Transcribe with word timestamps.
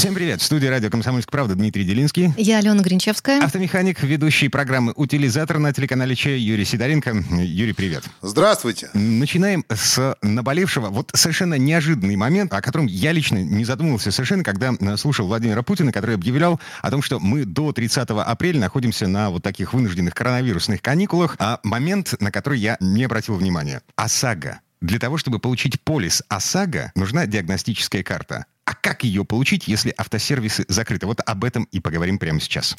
Всем 0.00 0.14
привет! 0.14 0.40
В 0.40 0.44
студии 0.44 0.66
радио 0.66 0.88
«Комсомольская 0.88 1.30
правда» 1.30 1.54
Дмитрий 1.54 1.84
Делинский. 1.84 2.32
Я 2.38 2.56
Алена 2.56 2.80
Гринчевская. 2.80 3.44
Автомеханик, 3.44 4.02
ведущий 4.02 4.48
программы 4.48 4.94
«Утилизатор» 4.96 5.58
на 5.58 5.74
телеканале 5.74 6.16
Че 6.16 6.38
Юрий 6.38 6.64
Сидоренко. 6.64 7.22
Юрий, 7.32 7.74
привет. 7.74 8.04
Здравствуйте. 8.22 8.88
Начинаем 8.94 9.62
с 9.68 10.16
наболевшего. 10.22 10.88
Вот 10.88 11.10
совершенно 11.12 11.56
неожиданный 11.58 12.16
момент, 12.16 12.54
о 12.54 12.62
котором 12.62 12.86
я 12.86 13.12
лично 13.12 13.42
не 13.42 13.66
задумывался 13.66 14.10
совершенно, 14.10 14.42
когда 14.42 14.72
слушал 14.96 15.26
Владимира 15.26 15.62
Путина, 15.62 15.92
который 15.92 16.14
объявлял 16.14 16.58
о 16.80 16.90
том, 16.90 17.02
что 17.02 17.20
мы 17.20 17.44
до 17.44 17.70
30 17.74 18.08
апреля 18.08 18.58
находимся 18.58 19.06
на 19.06 19.28
вот 19.28 19.42
таких 19.42 19.74
вынужденных 19.74 20.14
коронавирусных 20.14 20.80
каникулах, 20.80 21.36
а 21.38 21.60
момент, 21.62 22.14
на 22.20 22.32
который 22.32 22.58
я 22.58 22.78
не 22.80 23.04
обратил 23.04 23.34
внимания. 23.34 23.82
ОСАГО. 23.96 24.60
Для 24.80 24.98
того, 24.98 25.18
чтобы 25.18 25.40
получить 25.40 25.78
полис 25.82 26.22
ОСАГО, 26.28 26.92
нужна 26.94 27.26
диагностическая 27.26 28.02
карта. 28.02 28.46
А 28.70 28.74
как 28.80 29.02
ее 29.02 29.24
получить, 29.24 29.66
если 29.66 29.92
автосервисы 29.96 30.64
закрыты? 30.68 31.04
Вот 31.06 31.20
об 31.26 31.42
этом 31.42 31.64
и 31.72 31.80
поговорим 31.80 32.20
прямо 32.20 32.38
сейчас. 32.38 32.76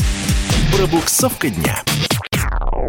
Пробуксовка 0.73 1.49
дня. 1.49 1.83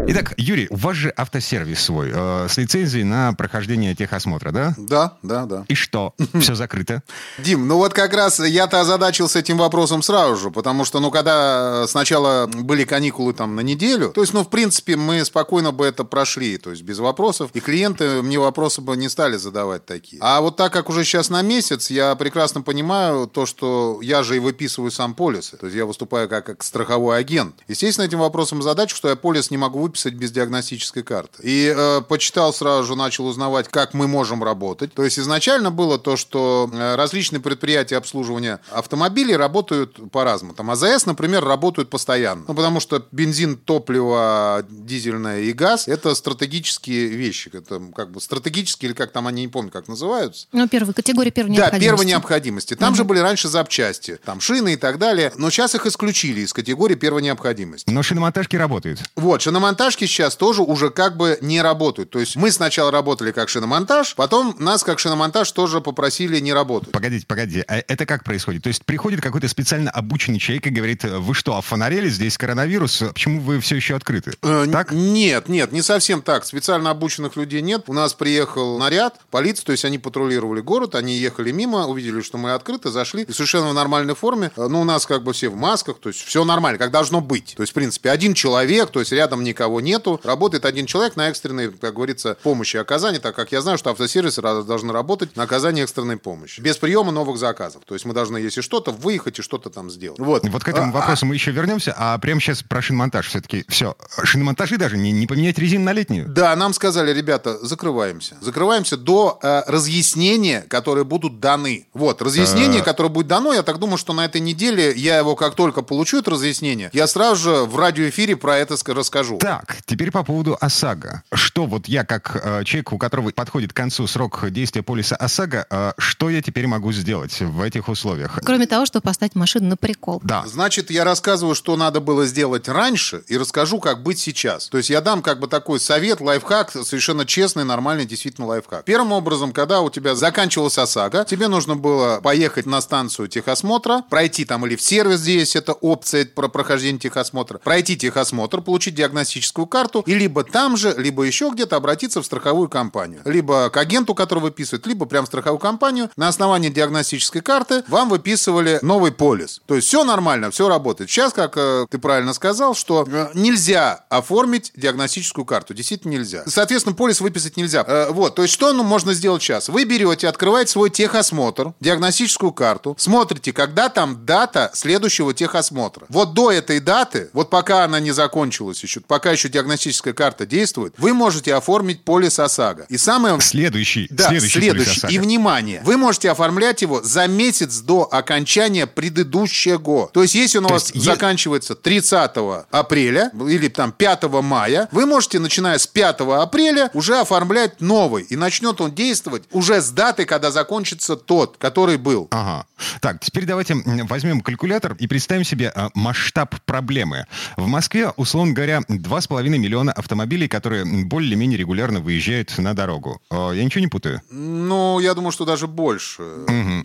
Итак, 0.05 0.33
Юрий, 0.35 0.67
у 0.69 0.75
вас 0.75 0.97
же 0.97 1.13
автосервис 1.15 1.79
свой 1.79 2.11
э, 2.13 2.47
с 2.49 2.57
лицензией 2.57 3.05
на 3.05 3.31
прохождение 3.33 3.95
техосмотра, 3.95 4.51
да? 4.51 4.75
Да, 4.77 5.17
да, 5.23 5.45
да. 5.45 5.65
И 5.69 5.75
что? 5.75 6.13
Все 6.39 6.55
закрыто? 6.55 7.03
Дим, 7.37 7.67
ну 7.67 7.77
вот 7.77 7.93
как 7.93 8.13
раз 8.13 8.39
я-то 8.39 8.81
озадачился 8.81 9.39
этим 9.39 9.57
вопросом 9.57 10.01
сразу 10.01 10.35
же, 10.35 10.51
потому 10.51 10.83
что, 10.83 10.99
ну, 10.99 11.09
когда 11.09 11.87
сначала 11.87 12.47
были 12.47 12.83
каникулы 12.83 13.33
там 13.33 13.55
на 13.55 13.61
неделю, 13.61 14.09
то 14.09 14.19
есть, 14.19 14.33
ну, 14.33 14.43
в 14.43 14.49
принципе, 14.49 14.97
мы 14.97 15.23
спокойно 15.23 15.71
бы 15.71 15.85
это 15.85 16.03
прошли, 16.03 16.57
то 16.57 16.71
есть 16.71 16.83
без 16.83 16.99
вопросов, 16.99 17.51
и 17.53 17.61
клиенты 17.61 18.21
мне 18.21 18.37
вопросы 18.39 18.81
бы 18.81 18.97
не 18.97 19.07
стали 19.07 19.37
задавать 19.37 19.85
такие. 19.85 20.21
А 20.21 20.41
вот 20.41 20.57
так 20.57 20.73
как 20.73 20.89
уже 20.89 21.05
сейчас 21.05 21.29
на 21.29 21.41
месяц, 21.41 21.89
я 21.89 22.13
прекрасно 22.15 22.61
понимаю 22.61 23.25
то, 23.27 23.45
что 23.45 23.99
я 24.01 24.21
же 24.23 24.35
и 24.35 24.39
выписываю 24.39 24.91
сам 24.91 25.13
полисы, 25.13 25.55
то 25.55 25.67
есть 25.67 25.77
я 25.77 25.85
выступаю 25.85 26.27
как, 26.27 26.45
как 26.45 26.61
страховой 26.61 27.17
агент. 27.17 27.55
Естественно, 27.69 28.05
этим 28.05 28.19
вопросом 28.19 28.61
задача, 28.61 28.95
что 28.95 29.07
я 29.07 29.15
полис 29.15 29.49
не 29.49 29.57
могу 29.57 29.79
выписать 29.79 29.92
без 29.95 30.31
диагностической 30.31 31.03
карты. 31.03 31.41
И 31.43 31.73
э, 31.75 32.01
почитал 32.07 32.53
сразу 32.53 32.83
же, 32.87 32.95
начал 32.95 33.25
узнавать, 33.27 33.67
как 33.69 33.93
мы 33.93 34.07
можем 34.07 34.43
работать. 34.43 34.93
То 34.93 35.03
есть 35.03 35.19
изначально 35.19 35.71
было 35.71 35.97
то, 35.99 36.15
что 36.17 36.69
э, 36.71 36.95
различные 36.95 37.39
предприятия 37.39 37.97
обслуживания 37.97 38.59
автомобилей 38.71 39.35
работают 39.35 40.11
по-разному. 40.11 40.53
Там 40.53 40.71
АЗС, 40.71 41.05
например, 41.05 41.43
работают 41.43 41.89
постоянно. 41.89 42.45
Ну, 42.47 42.53
потому 42.53 42.79
что 42.79 43.05
бензин, 43.11 43.57
топливо, 43.57 44.65
дизельное 44.69 45.41
и 45.41 45.53
газ– 45.53 45.87
это 45.87 46.15
стратегические 46.15 47.07
вещи. 47.07 47.49
Это 47.53 47.81
как 47.95 48.11
бы 48.11 48.19
стратегические, 48.21 48.89
или 48.89 48.95
как 48.95 49.11
там 49.11 49.27
они, 49.27 49.41
не 49.43 49.47
помню, 49.47 49.71
как 49.71 49.87
называются. 49.87 50.47
Ну, 50.51 50.67
первая 50.67 50.93
категория 50.93 51.31
первой 51.31 51.49
Да, 51.49 51.63
необходимости. 51.63 51.85
первой 51.85 52.05
необходимости. 52.05 52.75
Там 52.75 52.95
же 52.95 53.03
были 53.03 53.19
раньше 53.19 53.47
запчасти, 53.47 54.19
там 54.23 54.41
шины 54.41 54.73
и 54.73 54.75
так 54.77 54.97
далее. 54.97 55.31
Но 55.35 55.49
сейчас 55.49 55.75
их 55.75 55.85
исключили 55.85 56.41
из 56.41 56.53
категории 56.53 56.95
первой 56.95 57.21
необходимости. 57.21 57.89
Но 57.89 58.03
шиномонтажки 58.03 58.55
работают. 58.55 58.99
Вот, 59.15 59.41
шиномонтажки 59.83 60.05
сейчас 60.05 60.35
тоже 60.35 60.61
уже 60.61 60.89
как 60.89 61.17
бы 61.17 61.37
не 61.41 61.61
работают. 61.61 62.09
То 62.09 62.19
есть 62.19 62.35
мы 62.35 62.51
сначала 62.51 62.91
работали 62.91 63.31
как 63.31 63.49
шиномонтаж, 63.49 64.15
потом 64.15 64.55
нас 64.59 64.83
как 64.83 64.99
шиномонтаж 64.99 65.51
тоже 65.51 65.81
попросили 65.81 66.39
не 66.39 66.53
работать. 66.53 66.91
Погодите, 66.91 67.25
погодите, 67.27 67.65
а 67.67 67.77
это 67.77 68.05
как 68.05 68.23
происходит? 68.23 68.63
То 68.63 68.69
есть 68.69 68.85
приходит 68.85 69.21
какой-то 69.21 69.47
специально 69.47 69.91
обученный 69.91 70.39
человек 70.39 70.67
и 70.67 70.69
говорит, 70.69 71.03
вы 71.03 71.33
что, 71.33 71.57
офонарели, 71.57 72.09
здесь 72.09 72.37
коронавирус, 72.37 73.03
почему 73.13 73.41
вы 73.41 73.59
все 73.59 73.75
еще 73.75 73.95
открыты? 73.95 74.33
Э, 74.41 74.65
Так? 74.71 74.91
Нет, 74.91 75.49
нет, 75.49 75.71
не 75.71 75.81
совсем 75.81 76.21
так. 76.21 76.45
Специально 76.45 76.89
обученных 76.89 77.35
людей 77.35 77.61
нет. 77.61 77.83
У 77.87 77.93
нас 77.93 78.13
приехал 78.13 78.77
наряд, 78.77 79.19
полиция, 79.31 79.65
то 79.65 79.71
есть 79.73 79.85
они 79.85 79.97
патрулировали 79.97 80.61
город, 80.61 80.95
они 80.95 81.17
ехали 81.17 81.51
мимо, 81.51 81.87
увидели, 81.87 82.21
что 82.21 82.37
мы 82.37 82.53
открыты, 82.53 82.89
зашли, 82.89 83.23
и 83.23 83.31
совершенно 83.33 83.69
в 83.69 83.73
нормальной 83.73 84.15
форме. 84.15 84.51
Ну, 84.55 84.81
у 84.81 84.85
нас 84.85 85.05
как 85.05 85.23
бы 85.23 85.33
все 85.33 85.49
в 85.49 85.55
масках, 85.55 85.99
то 85.99 86.09
есть 86.09 86.21
все 86.21 86.45
нормально, 86.45 86.79
как 86.79 86.91
должно 86.91 87.19
быть. 87.19 87.53
То 87.57 87.63
есть, 87.63 87.71
в 87.71 87.75
принципе, 87.75 88.11
один 88.11 88.33
человек, 88.33 88.91
то 88.91 88.99
есть 88.99 89.11
рядом 89.11 89.43
никого 89.43 89.72
нету, 89.79 90.19
работает 90.23 90.65
один 90.65 90.85
человек 90.85 91.15
на 91.15 91.29
экстренной, 91.29 91.71
как 91.71 91.93
говорится, 91.95 92.37
помощи 92.43 92.75
и 92.75 92.79
оказании, 92.79 93.19
так 93.19 93.35
как 93.35 93.51
я 93.51 93.61
знаю, 93.61 93.77
что 93.77 93.89
автосервисы 93.91 94.41
должны 94.41 94.91
работать 94.93 95.35
на 95.35 95.43
оказании 95.43 95.83
экстренной 95.83 96.17
помощи. 96.17 96.61
Без 96.61 96.77
приема 96.77 97.11
новых 97.11 97.37
заказов. 97.37 97.83
То 97.85 97.93
есть 97.95 98.05
мы 98.05 98.13
должны, 98.13 98.37
если 98.37 98.61
что-то, 98.61 98.91
выехать 98.91 99.39
и 99.39 99.41
что-то 99.41 99.69
там 99.69 99.89
сделать. 99.89 100.19
Вот. 100.19 100.47
Вот 100.47 100.63
к 100.63 100.67
этому 100.67 100.89
А, 100.91 100.99
вопросу 100.99 101.25
мы 101.25 101.35
еще 101.35 101.51
вернемся, 101.51 101.93
а 101.97 102.17
прямо 102.17 102.39
сейчас 102.41 102.63
про 102.63 102.81
шиномонтаж 102.81 103.27
все-таки. 103.27 103.65
Все, 103.67 103.95
шиномонтажи 104.23 104.77
даже 104.77 104.97
не, 104.97 105.11
не 105.11 105.27
поменять 105.27 105.57
резину 105.57 105.85
на 105.85 105.93
летнюю. 105.93 106.27
Да, 106.29 106.55
нам 106.55 106.73
сказали, 106.73 107.13
ребята, 107.13 107.57
закрываемся. 107.65 108.37
Закрываемся 108.41 108.97
до 108.97 109.39
э, 109.41 109.63
разъяснения, 109.67 110.61
которые 110.67 111.05
будут 111.05 111.39
даны. 111.39 111.87
Вот, 111.93 112.21
разъяснение, 112.21 112.81
А. 112.81 112.83
которое 112.83 113.09
будет 113.09 113.27
дано, 113.27 113.53
я 113.53 113.63
так 113.63 113.79
думаю, 113.79 113.97
что 113.97 114.13
на 114.13 114.25
этой 114.25 114.41
неделе 114.41 114.93
я 114.95 115.17
его 115.17 115.35
как 115.35 115.55
только 115.55 115.81
получу, 115.81 116.19
это 116.19 116.31
разъяснение, 116.31 116.89
я 116.93 117.07
сразу 117.07 117.35
же 117.43 117.51
в 117.65 117.77
радиоэфире 117.77 118.35
про 118.35 118.57
это 118.57 118.73
ска- 118.75 118.93
расскажу. 118.93 119.37
Так, 119.65 119.77
теперь 119.85 120.11
по 120.11 120.23
поводу 120.23 120.57
ОСАГО. 120.59 121.23
Что 121.33 121.65
вот 121.67 121.87
я, 121.87 122.03
как 122.03 122.35
э, 122.35 122.63
человек, 122.65 122.91
у 122.91 122.97
которого 122.97 123.31
подходит 123.31 123.71
к 123.71 123.75
концу 123.75 124.07
срок 124.07 124.49
действия 124.49 124.83
полиса 124.83 125.15
ОСАГО, 125.15 125.67
э, 125.69 125.91
что 125.97 126.29
я 126.29 126.41
теперь 126.41 126.67
могу 126.67 126.91
сделать 126.91 127.39
в 127.39 127.61
этих 127.61 127.87
условиях? 127.87 128.39
Кроме 128.43 128.67
того, 128.67 128.85
чтобы 128.85 129.03
поставить 129.03 129.35
машину 129.35 129.69
на 129.69 129.77
прикол. 129.77 130.19
Да. 130.21 130.43
Значит, 130.45 130.91
я 130.91 131.05
рассказываю, 131.05 131.55
что 131.55 131.77
надо 131.77 132.01
было 132.01 132.25
сделать 132.25 132.67
раньше, 132.67 133.23
и 133.27 133.37
расскажу, 133.37 133.79
как 133.79 134.03
быть 134.03 134.19
сейчас. 134.19 134.67
То 134.67 134.77
есть 134.77 134.89
я 134.89 134.99
дам 134.99 135.21
как 135.21 135.39
бы 135.39 135.47
такой 135.47 135.79
совет, 135.79 136.19
лайфхак, 136.19 136.71
совершенно 136.71 137.25
честный, 137.25 137.63
нормальный, 137.63 138.05
действительно 138.05 138.47
лайфхак. 138.47 138.83
Первым 138.83 139.13
образом, 139.13 139.53
когда 139.53 139.79
у 139.79 139.89
тебя 139.89 140.13
заканчивалась 140.15 140.77
ОСАГО, 140.77 141.23
тебе 141.23 141.47
нужно 141.47 141.77
было 141.77 142.19
поехать 142.21 142.65
на 142.65 142.81
станцию 142.81 143.29
техосмотра, 143.29 144.03
пройти 144.09 144.43
там 144.43 144.65
или 144.65 144.75
в 144.75 144.81
сервис, 144.81 145.21
здесь 145.21 145.55
это 145.55 145.71
опция 145.71 146.25
про 146.25 146.49
прохождение 146.49 146.99
техосмотра, 146.99 147.59
пройти 147.59 147.95
техосмотр, 147.95 148.61
получить 148.61 148.95
диагностическую 148.95 149.52
карту, 149.53 150.03
и 150.05 150.13
либо 150.13 150.43
там 150.43 150.77
же, 150.77 150.93
либо 150.97 151.23
еще 151.23 151.49
где-то 151.53 151.75
обратиться 151.75 152.21
в 152.21 152.25
страховую 152.25 152.69
компанию. 152.69 153.21
Либо 153.25 153.69
к 153.69 153.77
агенту, 153.77 154.15
который 154.15 154.39
выписывает, 154.39 154.85
либо 154.87 155.05
прям 155.05 155.25
в 155.25 155.27
страховую 155.27 155.59
компанию. 155.59 156.09
На 156.15 156.27
основании 156.27 156.69
диагностической 156.69 157.41
карты 157.41 157.83
вам 157.87 158.09
выписывали 158.09 158.79
новый 158.81 159.11
полис. 159.11 159.61
То 159.65 159.75
есть 159.75 159.87
все 159.87 160.03
нормально, 160.03 160.51
все 160.51 160.67
работает. 160.67 161.09
Сейчас, 161.09 161.33
как 161.33 161.57
э, 161.57 161.85
ты 161.89 161.97
правильно 161.97 162.33
сказал, 162.33 162.75
что 162.75 163.07
э, 163.07 163.29
нельзя 163.33 164.05
оформить 164.09 164.71
диагностическую 164.75 165.45
карту. 165.45 165.73
Действительно 165.73 166.11
нельзя. 166.11 166.43
Соответственно, 166.47 166.95
полис 166.95 167.21
выписать 167.21 167.57
нельзя. 167.57 167.83
Э, 167.87 168.11
вот, 168.11 168.35
то 168.35 168.41
есть 168.41 168.53
что 168.53 168.73
ну, 168.73 168.83
можно 168.83 169.13
сделать 169.13 169.41
сейчас? 169.41 169.69
Вы 169.69 169.85
берете, 169.85 170.27
открываете 170.27 170.71
свой 170.71 170.89
техосмотр, 170.89 171.73
диагностическую 171.79 172.51
карту, 172.51 172.95
смотрите, 172.97 173.53
когда 173.53 173.89
там 173.89 174.25
дата 174.25 174.71
следующего 174.73 175.33
техосмотра. 175.33 176.05
Вот 176.09 176.33
до 176.33 176.51
этой 176.51 176.79
даты, 176.79 177.29
вот 177.33 177.49
пока 177.49 177.83
она 177.83 177.99
не 177.99 178.11
закончилась 178.11 178.81
еще, 178.83 179.01
пока 179.01 179.31
еще 179.31 179.42
диагностическая 179.49 180.13
карта 180.13 180.45
действует, 180.45 180.93
вы 180.97 181.13
можете 181.13 181.55
оформить 181.55 182.03
полис 182.03 182.39
ОСАГО. 182.39 182.85
И 182.89 182.97
самое... 182.97 183.39
Следующий, 183.41 184.07
Да, 184.09 184.29
следующий, 184.29 184.59
следующий. 184.59 185.07
И 185.07 185.19
внимание, 185.19 185.81
вы 185.83 185.97
можете 185.97 186.29
оформлять 186.29 186.81
его 186.81 187.01
за 187.01 187.27
месяц 187.27 187.79
до 187.79 188.07
окончания 188.11 188.87
предыдущего. 188.87 190.09
То 190.13 190.21
есть, 190.21 190.35
если 190.35 190.59
он 190.59 190.65
у 190.65 190.69
вас 190.69 190.93
есть, 190.93 191.05
заканчивается 191.05 191.75
30 191.75 192.31
апреля 192.71 193.31
или 193.47 193.67
там 193.67 193.91
5 193.91 194.23
мая, 194.41 194.87
вы 194.91 195.05
можете, 195.05 195.39
начиная 195.39 195.77
с 195.77 195.87
5 195.87 196.21
апреля, 196.21 196.89
уже 196.93 197.19
оформлять 197.19 197.81
новый. 197.81 198.23
И 198.23 198.35
начнет 198.35 198.79
он 198.81 198.93
действовать 198.93 199.43
уже 199.51 199.81
с 199.81 199.89
даты, 199.89 200.25
когда 200.25 200.51
закончится 200.51 201.15
тот, 201.15 201.57
который 201.57 201.97
был. 201.97 202.27
Ага. 202.31 202.65
Так, 202.99 203.19
теперь 203.19 203.45
давайте 203.45 203.75
возьмем 204.03 204.41
калькулятор 204.41 204.95
и 204.99 205.07
представим 205.07 205.43
себе 205.43 205.71
а, 205.73 205.89
масштаб 205.93 206.55
проблемы. 206.65 207.25
В 207.57 207.67
Москве, 207.67 208.09
условно 208.17 208.53
говоря, 208.53 208.79
2,5 208.89 209.32
миллиона 209.41 209.91
автомобилей, 209.91 210.47
которые 210.47 210.85
более-менее 211.05 211.57
регулярно 211.57 211.99
выезжают 211.99 212.57
на 212.57 212.73
дорогу. 212.73 213.21
О, 213.29 213.51
Я 213.51 213.63
ничего 213.63 213.81
не 213.81 213.87
путаю? 213.87 214.21
Ну, 214.29 214.99
я 214.99 215.13
думаю, 215.13 215.31
что 215.31 215.45
даже 215.45 215.67
больше. 215.67 216.23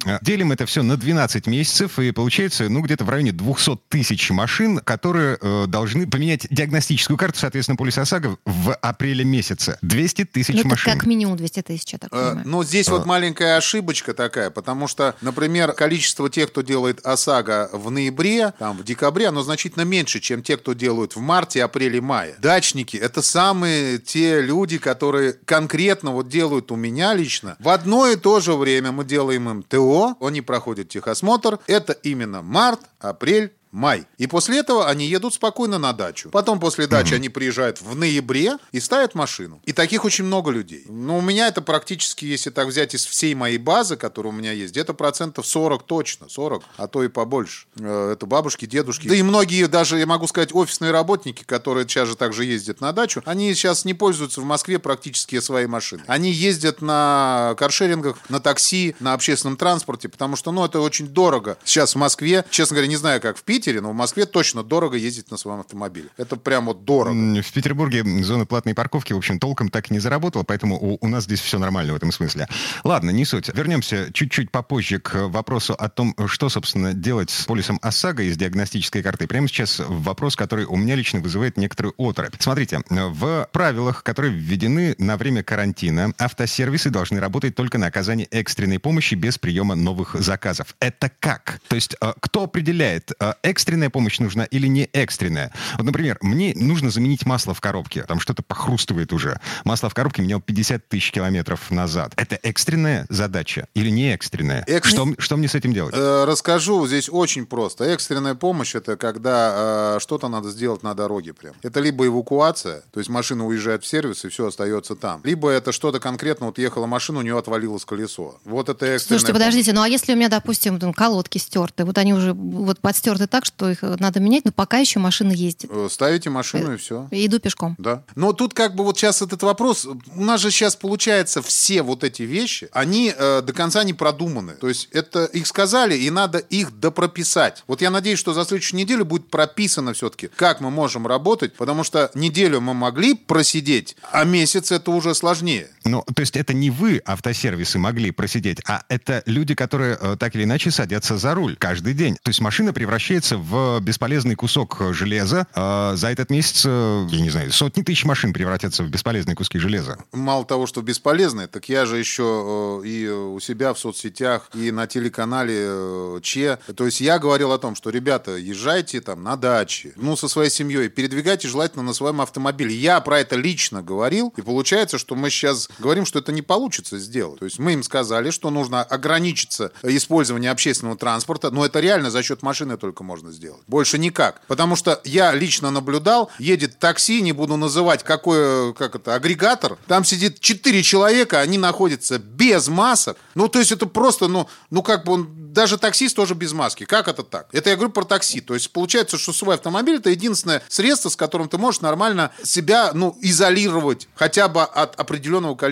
А, 0.07 0.19
Делим 0.23 0.53
это 0.53 0.67
все 0.67 0.83
на 0.83 0.97
12 0.97 1.47
месяцев, 1.47 1.99
и 1.99 2.11
получается, 2.13 2.69
ну, 2.69 2.81
где-то 2.81 3.05
в 3.05 3.09
районе 3.11 3.33
200 3.33 3.79
тысяч 3.89 4.31
машин, 4.31 4.79
которые 4.79 5.39
э, 5.41 5.67
должны 5.69 6.07
поменять 6.07 6.47
диагностическую 6.51 7.17
карту, 7.17 7.39
соответственно, 7.39 7.77
полис 7.77 7.99
ОСАГО 7.99 8.39
в 8.45 8.75
апреле 8.75 9.25
месяце. 9.25 9.79
200 9.83 10.25
тысяч 10.25 10.55
Ну, 10.55 10.61
это 10.61 10.69
машин. 10.69 10.93
как 10.93 11.07
минимум 11.07 11.37
200 11.37 11.63
тысяч, 11.63 11.93
я 11.93 11.99
так 11.99 12.11
Э, 12.13 12.17
понимаю. 12.31 12.43
Но 12.49 12.65
здесь 12.65 12.89
вот 12.89 13.07
маленькая 13.07 13.57
ошибочка 13.57 14.15
такая, 14.15 14.51
потому 14.51 14.89
что, 14.89 15.15
например, 15.21 15.73
количество 15.73 16.29
тех, 16.31 16.49
кто 16.51 16.63
делает 16.63 17.05
ОСАГО 17.07 17.71
в 17.73 17.91
ноябре, 17.91 18.53
там, 18.59 18.77
в 18.77 18.85
декабре, 18.85 19.29
оно 19.29 19.43
значительно 19.43 19.83
меньше, 19.83 20.21
чем 20.21 20.43
те, 20.43 20.57
кто 20.57 20.73
делают 20.73 21.17
в 21.17 21.21
марте, 21.21 21.63
апреле, 21.65 22.01
мае. 22.01 22.28
Дачники– 22.39 22.97
это 22.99 23.23
самые 23.23 23.99
те 23.99 24.41
люди, 24.41 24.79
которые 24.79 25.35
конкретно 25.45 26.13
вот 26.13 26.29
делают 26.29 26.71
у 26.73 26.77
меня 26.77 27.15
лично. 27.15 27.57
В 27.59 27.69
одно 27.69 28.07
и 28.07 28.17
то 28.17 28.41
же 28.41 28.55
время 28.55 28.93
мы 28.93 29.05
делаем 29.05 29.49
им 29.49 29.63
ТО, 29.63 30.17
они 30.21 30.41
проходят 30.41 30.89
техосмотр. 30.89 31.59
Это 31.67 31.93
именно 31.93 32.43
март, 32.43 32.81
апрель, 33.01 33.53
май. 33.79 34.07
И 34.19 34.27
после 34.27 34.59
этого 34.59 34.89
они 34.89 35.07
едут 35.07 35.35
спокойно 35.35 35.79
на 35.79 35.93
дачу. 35.93 36.31
Потом 36.31 36.61
после 36.61 36.87
дачи 36.87 37.15
они 37.15 37.29
приезжают 37.29 37.81
в 37.81 37.95
ноябре 37.95 38.59
и 38.73 38.81
ставят 38.81 39.15
машину. 39.15 39.61
И 39.65 39.73
таких 39.73 40.05
очень 40.05 40.25
много 40.25 40.51
людей. 40.51 40.85
Но 40.89 41.19
у 41.19 41.21
меня 41.21 41.47
это 41.49 41.63
практически, 41.63 42.25
если 42.25 42.51
так 42.51 42.67
взять 42.67 42.95
из 42.95 43.07
всей 43.07 43.35
моей 43.35 43.59
базы, 43.59 43.97
которая 43.97 44.33
у 44.33 44.37
меня 44.37 44.53
есть, 44.53 44.73
где-то 44.73 44.95
процентов 44.95 45.47
40 45.47 45.85
точно, 45.85 46.29
40, 46.29 46.63
а 46.77 46.89
то 46.89 47.05
и 47.05 47.09
побольше. 47.09 47.67
Э, 47.79 48.13
Это 48.13 48.27
бабушки, 48.27 48.67
дедушки. 48.67 49.09
Да 49.09 49.15
и 49.15 49.23
многие 49.23 49.67
даже, 49.69 49.99
я 49.99 50.07
могу 50.07 50.27
сказать, 50.27 50.53
офисные 50.53 50.91
работники, 50.91 51.45
которые 51.45 51.87
сейчас 51.87 52.09
же 52.09 52.17
также 52.17 52.45
ездят 52.45 52.81
на 52.81 52.93
дачу, 52.93 53.23
они 53.25 53.55
сейчас 53.55 53.85
не 53.85 53.95
пользуются 53.95 54.41
в 54.41 54.45
Москве 54.45 54.79
практически 54.79 55.39
своей 55.41 55.67
машиной. 55.67 56.03
Они 56.09 56.33
ездят 56.33 56.83
на 56.83 57.55
каршерингах, 57.59 58.17
на 58.29 58.41
такси, 58.41 58.97
на 58.99 59.13
общественном 59.15 59.57
транспорте, 59.57 60.09
потому 60.09 60.35
что, 60.35 60.51
ну, 60.51 60.65
это 60.65 60.81
очень 60.81 61.07
дорого. 61.07 61.59
Сейчас 61.65 61.95
в 61.95 61.99
Москве, 61.99 62.45
честно 62.51 62.75
говоря, 62.75 62.89
не 62.89 62.97
знаю, 62.97 63.21
как 63.21 63.37
в 63.37 63.43
Питере, 63.43 63.68
но 63.77 63.91
в 63.91 63.95
Москве 63.95 64.27
точно 64.27 64.63
дорого 64.63 64.97
ездить 64.97 65.31
на 65.31 65.37
своем 65.37 65.61
автомобиле. 65.61 66.09
Это 66.17 66.37
прям 66.37 66.67
вот 66.67 66.85
дорого. 66.85 67.43
В 67.43 67.53
Петербурге 67.53 68.03
зона 68.23 68.47
платной 68.47 68.75
парковки, 68.75 69.13
в 69.13 69.19
общем, 69.19 69.39
толком 69.39 69.69
так 69.69 69.91
и 69.91 69.95
не 69.95 70.01
заработала, 70.01 70.43
поэтому 70.43 70.77
у, 70.77 70.99
у 71.01 71.09
нас 71.09 71.25
здесь 71.25 71.41
все 71.41 71.59
нормально 71.59 71.93
в 71.93 71.97
этом 71.97 72.13
смысле. 72.13 72.49
Ладно, 72.85 73.11
не 73.11 73.25
суть. 73.25 73.49
Вернемся 73.55 74.11
чуть-чуть 74.13 74.51
попозже 74.51 74.99
к 74.99 75.29
вопросу 75.29 75.75
о 75.75 75.89
том, 75.89 76.15
что, 76.27 76.49
собственно, 76.49 76.95
делать 76.95 77.31
с 77.31 77.45
полисом 77.45 77.79
ОСАГО 77.83 78.23
из 78.23 78.37
диагностической 78.37 79.03
карты. 79.03 79.27
Прямо 79.27 79.49
сейчас 79.49 79.81
вопрос, 79.87 80.37
который 80.37 80.65
у 80.65 80.77
меня 80.77 80.95
лично 80.95 81.21
вызывает 81.21 81.57
некоторую 81.57 81.95
оторопь. 81.99 82.35
Смотрите, 82.39 82.81
в 82.89 83.49
правилах, 83.53 84.03
которые 84.03 84.33
введены 84.33 84.95
на 84.99 85.17
время 85.17 85.43
карантина, 85.43 86.13
автосервисы 86.19 86.91
должны 86.91 87.21
работать 87.21 87.55
только 87.55 87.79
на 87.79 87.87
оказание 87.87 88.27
экстренной 88.31 88.79
помощи 88.79 89.15
без 89.15 89.39
приема 89.39 89.75
новых 89.75 90.15
заказов. 90.15 90.75
Это 90.81 91.11
как? 91.21 91.61
То 91.69 91.77
есть 91.77 91.97
э, 92.01 92.13
кто 92.21 92.45
определяет, 92.45 93.13
э, 93.19 93.35
экстренная 93.49 93.91
помощь 93.91 94.19
нужна 94.19 94.45
или 94.45 94.67
не 94.67 94.85
экстренная? 94.93 95.53
Вот, 95.77 95.85
например, 95.85 96.19
мне 96.21 96.53
нужно 96.55 96.91
заменить 96.91 97.27
масло 97.27 97.55
в 97.55 97.61
коробке. 97.61 98.03
Там 98.05 98.21
что-то 98.21 98.43
похрустывает 98.43 99.13
уже. 99.13 99.41
Масло 99.65 99.89
в 99.91 99.95
коробке 99.95 100.23
менял 100.23 100.41
50 100.41 100.89
тысяч 100.89 101.11
километров 101.13 101.71
назад. 101.71 102.13
Это 102.17 102.37
экстренная 102.43 103.07
задача 103.09 103.67
или 103.75 103.91
не 103.91 104.13
экстренная? 104.13 104.65
Экс- 104.67 104.91
Что, 104.91 105.09
что 105.19 105.37
мне 105.37 105.49
с 105.49 105.55
этим 105.55 105.73
делать? 105.73 105.95
Э, 105.97 106.25
Расскажу, 106.25 106.87
здесь 106.87 107.09
очень 107.09 107.47
просто. 107.47 107.85
Экстренная 107.85 108.35
помощь 108.35 108.75
это 108.75 108.97
когда 108.97 109.97
э, 109.97 109.99
что-то 110.01 110.29
надо 110.29 110.51
сделать 110.51 110.83
на 110.83 110.95
дороге 110.95 111.33
прям. 111.33 111.55
Это 111.63 111.81
либо 111.81 112.07
эвакуация, 112.07 112.83
то 112.93 113.01
есть 113.01 113.09
машина 113.11 113.47
уезжает 113.47 113.83
в 113.85 113.87
сервис 113.87 114.25
и 114.25 114.29
все 114.29 114.47
остается 114.47 114.95
там. 114.95 115.21
Либо 115.25 115.51
это 115.51 115.73
что-то 115.73 116.01
конкретно, 116.01 116.47
вот 116.47 116.59
ехала 116.59 116.87
машина, 116.87 117.21
у 117.21 117.23
нее 117.23 117.39
отвалилось 117.39 117.85
колесо. 117.85 118.39
Вот 118.45 118.69
это 118.69 118.87
экстренная 118.87 119.19
Слушайте, 119.19 119.33
подождите, 119.33 119.73
ну 119.73 119.83
а 119.83 119.89
если 119.89 120.13
у 120.13 120.17
меня, 120.17 120.29
допустим, 120.29 120.79
там, 120.79 120.93
колодки 120.93 121.39
стерты, 121.39 121.85
вот 121.85 121.97
они 121.99 122.13
уже 122.15 122.33
вот 122.35 122.81
подстерты 122.81 123.27
так, 123.27 123.38
что 123.45 123.69
их 123.71 123.83
надо 123.83 124.21
менять, 124.21 124.45
но 124.45 124.53
пока 124.53 124.79
еще 124.79 124.99
машина 124.99 125.33
ездит. 125.33 125.71
Э, 125.71 125.89
Ставите 125.91 126.31
машину 126.31 126.75
и 126.75 126.77
все. 126.77 127.09
Иду 127.11 127.39
пешком. 127.39 127.75
Да. 127.79 128.03
Но 128.15 128.33
тут 128.33 128.55
как 128.55 128.75
бы 128.75 128.85
вот 128.85 128.97
сейчас 128.97 129.23
этот 129.23 129.43
вопрос, 129.43 129.87
у 129.87 130.25
нас 130.25 130.41
же 130.41 130.51
сейчас 130.51 130.77
получается 130.77 131.43
все 131.43 131.83
вот 131.83 132.05
эти 132.05 132.23
вещи, 132.23 132.69
они 132.73 133.13
э, 133.17 133.43
до 133.43 133.53
конца 133.53 133.85
не 133.85 133.95
продуманы. 133.95 134.55
То 134.55 134.69
есть 134.69 134.89
это 134.93 135.25
их 135.25 135.47
сказали, 135.47 135.97
и 135.97 136.11
надо 136.11 136.39
их 136.39 136.79
допрописать. 136.79 137.65
Вот 137.67 137.83
я 137.83 137.91
надеюсь, 137.91 138.19
что 138.19 138.35
за 138.35 138.45
следующую 138.45 138.79
неделю 138.79 139.05
будет 139.05 139.31
прописано 139.31 139.93
все-таки, 139.93 140.29
как 140.29 140.61
мы 140.61 140.71
можем 140.71 141.07
работать, 141.07 141.55
потому 141.55 141.85
что 141.85 142.11
неделю 142.15 142.61
мы 142.61 142.75
могли 142.75 143.15
просидеть, 143.15 143.97
а 144.13 144.25
месяц 144.25 144.73
это 144.73 144.91
уже 144.91 145.15
сложнее. 145.15 145.69
Ну, 145.89 146.05
то 146.15 146.21
есть 146.21 146.37
это 146.37 146.53
не 146.53 146.71
вы, 146.71 147.01
автосервисы, 147.05 147.79
могли 147.79 148.11
просидеть, 148.11 148.61
а 148.67 148.83
это 148.89 149.23
люди, 149.27 149.55
которые 149.55 149.97
э, 150.01 150.17
так 150.19 150.35
или 150.37 150.45
иначе 150.45 150.71
садятся 150.71 151.17
за 151.17 151.35
руль 151.35 151.57
каждый 151.57 151.95
день. 151.95 152.17
То 152.23 152.29
есть 152.29 152.41
машина 152.41 152.73
превращается 152.73 153.39
в 153.39 153.81
бесполезный 153.81 154.35
кусок 154.35 154.81
железа. 154.91 155.47
Э, 155.55 155.93
за 155.97 156.11
этот 156.11 156.31
месяц, 156.31 156.65
э, 156.67 157.07
я 157.11 157.21
не 157.21 157.31
знаю, 157.31 157.51
сотни 157.53 157.83
тысяч 157.83 158.05
машин 158.05 158.33
превратятся 158.33 158.83
в 158.85 158.91
бесполезные 158.91 159.35
куски 159.35 159.59
железа. 159.59 159.99
Мало 160.13 160.45
того, 160.45 160.67
что 160.67 160.83
бесполезные, 160.83 161.47
так 161.47 161.69
я 161.69 161.87
же 161.87 161.99
еще 161.99 162.83
и 162.85 163.09
у 163.09 163.41
себя 163.41 163.73
в 163.73 163.79
соцсетях, 163.79 164.51
и 164.55 164.71
на 164.71 164.87
телеканале 164.87 166.21
Че. 166.23 166.59
То 166.77 166.85
есть 166.85 167.01
я 167.01 167.19
говорил 167.19 167.53
о 167.53 167.59
том, 167.59 167.75
что, 167.75 167.91
ребята, 167.91 168.37
езжайте 168.37 169.01
там 169.01 169.23
на 169.23 169.37
даче, 169.37 169.93
ну, 169.97 170.17
со 170.17 170.29
своей 170.29 170.51
семьей, 170.51 170.89
передвигайте 170.89 171.49
желательно 171.49 171.83
на 171.83 171.93
своем 171.95 172.21
автомобиле. 172.21 172.75
Я 172.75 173.01
про 173.01 173.21
это 173.21 173.37
лично 173.37 173.83
говорил, 173.83 174.33
и 174.37 174.43
получается, 174.43 174.99
что 174.99 175.15
мы 175.15 175.31
сейчас 175.31 175.69
говорим, 175.79 176.07
что 176.07 176.19
это 176.19 176.33
не 176.33 176.43
получится 176.43 176.99
сделать. 176.99 177.39
То 177.39 177.45
есть 177.45 177.59
мы 177.59 177.73
им 177.75 177.83
сказали, 177.83 178.31
что 178.31 178.51
нужно 178.51 178.83
ограничиться 178.83 179.73
использованием 179.83 180.53
общественного 180.53 180.97
транспорта, 180.97 181.51
но 181.51 181.65
это 181.65 181.81
реально 181.81 182.11
за 182.11 182.23
счет 182.23 182.43
машины 182.43 182.77
только 182.77 183.05
можно 183.05 183.33
сделать. 183.33 183.63
Больше 183.67 183.99
никак. 183.99 184.41
Потому 184.47 184.77
что 184.77 185.01
я 185.05 185.33
лично 185.35 185.71
наблюдал, 185.71 186.31
едет 186.39 186.79
такси, 186.79 187.21
не 187.23 187.33
буду 187.33 187.57
называть 187.57 188.03
какой, 188.03 188.75
как 188.75 188.95
это, 188.95 189.15
агрегатор, 189.15 189.77
там 189.87 190.05
сидит 190.05 190.41
4 190.41 190.83
человека, 190.83 191.41
они 191.41 191.59
находятся 191.59 192.19
без 192.19 192.69
масок. 192.69 193.17
Ну, 193.35 193.49
то 193.49 193.59
есть 193.59 193.73
это 193.73 193.87
просто, 193.87 194.29
ну, 194.29 194.49
ну 194.71 194.83
как 194.83 195.05
бы 195.05 195.13
он, 195.13 195.53
даже 195.53 195.79
таксист 195.79 196.17
тоже 196.17 196.35
без 196.35 196.53
маски. 196.53 196.85
Как 196.85 197.09
это 197.09 197.23
так? 197.23 197.49
Это 197.53 197.71
я 197.71 197.77
говорю 197.77 197.93
про 197.93 198.05
такси. 198.05 198.41
То 198.41 198.55
есть 198.55 198.71
получается, 198.71 199.19
что 199.19 199.33
свой 199.33 199.55
автомобиль 199.57 199.97
это 199.97 200.11
единственное 200.11 200.63
средство, 200.69 201.09
с 201.09 201.17
которым 201.17 201.49
ты 201.49 201.59
можешь 201.59 201.81
нормально 201.81 202.31
себя, 202.43 202.93
ну, 202.95 203.17
изолировать 203.21 204.09
хотя 204.15 204.49
бы 204.49 204.63
от 204.63 204.99
определенного 204.99 205.55
количества 205.55 205.68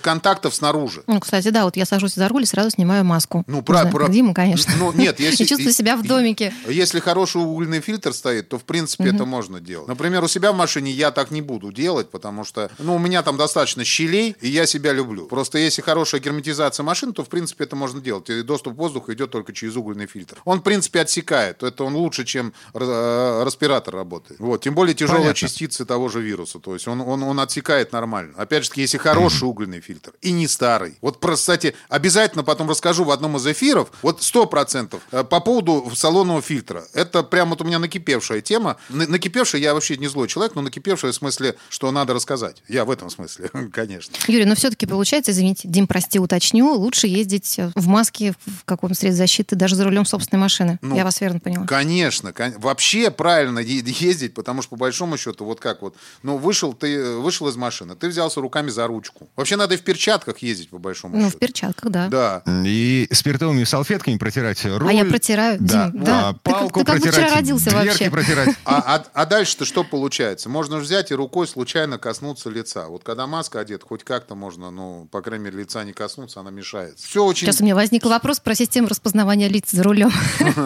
контактов 0.00 0.54
снаружи. 0.54 1.02
Ну, 1.06 1.20
кстати, 1.20 1.48
да, 1.48 1.64
вот 1.64 1.76
я 1.76 1.86
сажусь 1.86 2.14
за 2.14 2.28
руль 2.28 2.42
и 2.42 2.46
сразу 2.46 2.70
снимаю 2.70 3.04
маску. 3.04 3.44
Ну, 3.46 3.62
про- 3.62 3.80
знаю, 3.80 3.92
про- 3.92 4.08
Дима, 4.08 4.34
конечно. 4.34 4.72
Ну, 4.78 4.92
нет, 4.92 5.20
если... 5.20 5.44
И 5.44 5.46
чувствую 5.46 5.72
себя 5.72 5.96
в 5.96 6.02
домике. 6.02 6.52
Если 6.68 7.00
хороший 7.00 7.40
угольный 7.42 7.80
фильтр 7.80 8.12
стоит, 8.12 8.48
то, 8.48 8.58
в 8.58 8.64
принципе, 8.64 9.08
это 9.10 9.24
можно 9.24 9.60
делать. 9.60 9.88
Например, 9.88 10.22
у 10.24 10.28
себя 10.28 10.52
в 10.52 10.56
машине 10.56 10.90
я 10.90 11.10
так 11.10 11.30
не 11.30 11.42
буду 11.42 11.72
делать, 11.72 12.10
потому 12.10 12.44
что, 12.44 12.70
ну, 12.78 12.96
у 12.96 12.98
меня 12.98 13.22
там 13.22 13.36
достаточно 13.36 13.84
щелей, 13.84 14.36
и 14.40 14.48
я 14.48 14.66
себя 14.66 14.92
люблю. 14.92 15.26
Просто 15.26 15.58
если 15.58 15.82
хорошая 15.82 16.20
герметизация 16.20 16.82
машин, 16.84 17.12
то, 17.12 17.24
в 17.24 17.28
принципе, 17.28 17.64
это 17.64 17.76
можно 17.76 18.00
делать. 18.00 18.30
И 18.30 18.42
доступ 18.42 18.76
воздуха 18.76 19.12
идет 19.14 19.30
только 19.30 19.52
через 19.52 19.76
угольный 19.76 20.06
фильтр. 20.06 20.36
Он, 20.44 20.60
в 20.60 20.62
принципе, 20.62 21.00
отсекает. 21.00 21.62
Это 21.62 21.84
он 21.84 21.94
лучше, 21.94 22.24
чем 22.24 22.52
э, 22.74 23.42
респиратор 23.44 23.94
работает. 23.94 24.40
Вот. 24.40 24.62
Тем 24.62 24.74
более 24.74 24.94
тяжелые 24.94 25.22
Понятно. 25.22 25.38
частицы 25.38 25.84
того 25.84 26.08
же 26.08 26.20
вируса. 26.20 26.58
То 26.58 26.74
есть 26.74 26.88
он, 26.88 27.00
он, 27.00 27.22
он 27.22 27.40
отсекает 27.40 27.92
нормально. 27.92 28.34
Опять 28.36 28.64
же, 28.64 28.70
если 28.76 28.98
хороший 28.98 29.27
угольный 29.42 29.80
фильтр 29.80 30.12
и 30.22 30.32
не 30.32 30.46
старый. 30.48 30.96
Вот, 31.00 31.20
просто, 31.20 31.42
кстати, 31.52 31.74
обязательно 31.88 32.44
потом 32.44 32.68
расскажу 32.68 33.04
в 33.04 33.10
одном 33.10 33.36
из 33.36 33.46
эфиров, 33.46 33.90
вот 34.02 34.20
100% 34.20 34.98
э, 35.12 35.24
по 35.24 35.40
поводу 35.40 35.90
салонного 35.94 36.42
фильтра. 36.42 36.84
Это 36.94 37.22
прям 37.22 37.50
вот 37.50 37.60
у 37.60 37.64
меня 37.64 37.78
накипевшая 37.78 38.40
тема. 38.40 38.76
На- 38.88 39.06
Накипевшая, 39.06 39.60
я 39.60 39.74
вообще 39.74 39.96
не 39.96 40.06
злой 40.08 40.28
человек, 40.28 40.54
но 40.54 40.62
накипевшая 40.62 41.12
в 41.12 41.14
смысле, 41.14 41.56
что 41.68 41.90
надо 41.90 42.14
рассказать. 42.14 42.62
Я 42.68 42.84
в 42.84 42.90
этом 42.90 43.10
смысле, 43.10 43.48
конечно. 43.72 44.14
Юрий, 44.28 44.44
но 44.44 44.54
все-таки 44.54 44.86
получается, 44.86 45.32
извините, 45.32 45.68
Дим, 45.68 45.86
прости, 45.86 46.18
уточню, 46.18 46.72
лучше 46.74 47.06
ездить 47.06 47.58
в 47.74 47.86
маске, 47.88 48.34
в 48.46 48.64
каком 48.64 48.90
средстве 48.94 49.12
защиты, 49.12 49.56
даже 49.56 49.74
за 49.76 49.84
рулем 49.84 50.04
собственной 50.04 50.40
машины. 50.40 50.78
Ну, 50.82 50.96
Я 50.96 51.04
вас 51.04 51.20
верно 51.20 51.40
поняла. 51.40 51.66
Конечно, 51.66 52.32
кон- 52.32 52.54
вообще 52.58 53.10
правильно 53.10 53.58
ездить, 53.58 54.34
потому 54.34 54.62
что 54.62 54.70
по 54.70 54.76
большому 54.76 55.16
счету 55.16 55.44
вот 55.44 55.60
как 55.60 55.82
вот, 55.82 55.94
ну 56.22 56.36
вышел 56.36 56.72
ты 56.72 56.94
э, 56.94 57.16
вышел 57.16 57.48
из 57.48 57.56
машины, 57.56 57.94
ты 57.96 58.08
взялся 58.08 58.40
руками 58.40 58.70
за 58.70 58.86
ручку. 58.86 59.07
Вообще 59.36 59.56
надо 59.56 59.74
и 59.74 59.78
в 59.78 59.82
перчатках 59.82 60.38
ездить 60.38 60.70
по 60.70 60.78
большому 60.78 61.16
Ну, 61.16 61.24
в 61.24 61.28
счету. 61.28 61.38
перчатках, 61.38 61.90
да. 61.90 62.08
Да. 62.08 62.42
И 62.64 63.08
спиртовыми 63.12 63.64
салфетками 63.64 64.16
протирать 64.16 64.64
руль. 64.64 64.90
А 64.90 64.92
я 64.92 65.04
протираю, 65.04 65.58
Да. 65.60 65.90
Дим, 65.90 66.04
да. 66.04 66.28
А, 66.28 66.32
Ты 66.32 66.38
как- 66.38 66.42
палку 66.42 66.80
ты 66.80 66.86
как 66.86 66.94
протирать, 66.96 67.14
вчера 67.26 67.34
родился 67.36 67.70
вообще. 67.70 68.10
протирать. 68.10 68.48
А, 68.64 68.96
а- 68.96 69.04
а 69.14 69.26
дальше-то 69.26 69.64
что 69.64 69.84
получается? 69.84 70.48
Можно 70.48 70.78
взять 70.78 71.10
и 71.10 71.14
рукой 71.14 71.46
случайно 71.46 71.98
коснуться 71.98 72.50
лица. 72.50 72.86
Вот 72.88 73.04
когда 73.04 73.26
маска 73.26 73.60
одета, 73.60 73.86
хоть 73.86 74.04
как-то 74.04 74.34
можно, 74.34 74.70
ну, 74.70 75.08
по 75.10 75.20
крайней 75.22 75.46
мере, 75.46 75.58
лица 75.58 75.84
не 75.84 75.92
коснуться, 75.92 76.40
она 76.40 76.50
мешает. 76.50 76.98
Все 76.98 77.24
очень... 77.24 77.46
Сейчас 77.46 77.60
у 77.60 77.64
меня 77.64 77.74
возник 77.74 78.04
вопрос 78.04 78.40
про 78.40 78.54
систему 78.54 78.88
распознавания 78.88 79.48
лиц 79.48 79.70
за 79.70 79.82
рулем. 79.82 80.10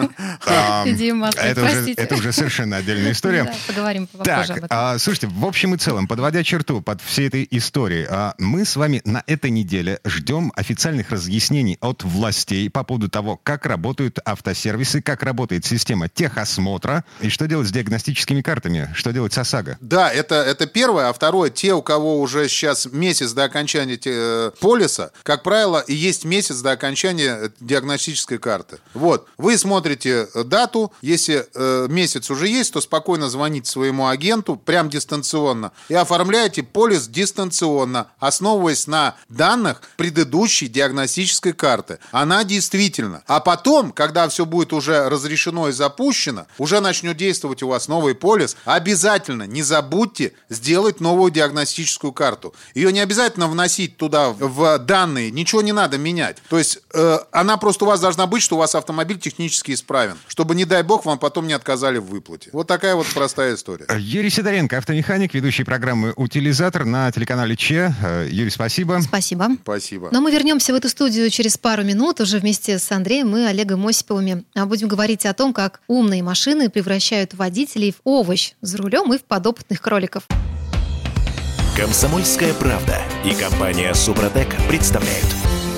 А, 0.45 0.85
Дима, 0.89 1.29
это, 1.35 2.15
уже, 2.15 2.31
совершенно 2.31 2.77
отдельная 2.77 3.11
история. 3.11 3.53
Поговорим 3.67 4.07
попозже 4.07 4.25
Так, 4.47 4.49
об 4.49 4.57
этом. 4.57 4.67
а, 4.71 4.97
слушайте, 4.97 5.27
в 5.27 5.45
общем 5.45 5.75
и 5.75 5.77
целом, 5.77 6.07
подводя 6.07 6.43
черту 6.43 6.81
под 6.81 7.01
всей 7.01 7.27
этой 7.27 7.47
историей, 7.51 8.05
а, 8.09 8.32
мы 8.37 8.65
с 8.65 8.75
вами 8.75 9.01
на 9.05 9.23
этой 9.27 9.49
неделе 9.49 9.99
ждем 10.05 10.51
официальных 10.55 11.09
разъяснений 11.09 11.77
от 11.81 12.03
властей 12.03 12.69
по 12.69 12.83
поводу 12.83 13.09
того, 13.09 13.39
как 13.41 13.65
работают 13.65 14.19
автосервисы, 14.25 15.01
как 15.01 15.23
работает 15.23 15.65
система 15.65 16.09
техосмотра 16.09 17.03
и 17.21 17.29
что 17.29 17.47
делать 17.47 17.67
с 17.67 17.71
диагностическими 17.71 18.41
картами, 18.41 18.89
что 18.95 19.11
делать 19.11 19.33
с 19.33 19.37
ОСАГО. 19.37 19.77
Да, 19.81 20.11
это, 20.11 20.35
это 20.35 20.67
первое. 20.67 21.09
А 21.09 21.13
второе, 21.13 21.49
те, 21.49 21.73
у 21.73 21.81
кого 21.81 22.19
уже 22.19 22.47
сейчас 22.49 22.87
месяц 22.91 23.31
до 23.33 23.43
окончания 23.43 23.99
э, 24.03 24.51
полиса, 24.59 25.11
как 25.23 25.43
правило, 25.43 25.83
есть 25.87 26.25
месяц 26.25 26.61
до 26.61 26.71
окончания 26.71 27.37
э, 27.39 27.49
диагностической 27.59 28.37
карты. 28.37 28.79
Вот. 28.93 29.27
Вы 29.37 29.57
смотрите 29.57 30.27
э, 30.33 30.43
дату. 30.43 30.91
Если 31.01 31.45
э, 31.53 31.87
месяц 31.89 32.29
уже 32.29 32.47
есть, 32.47 32.73
то 32.73 32.81
спокойно 32.81 33.29
звоните 33.29 33.69
своему 33.69 34.07
агенту, 34.07 34.55
прям 34.55 34.89
дистанционно, 34.89 35.71
и 35.89 35.93
оформляете 35.93 36.63
полис 36.63 37.07
дистанционно. 37.07 38.07
Основываясь 38.27 38.87
на 38.87 39.15
данных 39.29 39.81
предыдущей 39.97 40.67
диагностической 40.67 41.53
карты. 41.53 41.99
Она 42.11 42.43
действительно. 42.43 43.23
А 43.27 43.39
потом, 43.39 43.91
когда 43.91 44.27
все 44.29 44.45
будет 44.45 44.73
уже 44.73 45.09
разрешено 45.09 45.69
и 45.69 45.71
запущено, 45.71 46.45
уже 46.57 46.79
начнет 46.79 47.17
действовать 47.17 47.63
у 47.63 47.67
вас 47.67 47.87
новый 47.87 48.15
полис, 48.15 48.55
обязательно 48.65 49.43
не 49.43 49.61
забудьте 49.61 50.33
сделать 50.49 50.99
новую 50.99 51.31
диагностическую 51.31 52.13
карту. 52.13 52.53
Ее 52.73 52.91
не 52.91 52.99
обязательно 52.99 53.47
вносить 53.47 53.97
туда 53.97 54.29
в 54.29 54.79
данные, 54.79 55.31
ничего 55.31 55.61
не 55.61 55.71
надо 55.71 55.97
менять. 55.97 56.37
То 56.49 56.57
есть 56.57 56.79
э, 56.93 57.19
она 57.31 57.57
просто 57.57 57.85
у 57.85 57.87
вас 57.87 57.99
должна 57.99 58.27
быть, 58.27 58.41
что 58.41 58.55
у 58.55 58.59
вас 58.59 58.75
автомобиль 58.75 59.19
технически 59.19 59.73
исправен, 59.73 60.17
чтобы, 60.27 60.55
не 60.55 60.65
дай 60.65 60.83
бог, 60.83 61.05
вам 61.05 61.19
потом 61.19 61.47
не 61.47 61.53
отказали 61.53 61.97
в 61.97 62.05
выплате. 62.05 62.49
Вот 62.53 62.67
такая 62.67 62.95
вот 62.95 63.07
простая 63.07 63.55
история. 63.55 63.85
Юрий 63.97 64.29
Сидоренко, 64.29 64.77
автомеханик, 64.77 65.33
ведущий 65.33 65.63
программы 65.63 66.13
«Утилизатор» 66.15 66.85
на 66.85 67.11
телеканале 67.11 67.55
Че. 67.55 67.93
Юрий, 68.29 68.49
спасибо. 68.49 68.99
Спасибо. 69.01 69.49
Спасибо. 69.63 70.09
Но 70.11 70.21
мы 70.21 70.31
вернемся 70.31 70.73
в 70.73 70.75
эту 70.75 70.89
студию 70.89 71.29
через 71.29 71.57
пару 71.57 71.83
минут 71.83 72.21
уже 72.21 72.39
вместе 72.39 72.79
с 72.79 72.91
Андреем 72.91 73.35
и 73.35 73.41
Олегом 73.41 73.85
Осиповыми. 73.87 74.43
А 74.55 74.65
Будем 74.65 74.87
говорить 74.87 75.25
о 75.25 75.33
том, 75.33 75.53
как 75.53 75.81
умные 75.87 76.23
машины 76.23 76.69
превращают 76.69 77.33
водителей 77.33 77.91
в 77.91 78.01
овощ 78.03 78.53
за 78.61 78.77
рулем 78.77 79.13
и 79.13 79.17
в 79.17 79.23
подопытных 79.23 79.81
кроликов. 79.81 80.23
Комсомольская 81.75 82.53
правда 82.53 83.01
и 83.25 83.33
компания 83.33 83.93
Супротек 83.93 84.47
представляют. 84.67 85.27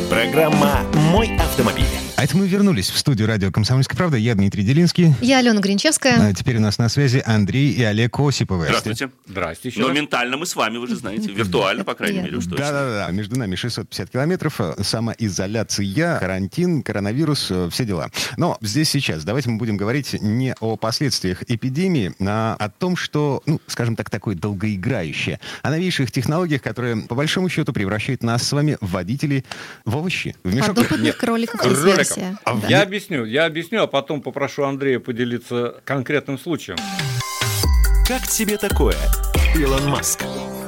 Программа 0.09 0.81
«Мой 1.11 1.35
автомобиль». 1.37 2.04
А 2.17 2.23
это 2.23 2.37
мы 2.37 2.47
вернулись 2.47 2.89
в 2.91 2.97
студию 2.97 3.27
радио 3.27 3.51
«Комсомольская 3.51 3.97
правда». 3.97 4.15
Я 4.15 4.35
Дмитрий 4.35 4.63
Делинский. 4.63 5.13
Я 5.19 5.39
Алена 5.39 5.59
Гринчевская. 5.59 6.29
А 6.29 6.33
теперь 6.33 6.55
у 6.57 6.61
нас 6.61 6.77
на 6.77 6.87
связи 6.87 7.21
Андрей 7.25 7.71
и 7.73 7.83
Олег 7.83 8.17
Осиповы. 8.17 8.67
Здравствуйте. 8.67 9.09
Здрасте 9.27 9.67
еще 9.67 9.81
Но 9.81 9.89
раз. 9.89 9.97
ментально 9.97 10.37
мы 10.37 10.45
с 10.45 10.55
вами, 10.55 10.77
вы 10.77 10.87
же 10.87 10.95
знаете. 10.95 11.29
Виртуально, 11.33 11.83
по 11.83 11.93
крайней 11.93 12.21
мере, 12.21 12.37
уж 12.37 12.45
точно. 12.45 12.57
Да-да-да, 12.65 13.11
между 13.11 13.37
нами 13.37 13.55
650 13.55 14.09
километров, 14.09 14.61
э, 14.61 14.75
самоизоляция, 14.81 16.19
карантин, 16.19 16.83
коронавирус, 16.83 17.51
э, 17.51 17.67
все 17.69 17.83
дела. 17.83 18.09
Но 18.37 18.57
здесь 18.61 18.89
сейчас 18.89 19.25
давайте 19.25 19.49
мы 19.49 19.57
будем 19.57 19.75
говорить 19.75 20.15
не 20.21 20.55
о 20.61 20.77
последствиях 20.77 21.43
эпидемии, 21.49 22.13
а 22.21 22.55
о 22.57 22.69
том, 22.69 22.95
что, 22.95 23.43
ну, 23.45 23.59
скажем 23.67 23.97
так, 23.97 24.09
такое 24.09 24.35
долгоиграющее, 24.35 25.41
о 25.63 25.69
новейших 25.69 26.13
технологиях, 26.13 26.61
которые, 26.61 26.95
по 26.95 27.15
большому 27.15 27.49
счету, 27.49 27.73
превращают 27.73 28.23
нас 28.23 28.43
с 28.47 28.53
вами, 28.53 28.77
водителей, 28.79 29.43
в 29.83 29.97
овощи, 29.97 30.33
в 30.45 30.55
мешок. 30.55 30.75
Подопытных 30.75 31.17
кроликов 31.17 31.61
есть 31.65 31.81
кроликов. 31.81 32.04
Версия. 32.05 32.37
А 32.43 32.55
Да. 32.55 32.67
Я 32.67 32.81
объясню, 32.81 33.25
я 33.25 33.45
объясню, 33.45 33.83
а 33.83 33.87
потом 33.87 34.21
попрошу 34.21 34.63
Андрея 34.63 34.99
поделиться 34.99 35.75
конкретным 35.83 36.37
случаем. 36.37 36.77
Как 38.07 38.27
тебе 38.27 38.57
такое, 38.57 38.95
Илон 39.55 39.87
Маск? 39.89 40.23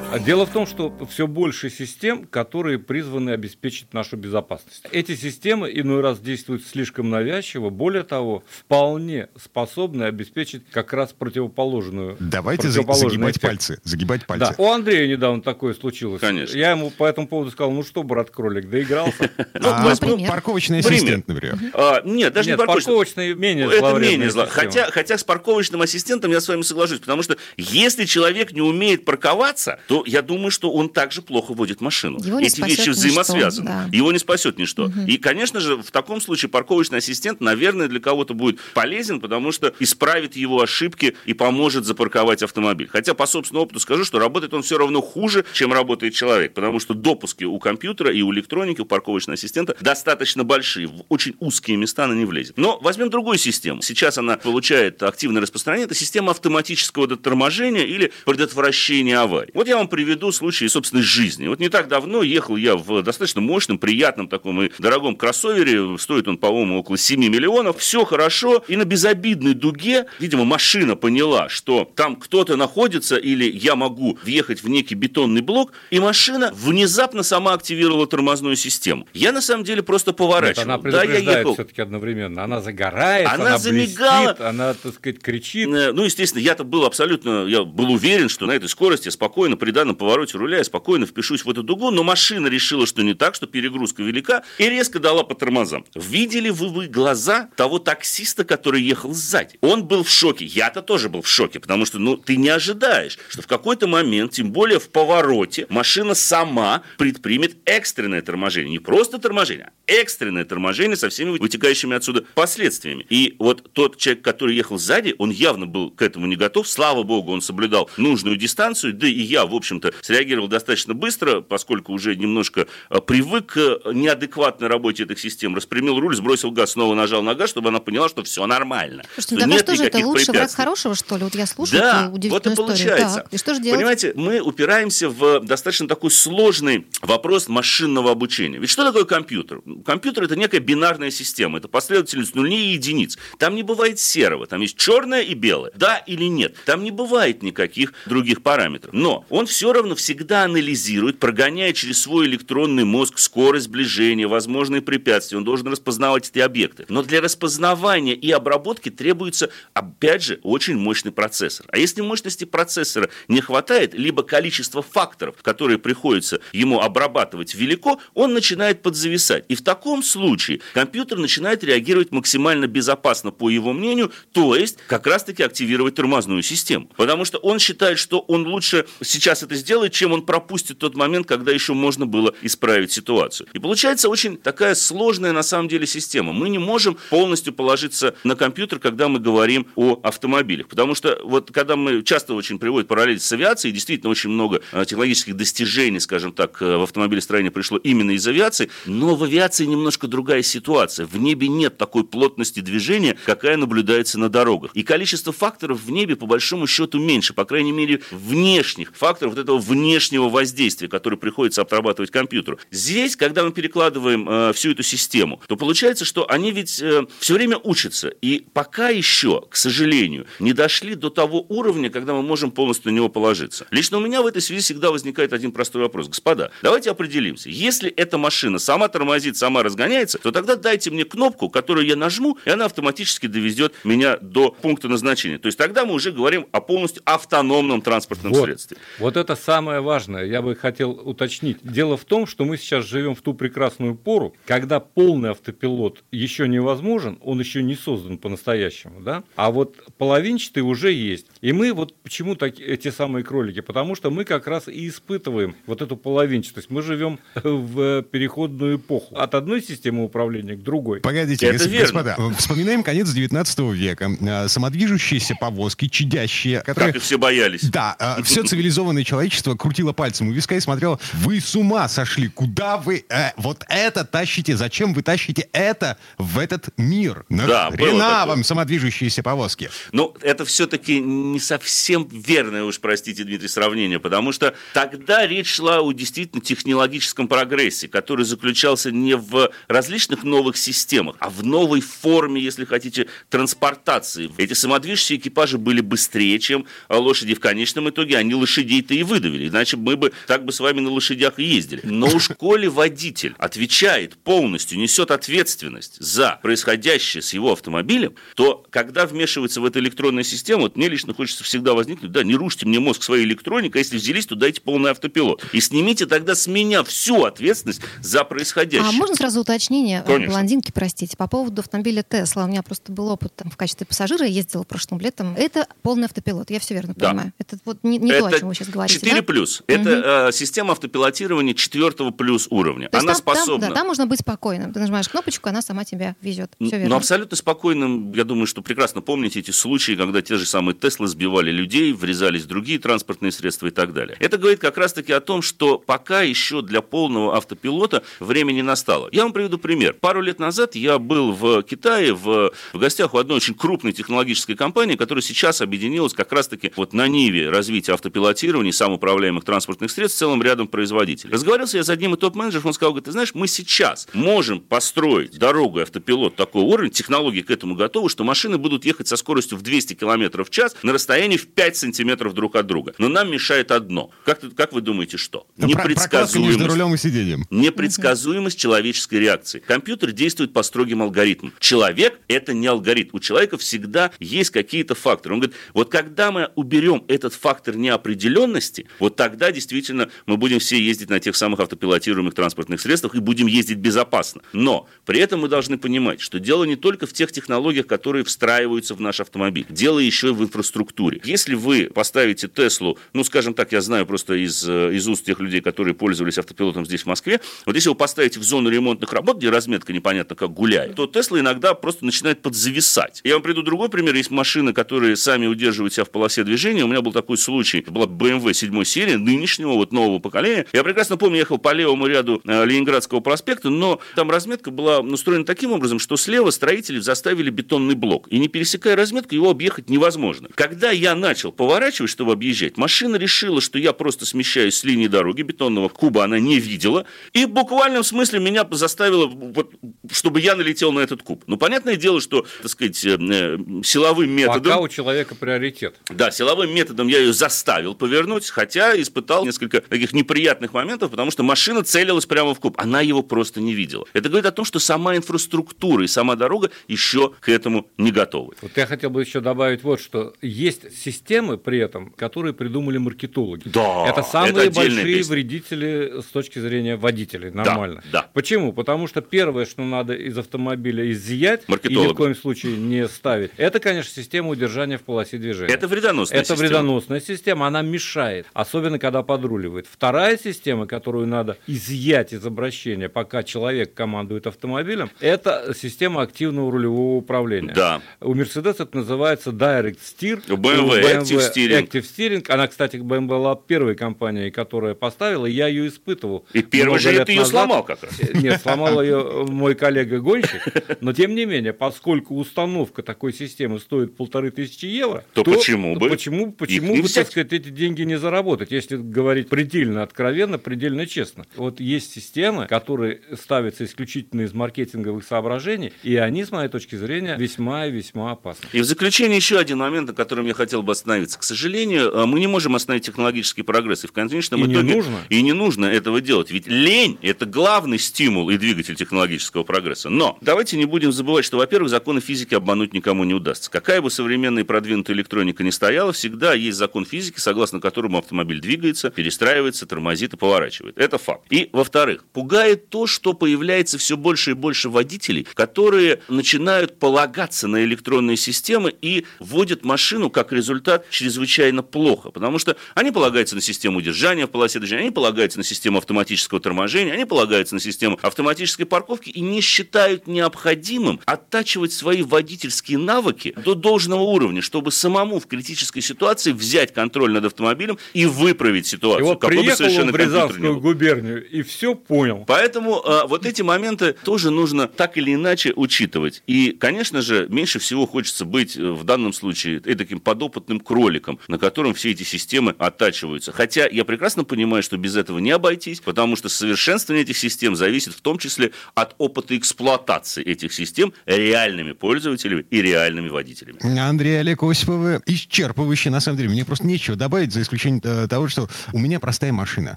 А 0.10 0.20
Дело 0.20 0.46
в 0.46 0.52
том, 0.52 0.66
что 0.66 0.94
все 1.12 1.28
больше 1.28 1.70
систем, 1.70 2.26
которые 2.26 2.80
призваны 2.80 3.32
обеспечить 3.32 3.94
нашу 3.94 4.16
безопасность. 4.16 4.84
Эти 4.92 5.16
системы 5.16 5.70
иной 5.74 6.00
раз 6.02 6.20
действуют 6.20 6.66
слишком 6.66 7.10
навязчиво, 7.10 7.70
более 7.70 8.04
того, 8.04 8.44
вполне 8.50 9.28
способны 9.42 10.04
обеспечить 10.04 10.64
как 10.72 10.94
раз 10.94 11.12
противоположную. 11.12 12.16
Давайте 12.22 12.64
противоположный 12.64 13.10
загибать 13.10 13.38
эффект. 13.38 13.42
пальцы, 13.48 13.80
загибать 13.84 14.22
Да, 14.22 14.26
пальцы. 14.28 14.56
у 14.58 14.72
Андрея 14.72 15.08
недавно 15.08 15.42
такое 15.42 15.74
случилось. 15.74 16.22
Конечно. 16.22 16.58
Я 16.58 16.72
ему 16.72 16.90
по 16.90 17.06
этому 17.06 17.28
поводу 17.28 17.52
сказал, 17.52 17.72
ну 17.72 17.84
что, 17.84 18.02
брат 18.04 18.30
кролик, 18.30 18.70
доигрался. 18.70 19.30
Ну, 19.60 19.70
А, 19.70 19.90
например? 19.90 20.30
парковочный 20.30 20.80
ассистент, 20.80 21.28
например. 21.28 21.58
А, 21.74 22.02
нет, 22.06 22.32
даже 22.34 22.52
не 22.52 22.58
парковочный. 22.58 23.34
менее 23.34 23.66
Это 23.68 23.94
менее 23.98 24.30
зло. 24.32 24.46
хотя 24.48 25.18
с 25.18 25.24
парковочным 25.24 25.82
ассистентом 25.82 26.32
я 26.32 26.40
с 26.40 26.48
вами 26.48 26.62
соглашусь, 26.62 27.00
потому 27.00 27.24
что 27.24 27.36
если 27.58 28.06
человек 28.06 28.52
не 28.54 28.62
умеет 28.62 29.04
парковаться, 29.04 29.80
то 29.88 29.97
я 30.06 30.22
думаю, 30.22 30.52
что 30.52 30.72
он 30.72 30.90
также 30.90 31.22
плохо 31.22 31.54
водит 31.54 31.82
машину. 31.82 32.20
Его 32.24 32.40
Эти 32.40 32.62
вещи 32.62 32.80
ничто, 32.80 32.92
взаимосвязаны. 32.92 33.68
да. 33.68 33.90
Его 33.92 34.12
не 34.12 34.20
спасет 34.20 34.58
ничто. 34.58 34.92
И, 35.08 35.18
конечно 35.18 35.60
же, 35.60 35.78
в 35.78 35.92
таком 35.92 36.22
случае 36.22 36.50
парковочный 36.50 37.00
ассистент, 37.00 37.42
наверное, 37.42 37.88
для 37.88 38.00
кого-то 38.00 38.34
будет 38.34 38.60
полезен, 38.74 39.20
потому 39.20 39.52
что 39.52 39.74
исправит 39.80 40.36
его 40.36 40.62
ошибки 40.62 41.16
и 41.26 41.34
поможет 41.34 41.86
запарковать 41.86 42.44
автомобиль. 42.44 42.88
Хотя 42.92 43.14
по 43.14 43.26
собственному 43.26 43.66
опыту 43.66 43.80
скажу, 43.80 44.04
что 44.06 44.20
работает 44.20 44.54
он 44.54 44.64
все 44.64 44.78
равно 44.78 45.02
хуже, 45.02 45.46
чем 45.54 45.74
работает 45.74 46.14
человек, 46.14 46.54
потому 46.54 46.80
что 46.80 46.94
допуски 46.94 47.44
у 47.44 47.60
компьютера 47.60 48.12
и 48.12 48.22
у 48.22 48.34
электроники, 48.34 48.82
у 48.82 48.86
парковочного 48.86 49.36
ассистента 49.36 49.76
достаточно 49.82 50.44
большие. 50.44 50.88
В 50.88 51.04
очень 51.10 51.36
узкие 51.40 51.78
места 51.78 52.06
она 52.06 52.16
не 52.16 52.26
влезет. 52.26 52.58
Но 52.58 52.80
возьмем 52.82 53.10
другую 53.10 53.38
систему. 53.38 53.82
Сейчас 53.82 54.18
она 54.18 54.38
получает 54.38 55.02
активное 55.04 55.42
распространение. 55.42 55.86
Это 55.86 55.96
система 55.96 56.32
автоматического 56.32 57.08
торможения 57.16 57.84
или 57.86 58.12
предотвращения 58.26 59.18
аварий. 59.20 59.52
Вот 59.54 59.68
я 59.68 59.78
вам 59.78 59.87
приведу 59.88 60.32
случай 60.32 60.66
из 60.66 60.74
собственной 60.74 61.04
жизни. 61.04 61.48
Вот 61.48 61.60
не 61.60 61.70
так 61.70 61.88
давно 61.88 62.24
ехал 62.24 62.56
я 62.56 62.76
в 62.76 63.02
достаточно 63.02 63.42
мощном, 63.42 63.78
приятном 63.80 64.28
таком 64.28 64.62
и 64.62 64.72
дорогом 64.80 65.16
кроссовере. 65.16 65.98
Стоит 65.98 66.28
он, 66.28 66.38
по-моему, 66.38 66.80
около 66.80 66.98
7 66.98 67.20
миллионов. 67.20 67.78
Все 67.80 68.06
хорошо. 68.06 68.64
И 68.68 68.76
на 68.76 68.86
безобидной 68.86 69.54
дуге, 69.54 70.06
видимо, 70.20 70.46
машина 70.46 70.96
поняла, 70.96 71.50
что 71.50 71.90
там 71.96 72.16
кто-то 72.16 72.56
находится 72.56 73.16
или 73.18 73.50
я 73.50 73.76
могу 73.76 74.18
въехать 74.24 74.64
в 74.64 74.70
некий 74.70 74.96
бетонный 74.96 75.42
блок, 75.42 75.72
и 75.92 76.00
машина 76.00 76.52
внезапно 76.54 77.24
сама 77.24 77.54
активировала 77.54 78.08
тормозную 78.08 78.56
систему. 78.56 79.08
Я 79.14 79.32
на 79.32 79.42
самом 79.42 79.64
деле 79.64 79.84
просто 79.84 80.12
Нет, 80.12 80.18
поворачивал. 80.18 80.64
она 80.64 80.78
да, 80.78 81.04
я 81.04 81.18
ехал. 81.18 81.54
все-таки 81.54 81.82
одновременно. 81.82 82.44
Она 82.44 82.62
загорает, 82.62 83.28
Она 83.28 83.48
она, 83.48 83.58
замигала. 83.58 84.26
блестит, 84.26 84.42
она, 84.42 84.74
так 84.74 84.94
сказать, 84.94 85.20
кричит. 85.20 85.68
Э, 85.70 85.92
Ну, 85.94 86.04
естественно, 86.04 86.42
я-то 86.42 86.64
был 86.64 86.86
абсолютно, 86.86 87.46
я 87.46 87.64
был 87.64 87.92
уверен, 87.92 88.30
что 88.30 88.46
на 88.46 88.52
этой 88.52 88.70
скорости 88.70 89.10
спокойно 89.10 89.56
при 89.78 89.82
данном 89.82 89.96
повороте 89.96 90.40
руля 90.40 90.58
я 90.58 90.64
спокойно 90.64 91.06
впишусь 91.06 91.46
в 91.46 91.50
эту 91.52 91.62
дугу, 91.62 91.92
но 91.92 92.04
машина 92.04 92.48
решила, 92.48 92.88
что 92.88 93.04
не 93.04 93.14
так, 93.14 93.36
что 93.36 93.46
перегрузка 93.46 94.02
велика, 94.02 94.42
и 94.58 94.68
резко 94.68 95.00
дала 95.00 95.24
по 95.24 95.36
тормозам. 95.36 95.86
Видели 95.94 96.50
вы, 96.50 96.70
вы 96.70 96.88
глаза 96.88 97.50
того 97.56 97.78
таксиста, 97.78 98.44
который 98.44 98.82
ехал 98.82 99.14
сзади? 99.14 99.60
Он 99.62 99.84
был 99.84 100.04
в 100.04 100.10
шоке, 100.10 100.46
я-то 100.46 100.82
тоже 100.82 101.10
был 101.10 101.22
в 101.22 101.28
шоке, 101.28 101.60
потому 101.60 101.86
что, 101.86 102.00
ну, 102.00 102.18
ты 102.18 102.38
не 102.38 102.50
ожидаешь, 102.50 103.20
что 103.30 103.44
в 103.44 103.46
какой-то 103.46 103.86
момент, 103.86 104.32
тем 104.32 104.52
более 104.52 104.80
в 104.80 104.90
повороте, 104.90 105.68
машина 105.70 106.16
сама 106.16 106.82
предпримет 106.98 107.58
экстренное 107.66 108.24
торможение. 108.24 108.72
Не 108.72 108.80
просто 108.80 109.20
торможение, 109.20 109.70
а 109.88 109.92
экстренное 109.92 110.46
торможение 110.46 110.98
со 110.98 111.10
всеми 111.10 111.38
вытекающими 111.38 111.96
отсюда 111.96 112.26
последствиями. 112.34 113.06
И 113.10 113.36
вот 113.38 113.72
тот 113.74 113.98
человек, 113.98 114.24
который 114.24 114.56
ехал 114.56 114.80
сзади, 114.80 115.14
он 115.20 115.30
явно 115.30 115.68
был 115.68 115.92
к 115.92 116.02
этому 116.02 116.26
не 116.26 116.36
готов. 116.36 116.68
Слава 116.68 117.04
богу, 117.04 117.32
он 117.32 117.42
соблюдал 117.42 117.92
нужную 117.98 118.38
дистанцию. 118.38 118.94
Да 118.94 119.08
и 119.08 119.22
я, 119.22 119.46
в 119.46 119.54
общем-то, 119.68 119.94
среагировал 120.02 120.48
достаточно 120.48 120.94
быстро, 120.94 121.42
поскольку 121.42 121.94
уже 121.94 122.16
немножко 122.16 122.68
э, 122.90 123.00
привык 123.00 123.48
к 123.48 123.58
э, 123.58 123.94
неадекватной 123.94 124.68
работе 124.68 125.04
этих 125.04 125.20
систем. 125.20 125.56
Распрямил 125.56 126.00
руль, 126.00 126.16
сбросил 126.16 126.52
газ, 126.52 126.72
снова 126.72 126.96
нажал 126.96 127.22
на 127.22 127.36
газ, 127.36 127.50
чтобы 127.50 127.70
она 127.70 127.80
поняла, 127.80 128.10
что 128.10 128.24
все 128.24 128.46
нормально. 128.46 129.04
Слушайте, 129.16 129.36
что 129.36 129.48
ну, 129.48 129.54
нет 129.54 129.64
что 129.64 129.76
же 129.76 129.84
это 129.86 129.98
лучше 130.06 130.32
враг 130.32 130.52
хорошего, 130.52 130.96
что 130.96 131.18
ли? 131.18 131.24
Вот 131.24 131.36
я 131.36 131.46
слушаю 131.46 131.82
Да, 131.82 132.10
вот 132.12 132.48
и 132.48 132.56
получается. 132.56 133.22
Так, 133.22 133.28
и 133.32 133.38
что 133.38 133.54
же 133.54 133.62
делать? 133.62 133.78
Понимаете, 133.78 134.14
мы 134.16 134.40
упираемся 134.40 135.10
в 135.10 135.40
достаточно 135.42 135.88
такой 135.88 136.12
сложный 136.12 136.88
вопрос 137.02 137.48
машинного 137.48 138.12
обучения. 138.12 138.60
Ведь 138.60 138.70
что 138.70 138.84
такое 138.86 139.06
компьютер? 139.06 139.62
Компьютер 139.86 140.24
это 140.26 140.36
некая 140.36 140.60
бинарная 140.60 141.12
система, 141.12 141.58
это 141.58 141.68
последовательность 141.68 142.36
нулей 142.36 142.72
и 142.72 142.74
единиц. 142.74 143.18
Там 143.38 143.56
не 143.56 143.64
бывает 143.64 144.00
серого, 144.00 144.46
там 144.48 144.62
есть 144.62 144.78
черное 144.78 145.22
и 145.22 145.34
белое. 145.34 145.72
Да 145.76 145.98
или 145.98 146.26
нет. 146.26 146.56
Там 146.66 146.84
не 146.84 146.92
бывает 146.92 147.44
никаких 147.44 147.94
других 148.06 148.42
параметров. 148.42 148.94
Но 148.94 149.26
он 149.30 149.46
все 149.46 149.57
равно 149.66 149.96
всегда 149.96 150.44
анализирует, 150.44 151.20
прогоняя 151.20 151.74
через 151.74 152.02
свой 152.02 152.28
электронный 152.28 152.84
мозг 152.84 153.18
скорость 153.18 153.66
сближения, 153.66 154.28
возможные 154.28 154.82
препятствия. 154.82 155.38
Он 155.38 155.44
должен 155.44 155.68
распознавать 155.68 156.30
эти 156.30 156.40
объекты. 156.40 156.86
Но 156.90 157.04
для 157.04 157.22
распознавания 157.22 158.14
и 158.14 158.30
обработки 158.32 158.90
требуется, 158.90 159.50
опять 159.74 160.24
же, 160.24 160.40
очень 160.44 160.78
мощный 160.78 161.12
процессор. 161.12 161.66
А 161.70 161.78
если 161.78 162.02
мощности 162.02 162.46
процессора 162.46 163.10
не 163.28 163.42
хватает, 163.42 163.94
либо 163.94 164.24
количество 164.24 164.82
факторов, 164.82 165.36
которые 165.42 165.80
приходится 165.80 166.40
ему 166.54 166.80
обрабатывать, 166.82 167.56
велико, 167.56 168.00
он 168.14 168.34
начинает 168.34 168.82
подзависать. 168.82 169.46
И 169.48 169.56
в 169.56 169.64
таком 169.64 170.04
случае 170.04 170.62
компьютер 170.74 171.18
начинает 171.18 171.64
реагировать 171.64 172.12
максимально 172.12 172.68
безопасно, 172.68 173.32
по 173.32 173.50
его 173.50 173.74
мнению, 173.74 174.12
то 174.32 174.56
есть 174.56 174.78
как 174.88 175.08
раз-таки 175.08 175.44
активировать 175.44 175.96
тормозную 175.96 176.44
систему. 176.44 176.90
Потому 176.96 177.26
что 177.26 177.38
он 177.38 177.60
считает, 177.60 177.98
что 177.98 178.20
он 178.20 178.48
лучше 178.48 178.86
сейчас 179.02 179.44
это 179.48 179.56
сделает, 179.56 179.94
чем 179.94 180.12
он 180.12 180.24
пропустит 180.24 180.78
тот 180.78 180.96
момент, 180.96 181.26
когда 181.26 181.52
еще 181.52 181.74
можно 181.74 182.06
было 182.06 182.34
исправить 182.42 182.92
ситуацию. 182.92 183.48
И 183.54 183.60
получается 183.60 184.10
очень 184.10 184.38
такая 184.38 184.76
сложная 184.76 185.32
на 185.32 185.44
самом 185.44 185.70
деле 185.70 185.88
система. 185.88 186.34
Мы 186.34 186.50
не 186.50 186.60
можем 186.60 186.98
полностью 187.10 187.54
положиться 187.54 188.16
на 188.24 188.36
компьютер, 188.36 188.80
когда 188.80 189.08
мы 189.08 189.20
говорим 189.20 189.68
о 189.76 190.00
автомобилях. 190.04 190.68
Потому 190.68 190.96
что 190.96 191.18
вот 191.24 191.52
когда 191.52 191.76
мы 191.76 192.04
часто 192.04 192.34
очень 192.34 192.60
приводят 192.60 192.90
параллель 192.90 193.20
с 193.20 193.32
авиацией, 193.32 193.74
действительно 193.74 194.12
очень 194.12 194.30
много 194.30 194.62
э, 194.74 194.86
технологических 194.86 195.36
достижений, 195.36 196.00
скажем 196.00 196.34
так, 196.34 196.62
э, 196.62 196.78
в 196.78 196.84
автомобилестроении 196.84 197.50
пришло 197.50 197.78
именно 197.78 198.12
из 198.12 198.28
авиации, 198.28 198.70
но 198.86 199.16
в 199.16 199.24
авиации 199.24 199.66
немножко 199.66 200.08
другая 200.08 200.42
ситуация. 200.44 201.06
В 201.06 201.18
небе 201.18 201.48
нет 201.48 201.78
такой 201.78 202.04
плотности 202.04 202.60
движения, 202.60 203.18
какая 203.26 203.56
наблюдается 203.56 204.20
на 204.20 204.28
дорогах. 204.30 204.72
И 204.74 204.84
количество 204.84 205.32
факторов 205.32 205.82
в 205.82 205.90
небе, 205.90 206.18
по 206.18 206.26
большому 206.26 206.68
счету, 206.68 207.00
меньше. 207.00 207.34
По 207.34 207.46
крайней 207.46 207.72
мере, 207.72 208.02
внешних 208.12 208.92
факторов, 208.94 209.37
вот 209.38 209.44
этого 209.44 209.58
внешнего 209.58 210.30
воздействия, 210.30 210.88
которое 210.88 211.18
приходится 211.18 211.62
обрабатывать 211.62 212.12
компьютеру. 212.12 212.60
Здесь, 212.72 213.16
когда 213.16 213.44
мы 213.44 213.52
перекладываем 213.52 214.28
э, 214.30 214.54
всю 214.54 214.72
эту 214.72 214.84
систему, 214.84 215.42
то 215.48 215.56
получается, 215.56 216.06
что 216.06 216.30
они 216.30 216.52
ведь 216.52 216.82
э, 216.82 217.06
все 217.20 217.34
время 217.34 217.58
учатся. 217.64 218.10
И 218.22 218.46
пока 218.54 218.90
еще, 218.90 219.44
к 219.50 219.56
сожалению, 219.56 220.26
не 220.40 220.54
дошли 220.54 220.96
до 220.96 221.10
того 221.10 221.46
уровня, 221.50 221.90
когда 221.90 222.14
мы 222.14 222.22
можем 222.22 222.52
полностью 222.52 222.92
на 222.92 222.96
него 222.96 223.10
положиться. 223.10 223.68
Лично 223.72 223.98
у 223.98 224.02
меня 224.02 224.22
в 224.22 224.28
этой 224.28 224.42
связи 224.42 224.62
всегда 224.62 224.92
возникает 224.92 225.34
один 225.34 225.52
простой 225.52 225.82
вопрос. 225.82 226.08
Господа, 226.08 226.52
давайте 226.62 226.92
определимся. 226.92 227.50
Если 227.50 227.90
эта 227.90 228.18
машина 228.18 228.60
сама 228.60 228.88
тормозит, 228.88 229.38
сама 229.38 229.64
разгоняется, 229.64 230.18
то 230.18 230.32
тогда 230.32 230.56
дайте 230.56 230.92
мне 230.92 231.06
кнопку, 231.06 231.50
которую 231.50 231.86
я 231.86 231.96
нажму, 231.96 232.38
и 232.46 232.50
она 232.50 232.66
автоматически 232.66 233.28
довезет 233.28 233.74
меня 233.84 234.18
до 234.18 234.52
пункта 234.52 234.88
назначения. 234.88 235.38
То 235.38 235.48
есть 235.48 235.58
тогда 235.58 235.86
мы 235.86 235.94
уже 235.94 236.12
говорим 236.12 236.48
о 236.52 236.62
полностью 236.62 237.02
автономном 237.06 237.82
транспортном 237.82 238.34
вот, 238.34 238.46
средстве. 238.46 238.78
Вот 239.00 239.17
это 239.20 239.36
самое 239.36 239.82
важное, 239.82 240.26
я 240.26 240.42
бы 240.42 240.56
хотел 240.56 240.92
уточнить. 240.92 241.58
Дело 241.64 241.98
в 241.98 242.06
том, 242.06 242.28
что 242.28 242.46
мы 242.46 242.58
сейчас 242.58 242.86
живем 242.86 243.16
в 243.16 243.22
ту 243.22 243.34
прекрасную 243.34 243.96
пору, 243.96 244.36
когда 244.46 244.80
полный 244.80 245.32
автопилот 245.32 246.04
еще 246.12 246.48
невозможен, 246.48 247.18
он 247.24 247.40
еще 247.40 247.62
не 247.64 247.76
создан 247.76 248.18
по-настоящему, 248.18 249.02
да? 249.02 249.24
А 249.36 249.52
вот 249.52 249.76
половинчатый 249.98 250.64
уже 250.64 250.92
есть. 250.92 251.28
И 251.42 251.52
мы 251.54 251.74
вот 251.74 251.94
почему 252.04 252.36
так, 252.36 252.60
эти 252.60 252.90
самые 252.92 253.24
кролики? 253.24 253.62
Потому 253.62 253.96
что 253.96 254.10
мы 254.12 254.24
как 254.24 254.48
раз 254.48 254.68
и 254.68 254.88
испытываем 254.88 255.56
вот 255.66 255.82
эту 255.82 255.98
половинчатость. 255.98 256.70
Мы 256.70 256.82
живем 256.82 257.20
в 257.36 258.04
переходную 258.04 258.78
эпоху 258.78 259.16
от 259.16 259.36
одной 259.36 259.62
системы 259.62 260.04
управления 260.04 260.56
к 260.56 260.62
другой. 260.64 261.02
Погодите, 261.02 261.48
Это 261.48 261.64
гос- 261.66 261.68
верно. 261.70 262.04
господа, 262.04 262.36
вспоминаем 262.38 262.84
конец 262.84 263.10
19 263.12 263.60
века. 263.74 264.10
Э, 264.22 264.48
Самодвижущиеся 264.48 265.36
повозки, 265.40 265.88
чадящие, 265.88 266.62
которые... 266.62 266.94
Как 266.94 267.02
и 267.02 267.04
все 267.04 267.18
боялись. 267.18 267.64
Да, 267.70 267.96
все 268.24 268.44
цивилизованное 268.44 269.04
человечество 269.08 269.56
крутило 269.56 269.94
пальцем 269.94 270.28
у 270.28 270.32
виска 270.34 270.56
и 270.56 270.60
смотрело, 270.60 271.00
вы 271.14 271.40
с 271.40 271.56
ума 271.56 271.88
сошли, 271.88 272.28
куда 272.28 272.76
вы 272.78 273.06
э, 273.10 273.32
вот 273.38 273.64
это 273.70 274.04
тащите, 274.04 274.58
зачем 274.58 274.94
вы 274.94 275.02
тащите 275.02 275.48
это 275.54 275.98
в 276.18 276.38
этот 276.38 276.78
мир? 276.78 277.26
Да, 277.30 277.72
было 277.72 277.94
Нахрена 277.94 278.26
вам 278.28 278.44
самодвижущиеся 278.44 279.24
повозки? 279.24 279.70
Но 279.94 280.14
это 280.22 280.44
все-таки 280.44 281.00
не 281.00 281.40
совсем 281.40 282.06
верное, 282.12 282.64
уж 282.64 282.82
простите, 282.82 283.24
Дмитрий, 283.24 283.48
сравнение, 283.48 284.00
потому 284.00 284.34
что 284.34 284.54
тогда 284.74 285.26
речь 285.26 285.56
шла 285.56 285.80
о 285.80 285.94
действительно 285.94 286.42
технологическом 286.42 287.30
прогрессе, 287.30 287.88
который 287.88 288.26
заключался 288.26 288.92
не 288.92 289.16
в 289.16 289.50
различных 289.70 290.24
новых 290.24 290.58
системах, 290.58 291.16
а 291.20 291.30
в 291.30 291.46
новой 291.46 291.80
форме, 291.80 292.42
если 292.42 292.66
хотите, 292.66 293.08
транспортации. 293.30 294.30
Эти 294.38 294.52
самодвижущие 294.52 295.18
экипажи 295.18 295.58
были 295.58 295.80
быстрее, 295.80 296.40
чем 296.40 296.66
лошади. 296.90 297.36
В 297.36 297.40
конечном 297.40 297.90
итоге 297.90 298.18
они 298.18 298.36
лошадей-то 298.36 298.97
и 299.00 299.04
выдавили, 299.04 299.48
иначе 299.48 299.78
мы 299.78 299.96
бы 299.96 300.12
так 300.28 300.46
бы 300.46 300.52
с 300.52 300.60
вами 300.60 300.80
на 300.80 300.90
лошадях 300.90 301.40
и 301.40 301.44
ездили. 301.44 301.82
Но 301.84 302.08
уж 302.08 302.30
коли 302.38 302.68
водитель 302.68 303.36
отвечает 303.38 304.16
полностью, 304.18 304.80
несет 304.80 305.12
ответственность 305.12 305.98
за 306.00 306.40
происходящее 306.42 307.22
с 307.22 307.34
его 307.34 307.52
автомобилем, 307.54 308.16
то 308.36 308.66
когда 308.70 309.06
вмешивается 309.06 309.62
в 309.62 309.66
эту 309.66 309.80
электронную 309.80 310.24
систему, 310.24 310.64
вот 310.64 310.76
мне 310.78 310.90
лично 310.90 311.14
хочется 311.14 311.44
всегда 311.44 311.74
возникнуть, 311.74 312.12
да, 312.12 312.24
не 312.24 312.36
рушьте 312.36 312.66
мне 312.66 312.80
мозг 312.80 313.04
своей 313.04 313.26
электроникой, 313.26 313.82
а 313.82 313.84
если 313.84 313.98
взялись, 313.98 314.26
то 314.26 314.36
дайте 314.36 314.62
полный 314.62 314.92
автопилот. 314.92 315.44
И 315.54 315.62
снимите 315.62 316.06
тогда 316.06 316.36
с 316.36 316.48
меня 316.48 316.84
всю 316.84 317.24
ответственность 317.26 317.82
за 318.02 318.24
происходящее. 318.24 318.90
А 318.90 318.92
можно 318.92 319.16
сразу 319.16 319.42
уточнение, 319.42 320.02
э, 320.02 320.04
Конечно. 320.08 320.34
блондинки, 320.34 320.72
простите, 320.72 321.18
по 321.18 321.28
поводу 321.28 321.62
автомобиля 321.62 322.04
Тесла. 322.04 322.46
У 322.46 322.48
меня 322.48 322.64
просто 322.64 322.92
был 322.92 323.08
опыт 323.10 323.36
там, 323.36 323.50
в 323.50 323.58
качестве 323.58 323.86
пассажира, 323.86 324.26
я 324.26 324.32
ездила 324.32 324.64
прошлым 324.64 325.00
летом. 325.00 325.36
Это 325.38 325.68
полный 325.82 326.06
автопилот, 326.06 326.50
я 326.50 326.60
все 326.60 326.74
верно 326.74 326.94
Да. 326.96 327.10
понимаю. 327.10 327.34
Это 327.40 327.58
вот 327.66 327.84
не, 327.84 327.98
не 327.98 328.12
то, 328.12 328.26
о 328.26 328.32
чем 328.32 328.48
вы 328.48 328.56
сейчас 328.56 328.70
говорите, 328.70 328.87
4 328.88 329.16
да? 329.16 329.22
плюс. 329.22 329.64
Это 329.68 330.28
э, 330.30 330.32
система 330.32 330.72
автопилотирования 330.72 331.54
четвертого 331.54 332.12
плюс 332.12 332.48
уровня. 332.50 332.90
То 332.90 333.00
Она 333.00 333.14
там, 333.14 333.22
там- 333.24 333.36
способна. 333.36 333.68
да, 333.70 333.74
там 333.74 333.88
можно 333.88 334.06
быть 334.08 334.20
спокойным. 334.20 334.74
Ты 334.74 334.80
нажимаешь 334.80 335.08
кнопочку, 335.10 335.50
она 335.50 335.62
сама 335.62 335.84
тебя 335.86 336.16
везет. 336.22 336.52
Все 336.62 336.76
Ну, 336.76 336.82
верно. 336.82 336.96
абсолютно 336.98 337.38
спокойным, 337.38 338.12
я 338.14 338.24
думаю, 338.24 338.48
что 338.48 338.62
прекрасно 338.62 339.02
помните 339.02 339.40
эти 339.40 339.52
случаи, 339.52 339.94
когда 339.94 340.22
те 340.22 340.38
же 340.38 340.46
самые 340.46 340.76
Теслы 340.76 341.08
сбивали 341.08 341.52
людей, 341.52 341.94
врезались 341.94 342.44
в 342.44 342.48
другие 342.48 342.80
транспортные 342.80 343.32
средства 343.32 343.68
и 343.68 343.72
так 343.72 343.94
далее. 343.94 344.18
Это 344.20 344.38
говорит 344.38 344.60
как 344.60 344.78
раз-таки 344.78 345.12
о 345.14 345.20
том, 345.22 345.42
что 345.42 345.78
пока 345.78 346.22
еще 346.22 346.62
для 346.62 346.82
полного 346.82 347.36
автопилота 347.38 348.04
время 348.20 348.52
не 348.52 348.62
настало. 348.62 349.10
Я 349.12 349.24
вам 349.24 349.34
приведу 349.34 349.58
пример. 349.58 349.94
Пару 349.94 350.22
лет 350.22 350.40
назад 350.40 350.76
я 350.76 351.00
был 351.00 351.32
в 351.32 351.64
Китае 351.64 352.14
в, 352.14 352.52
в 352.74 352.78
гостях 352.80 353.14
у 353.14 353.18
одной 353.18 353.38
очень 353.38 353.54
крупной 353.54 353.94
технологической 353.94 354.56
компании, 354.56 354.96
которая 354.96 355.22
сейчас 355.22 355.62
объединилась 355.62 356.14
как 356.14 356.32
раз-таки 356.32 356.72
вот 356.76 356.94
на 356.94 357.08
ниве 357.08 357.50
развития 357.50 357.94
автопилотирования 357.94 358.72
самоуправляемых 358.78 359.44
транспортных 359.44 359.92
средств 359.92 360.20
целым 360.20 360.42
рядом 360.42 360.68
производителей. 360.68 361.34
Разговаривался 361.34 361.78
я 361.78 361.84
с 361.84 361.90
одним 361.90 362.14
из 362.14 362.20
топ-менеджеров, 362.20 362.66
он 362.66 362.74
сказал, 362.74 362.92
говорит, 362.94 363.06
ты 363.06 363.12
знаешь, 363.12 363.34
мы 363.34 363.48
сейчас 363.48 364.08
можем 364.14 364.60
построить 364.60 365.38
дорогу 365.38 365.80
и 365.80 365.82
автопилот 365.84 366.36
такого 366.36 366.64
уровня, 366.64 366.90
технологии 366.90 367.42
к 367.42 367.52
этому 367.52 367.76
готовы, 367.76 368.10
что 368.10 368.24
машины 368.24 368.58
будут 368.58 368.86
ехать 368.86 369.08
со 369.08 369.16
скоростью 369.18 369.58
в 369.58 369.62
200 369.62 369.94
км 369.96 370.44
в 370.44 370.50
час 370.50 370.76
на 370.84 370.94
расстоянии 370.94 371.38
в 371.38 371.48
5 371.48 371.76
сантиметров 371.78 372.34
друг 372.34 372.56
от 372.56 372.68
друга. 372.68 372.94
Но 372.98 373.08
нам 373.10 373.32
мешает 373.32 373.72
одно. 373.72 374.12
Как, 374.24 374.40
как 374.56 374.74
вы 374.74 374.82
думаете, 374.82 375.18
что? 375.18 375.48
Про- 375.58 375.68
прокладка 375.68 376.40
между 376.40 376.64
Непредсказуемость. 376.64 376.68
рулем 376.68 376.94
и 376.94 376.98
сиденьем. 376.98 377.46
Непредсказуемость 377.50 378.60
человеческой 378.60 379.20
реакции. 379.20 379.60
Компьютер 379.60 380.12
действует 380.12 380.54
по 380.54 380.64
строгим 380.64 381.02
алгоритмам. 381.02 381.54
Человек– 381.60 382.20
это 382.28 382.54
не 382.54 382.68
алгоритм. 382.68 383.16
У 383.18 383.20
человека 383.20 383.58
всегда 383.58 384.12
есть 384.20 384.50
какие-то 384.52 384.96
факторы. 384.96 385.36
Он 385.36 385.40
говорит, 385.42 385.58
вот 385.74 385.90
когда 385.90 386.32
мы 386.32 386.50
уберем 386.56 387.04
этот 387.08 387.34
фактор 387.34 387.76
неопределенности, 387.76 388.67
вот 389.00 389.16
тогда 389.16 389.52
действительно 389.52 390.10
мы 390.26 390.38
будем 390.38 390.60
все 390.60 390.80
ездить 390.80 391.10
на 391.10 391.20
тех 391.20 391.36
самых 391.36 391.60
автопилотируемых 391.60 392.34
транспортных 392.34 392.82
средствах 392.82 393.16
и 393.16 393.20
будем 393.20 393.48
ездить 393.48 393.78
безопасно. 393.78 394.42
Но 394.54 394.88
при 395.06 395.20
этом 395.20 395.42
мы 395.42 395.48
должны 395.48 395.78
понимать, 395.78 396.22
что 396.22 396.40
дело 396.40 396.64
не 396.64 396.76
только 396.76 397.08
в 397.08 397.14
тех 397.14 397.32
технологиях, 397.32 397.88
которые 397.88 398.24
встраиваются 398.24 398.96
в 398.96 399.02
наш 399.02 399.20
автомобиль. 399.20 399.66
Дело 399.70 400.00
еще 400.00 400.30
и 400.30 400.32
в 400.32 400.44
инфраструктуре. 400.44 401.22
Если 401.24 401.56
вы 401.56 401.90
поставите 401.94 402.48
Теслу, 402.48 402.98
ну, 403.14 403.24
скажем 403.24 403.54
так, 403.54 403.72
я 403.72 403.82
знаю 403.82 404.06
просто 404.06 404.34
из, 404.36 404.68
э, 404.68 404.94
из 404.94 405.08
уст 405.08 405.26
тех 405.26 405.40
людей, 405.40 405.62
которые 405.62 405.94
пользовались 405.94 406.38
автопилотом 406.38 406.86
здесь, 406.86 407.04
в 407.04 407.06
Москве, 407.06 407.40
вот 407.66 407.76
если 407.76 407.90
вы 407.90 407.96
поставите 407.96 408.40
в 408.40 408.44
зону 408.44 408.70
ремонтных 408.70 409.14
работ, 409.14 409.38
где 409.38 409.50
разметка 409.50 409.94
непонятно 409.94 410.36
как 410.36 410.52
гуляет, 410.52 410.96
то 410.96 411.08
Тесла 411.08 411.40
иногда 411.40 411.74
просто 411.74 412.06
начинает 412.06 412.42
подзависать. 412.42 413.22
Я 413.24 413.34
вам 413.34 413.44
приду 413.44 413.62
другой 413.62 413.90
пример. 413.90 414.16
Есть 414.16 414.32
машины, 414.32 414.74
которые 414.74 415.16
сами 415.16 415.48
удерживают 415.48 415.94
себя 415.94 416.06
в 416.06 416.10
полосе 416.10 416.44
движения. 416.44 416.84
У 416.84 416.88
меня 416.88 417.02
был 417.02 417.12
такой 417.12 417.38
случай. 417.38 417.82
Была 417.82 418.06
BMW 418.06 418.54
7 418.58 418.84
серии, 418.84 419.16
нынешнего, 419.16 419.74
вот 419.74 419.92
нового 419.92 420.20
поколения. 420.20 420.66
Я 420.74 420.84
прекрасно 420.84 421.18
помню, 421.18 421.38
ехал 421.40 421.58
по 421.58 421.74
левому 421.74 422.08
ряду 422.08 422.42
э, 422.46 422.66
Ленинградского 422.66 423.20
проспекта, 423.20 423.70
но 423.70 424.00
там 424.16 424.30
разметка 424.30 424.72
была 424.72 425.00
устроена 425.00 425.46
таким 425.46 425.72
образом, 425.72 426.00
что 426.00 426.18
слева 426.18 426.50
строители 426.50 427.00
заставили 427.00 427.50
бетонный 427.50 427.96
блок. 427.96 428.28
И 428.30 428.40
не 428.40 428.48
пересекая 428.48 428.96
разметку, 428.96 429.36
его 429.36 429.50
объехать 429.50 429.90
невозможно. 429.90 430.50
Когда 430.56 430.92
я 430.92 431.16
начал 431.16 431.52
поворачивать, 431.52 432.12
чтобы 432.12 432.34
объезжать, 432.34 432.78
машина 432.78 433.16
решила, 433.16 433.62
что 433.62 433.80
я 433.80 433.94
просто 433.94 434.26
смещаюсь 434.26 434.76
с 434.76 434.84
линии 434.84 435.08
дороги, 435.08 435.42
бетонного 435.44 435.90
куба 435.90 436.24
она 436.24 436.40
не 436.40 436.60
видела, 436.60 437.06
и 437.34 437.46
в 437.46 437.50
буквальном 437.50 438.04
смысле 438.04 438.40
меня 438.40 438.68
заставила, 438.72 439.28
вот, 439.28 439.72
чтобы 440.12 440.42
я 440.42 440.56
налетел 440.56 440.92
на 440.92 441.00
этот 441.02 441.24
куб. 441.24 441.44
Ну, 441.48 441.58
понятное 441.58 441.96
дело, 441.96 442.22
что, 442.22 442.46
так 442.62 442.72
сказать, 442.72 443.04
э, 443.06 443.18
э, 443.20 443.58
силовым 443.84 444.30
методом... 444.30 444.64
Пока 444.64 444.80
у 444.80 444.88
человека 444.88 445.36
приоритет. 445.36 445.96
Да, 446.10 446.32
силовым 446.32 446.74
методом 446.74 447.08
я 447.08 447.20
ее 447.20 447.34
заставил 447.34 447.96
повернуть, 447.96 448.47
хотя 448.50 449.00
испытал 449.00 449.46
несколько 449.46 449.82
таких 449.82 450.14
неприятных 450.14 450.74
моментов, 450.74 451.12
потому 451.12 451.32
что 451.32 451.44
машина 451.44 451.84
целилась 451.84 452.26
прямо 452.26 452.54
в 452.54 452.60
куб. 452.60 452.76
Она 452.80 453.02
его 453.02 453.22
просто 453.24 453.62
не 453.62 453.74
видела. 453.74 454.06
Это 454.14 454.30
говорит 454.30 454.46
о 454.46 454.52
том, 454.52 454.66
что 454.66 454.80
сама 454.80 455.16
инфраструктура 455.16 456.04
и 456.04 456.08
сама 456.08 456.36
дорога 456.36 456.72
еще 456.88 457.34
к 457.40 457.50
этому 457.50 457.88
не 457.98 458.12
готовы. 458.12 458.56
Вот 458.62 458.72
я 458.76 458.86
хотел 458.86 459.10
бы 459.10 459.22
еще 459.22 459.40
добавить 459.40 459.84
вот 459.84 460.02
что. 460.02 460.34
Есть 460.42 460.96
системы 460.98 461.58
при 461.58 461.80
этом, 461.80 462.12
которые 462.12 462.54
придумали 462.54 462.98
маркетологи. 462.98 463.64
Да, 463.66 464.06
Это 464.08 464.24
самые 464.24 464.68
это 464.68 464.76
большие 464.76 465.06
песня. 465.18 465.32
вредители 465.34 466.22
с 466.22 466.26
точки 466.26 466.60
зрения 466.60 466.96
водителей. 466.98 467.52
Нормально. 467.52 468.04
да. 468.12 468.30
Почему? 468.34 468.74
Потому 468.74 469.08
что 469.08 469.22
первое, 469.22 469.66
что 469.66 469.84
надо 469.84 470.14
из 470.14 470.38
автомобиля 470.38 471.10
изъять 471.12 471.64
и 471.84 471.96
ни 471.96 472.08
в 472.08 472.14
коем 472.14 472.36
случае 472.36 472.78
не 472.78 473.08
ставить, 473.08 473.52
это, 473.58 473.80
конечно, 473.80 474.12
система 474.14 474.50
удержания 474.50 474.98
в 474.98 475.02
полосе 475.02 475.38
движения. 475.38 475.74
Это 475.74 475.88
вредоносная 475.88 476.40
Это 476.40 476.50
система. 476.54 476.68
вредоносная 476.70 477.20
система, 477.22 477.68
она 477.68 477.82
мешает, 477.82 478.18
особенно 478.54 479.00
когда 479.00 479.24
подруливает. 479.24 479.88
Вторая 479.92 480.38
система, 480.38 480.88
которую 480.88 481.28
надо 481.28 481.58
изъять 481.68 482.34
из 482.34 482.46
обращения, 482.46 483.10
пока 483.10 483.44
человек 483.44 483.94
командует 483.94 484.48
автомобилем, 484.48 485.10
это 485.20 485.74
система 485.78 486.22
активного 486.22 486.72
рулевого 486.72 487.18
управления. 487.18 487.74
Да. 487.74 488.02
У 488.22 488.34
Mercedes 488.34 488.76
это 488.80 488.98
называется 488.98 489.52
Direct 489.52 490.00
Steer. 490.00 490.42
У 490.52 490.58
BMW 490.58 491.02
Active 491.02 491.40
Steering. 491.40 491.88
Active 491.88 492.04
Steering. 492.04 492.52
Она, 492.52 492.68
кстати, 492.68 492.98
BMW 492.98 493.28
была 493.28 493.56
первой 493.56 493.96
компанией, 493.96 494.52
которая 494.52 494.94
поставила, 494.94 495.46
я 495.46 495.68
ее 495.68 495.88
испытывал. 495.88 496.46
И 496.54 496.62
первый 496.62 497.00
же 497.00 497.24
ты 497.26 497.32
ее 497.32 497.40
назад. 497.40 497.52
сломал 497.52 497.84
как 497.84 498.04
раз. 498.04 498.20
Э, 498.20 498.38
Нет, 498.38 498.62
сломал 498.62 499.02
ее 499.02 499.46
мой 499.48 499.76
коллега-гонщик, 499.76 500.98
но 501.02 501.14
тем 501.14 501.36
не 501.36 501.46
менее, 501.46 501.74
поскольку 501.74 502.36
установка 502.36 503.04
такой 503.04 503.34
системы 503.34 503.80
стоит 503.80 504.16
полторы 504.16 504.52
тысячи 504.52 504.86
евро, 504.86 505.24
То 505.34 505.44
почему 505.44 505.94
то 505.94 506.00
бы 506.02 506.10
Почему, 506.10 506.52
почему 506.52 506.96
бы, 507.02 507.08
так 507.10 507.28
сказать, 507.28 507.54
эти 507.54 507.70
деньги 507.70 508.02
не 508.02 508.17
не 508.18 508.20
заработать, 508.20 508.72
если 508.72 508.98
говорить 508.98 509.50
предельно 509.50 510.04
откровенно, 510.04 510.58
предельно 510.58 511.06
честно. 511.06 511.46
Вот 511.56 511.80
есть 511.80 512.12
системы, 512.12 512.68
которые 512.68 513.22
ставятся 513.40 513.86
исключительно 513.86 514.42
из 514.42 514.54
маркетинговых 514.54 515.24
соображений, 515.24 515.94
и 516.04 516.16
они, 516.16 516.44
с 516.44 516.52
моей 516.52 516.70
точки 516.70 516.96
зрения, 516.96 517.36
весьма 517.38 517.86
и 517.86 517.92
весьма 517.92 518.32
опасны. 518.32 518.68
И 518.74 518.82
в 518.82 518.86
заключение 518.86 519.38
еще 519.38 519.60
один 519.60 519.78
момент, 519.78 520.08
на 520.08 520.14
котором 520.14 520.48
я 520.48 520.54
хотел 520.54 520.84
бы 520.84 520.92
остановиться. 520.92 521.38
К 521.40 521.44
сожалению, 521.44 522.12
э, 522.12 522.26
мы 522.26 522.40
не 522.40 522.48
можем 522.48 522.76
остановить 522.76 523.06
технологический 523.06 523.62
прогресс, 523.62 524.04
и 524.04 524.08
в 524.08 524.12
конечном 524.12 524.62
И 524.62 524.68
не 524.68 524.74
итоге... 524.74 524.96
нужно. 524.96 525.18
И 525.30 525.42
не 525.42 525.54
нужно 525.54 525.86
этого 525.86 526.22
делать, 526.22 526.52
ведь 526.52 526.68
лень– 526.68 527.18
это 527.22 527.46
главный 527.46 528.00
стимул 528.00 528.50
и 528.50 528.58
двигатель 528.58 528.96
технологического 528.96 529.64
прогресса. 529.64 530.10
Но 530.10 530.38
давайте 530.42 530.78
не 530.78 530.86
будем 530.86 531.12
забывать, 531.12 531.46
что, 531.46 531.58
во-первых, 531.58 531.90
законы 531.90 532.20
физики 532.20 532.56
обмануть 532.56 532.94
никому 532.94 533.24
не 533.24 533.34
удастся. 533.34 533.70
Какая 533.70 534.02
бы 534.02 534.10
современная 534.10 534.64
и 534.64 534.66
продвинутая 534.66 535.16
электроника 535.16 535.64
ни 535.64 535.70
стояла, 535.70 536.12
всегда 536.12 536.54
есть 536.54 536.78
закон 536.78 537.06
физики, 537.06 537.40
согласно 537.40 537.80
которому 537.80 538.07
автомобиль 538.16 538.60
двигается, 538.60 539.10
перестраивается, 539.10 539.86
тормозит 539.86 540.34
и 540.34 540.38
поворачивает. 540.38 540.98
Это 540.98 541.18
факт. 541.18 541.46
И, 541.50 541.70
во-вторых, 541.74 542.24
пугает 542.34 542.90
то, 542.90 543.08
что 543.08 543.34
появляется 543.34 543.98
все 543.98 544.18
больше 544.18 544.52
и 544.52 544.54
больше 544.54 544.90
водителей, 544.90 545.48
которые 545.54 546.22
начинают 546.28 547.00
полагаться 547.00 547.68
на 547.68 547.84
электронные 547.84 548.38
системы 548.38 548.94
и 549.02 549.26
вводят 549.40 549.84
машину 549.84 550.30
как 550.30 550.52
результат 550.52 551.10
чрезвычайно 551.10 551.84
плохо, 551.84 552.32
потому 552.32 552.60
что 552.60 552.78
они 552.96 553.12
полагаются 553.12 553.56
на 553.56 553.62
систему 553.62 554.00
удержания 554.00 554.46
в 554.46 554.50
полосе 554.50 554.80
движения, 554.80 555.02
они 555.02 555.12
полагаются 555.12 555.58
на 555.58 555.64
систему 555.64 555.98
автоматического 555.98 556.60
торможения, 556.60 557.14
они 557.14 557.26
полагаются 557.26 557.76
на 557.76 557.82
систему 557.82 558.20
автоматической 558.22 558.86
парковки 558.86 559.30
и 559.30 559.42
не 559.42 559.62
считают 559.62 560.28
необходимым 560.28 561.20
оттачивать 561.26 561.94
свои 561.94 562.22
водительские 562.22 562.98
навыки 562.98 563.54
до 563.64 563.74
должного 563.74 564.22
уровня, 564.22 564.62
чтобы 564.62 564.92
самому 564.92 565.40
в 565.40 565.48
критической 565.48 566.02
ситуации 566.02 566.52
взять 566.52 566.94
контроль 566.94 567.32
над 567.32 567.46
автомобилем 567.46 567.97
и 568.14 568.26
выправить 568.26 568.88
И 568.88 568.90
ситуацию. 568.90 569.26
вот 569.26 569.42
какой 569.42 569.58
бы 569.58 569.62
приехал 569.62 569.78
совершенно 569.78 570.12
в 570.12 570.16
Рязанскую 570.16 570.80
губернию 570.80 571.48
и 571.48 571.62
все 571.62 571.96
понял. 571.96 572.44
Поэтому 572.48 573.02
э, 573.06 573.28
вот 573.28 573.46
эти 573.46 573.62
моменты 573.62 574.16
тоже 574.24 574.52
нужно 574.52 574.88
так 574.88 575.18
или 575.18 575.34
иначе 575.34 575.74
учитывать. 575.76 576.44
И, 576.48 576.72
конечно 576.72 577.22
же, 577.22 577.48
меньше 577.50 577.80
всего 577.80 578.06
хочется 578.06 578.46
быть 578.46 578.78
э, 578.78 578.92
в 578.92 579.04
данном 579.04 579.34
случае 579.34 579.80
таким 579.80 580.20
подопытным 580.20 580.80
кроликом, 580.80 581.40
на 581.48 581.58
котором 581.58 581.94
все 581.94 582.12
эти 582.12 582.24
системы 582.24 582.76
оттачиваются. 582.78 583.52
Хотя 583.52 583.88
я 583.88 584.06
прекрасно 584.06 584.44
понимаю, 584.44 584.84
что 584.84 584.98
без 584.98 585.16
этого 585.16 585.40
не 585.40 585.52
обойтись, 585.52 586.00
потому 586.00 586.36
что 586.36 586.50
совершенствование 586.50 587.24
этих 587.24 587.38
систем 587.38 587.76
зависит 587.76 588.14
в 588.14 588.22
том 588.22 588.38
числе 588.38 588.72
от 588.94 589.16
опыта 589.18 589.58
эксплуатации 589.58 590.44
этих 590.44 590.74
систем 590.74 591.14
реальными 591.26 591.94
пользователями 591.94 592.66
и 592.70 592.82
реальными 592.82 593.30
водителями. 593.30 593.80
Андрей 594.00 594.40
Олег 594.40 594.64
Осиповы 594.64 595.22
исчерпывающе, 595.26 596.10
на 596.10 596.20
самом 596.20 596.38
деле. 596.38 596.50
Мне 596.50 596.66
просто 596.66 596.86
нечего 596.86 597.18
добавить, 597.18 597.52
за 597.52 597.62
исключением 597.62 597.87
э, 598.04 598.28
того, 598.28 598.48
что 598.48 598.68
у 598.94 599.00
меня 599.00 599.20
простая 599.20 599.52
машина. 599.52 599.96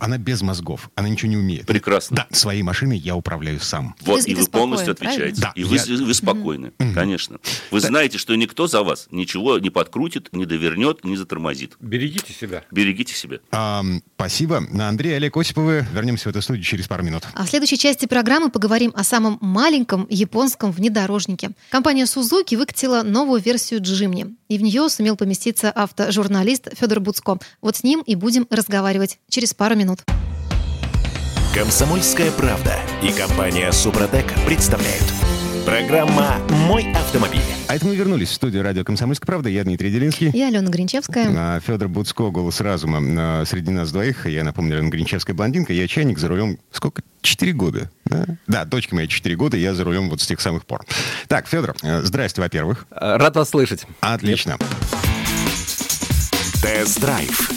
Она 0.00 0.18
без 0.18 0.42
мозгов. 0.42 0.90
Она 0.94 1.08
ничего 1.08 1.30
не 1.30 1.36
умеет. 1.36 1.66
Прекрасно. 1.66 2.16
Да, 2.16 2.26
своей 2.36 2.62
машиной 2.62 2.98
я 2.98 3.16
управляю 3.16 3.60
сам. 3.60 3.94
Вот, 4.02 4.24
и 4.26 4.34
ты 4.34 4.40
вы 4.40 4.46
полностью 4.48 4.92
отвечаете. 4.92 5.40
правильно? 5.42 5.52
и 5.54 5.62
Да, 5.64 5.68
вы, 5.68 5.76
я- 5.76 6.04
вы 6.06 6.14
спокойны, 6.14 6.72
конечно. 6.94 7.38
Вы 7.70 7.80
знаете, 7.80 8.18
что 8.18 8.34
никто 8.34 8.66
за 8.66 8.82
вас 8.82 9.08
ничего 9.10 9.58
не 9.58 9.70
подкрутит, 9.70 10.28
не 10.32 10.46
довернет, 10.46 11.04
не 11.04 11.16
затормозит. 11.16 11.76
Берегите 11.80 12.32
себя. 12.32 12.64
Берегите 12.70 13.14
себя. 13.14 13.38
Ам, 13.50 14.02
спасибо. 14.20 14.62
Андрей 14.78 15.16
Олег 15.16 15.34
Осиповы. 15.38 15.86
Вернемся 15.94 16.28
в 16.28 16.30
эту 16.30 16.42
студию 16.42 16.62
через 16.62 16.86
пару 16.86 17.02
минут. 17.02 17.22
А 17.32 17.46
в 17.46 17.48
следующей 17.48 17.78
части 17.78 18.04
программы 18.04 18.50
поговорим 18.50 18.92
о 18.94 19.02
самом 19.02 19.38
маленьком 19.40 20.06
японском 20.10 20.72
внедорожнике. 20.72 21.52
Компания 21.70 22.04
Suzuki 22.04 22.58
выкатила 22.58 23.02
новую 23.02 23.40
версию 23.40 23.80
Джимни, 23.80 24.26
и 24.48 24.58
в 24.58 24.62
нее 24.62 24.90
сумел 24.90 25.16
поместиться 25.16 25.70
автожурналист 25.70 26.68
Федор 26.78 27.00
Буцко. 27.00 27.38
Вот 27.62 27.76
с 27.76 27.82
ним 27.82 28.02
и 28.02 28.14
будем 28.14 28.46
разговаривать 28.50 29.18
через 29.30 29.54
пару 29.54 29.74
минут. 29.74 30.00
Комсомольская 31.54 32.30
правда 32.30 32.76
и 33.02 33.12
компания 33.12 33.72
Супротек 33.72 34.26
представляют. 34.44 35.04
Программа 35.64 36.38
«Мой 36.66 36.90
автомобиль». 36.92 37.40
А 37.68 37.76
это 37.76 37.86
мы 37.86 37.94
вернулись 37.94 38.28
в 38.30 38.34
студию 38.34 38.62
радио 38.62 38.84
«Комсомольская 38.84 39.26
правда». 39.26 39.48
Я 39.48 39.62
Дмитрий 39.64 39.90
Делинский. 39.90 40.30
Я 40.34 40.48
Алена 40.48 40.68
Гринчевская. 40.68 41.28
А, 41.36 41.60
Федор 41.60 41.88
Буцко, 41.88 42.30
голос 42.30 42.60
разума. 42.60 42.98
А, 43.02 43.44
Среди 43.44 43.70
нас 43.70 43.92
двоих, 43.92 44.26
я 44.26 44.42
напомню, 44.44 44.76
Алена 44.76 44.88
Гринчевская 44.88 45.34
блондинка, 45.36 45.72
я 45.72 45.86
чайник 45.86 46.18
за 46.18 46.28
рулем 46.28 46.58
сколько? 46.72 47.02
Четыре 47.22 47.52
года. 47.52 47.90
Да? 48.06 48.26
да, 48.46 48.64
дочка 48.64 48.94
моя 48.94 49.06
четыре 49.06 49.36
года, 49.36 49.56
я 49.56 49.74
за 49.74 49.84
рулем 49.84 50.08
вот 50.08 50.20
с 50.20 50.26
тех 50.26 50.40
самых 50.40 50.64
пор. 50.64 50.84
Так, 51.28 51.46
Федор, 51.46 51.76
э, 51.82 52.00
здрасте, 52.02 52.40
во-первых. 52.40 52.86
Рад 52.90 53.36
вас 53.36 53.50
слышать. 53.50 53.86
Отлично. 54.00 54.56
Тест-драйв. 56.62 57.50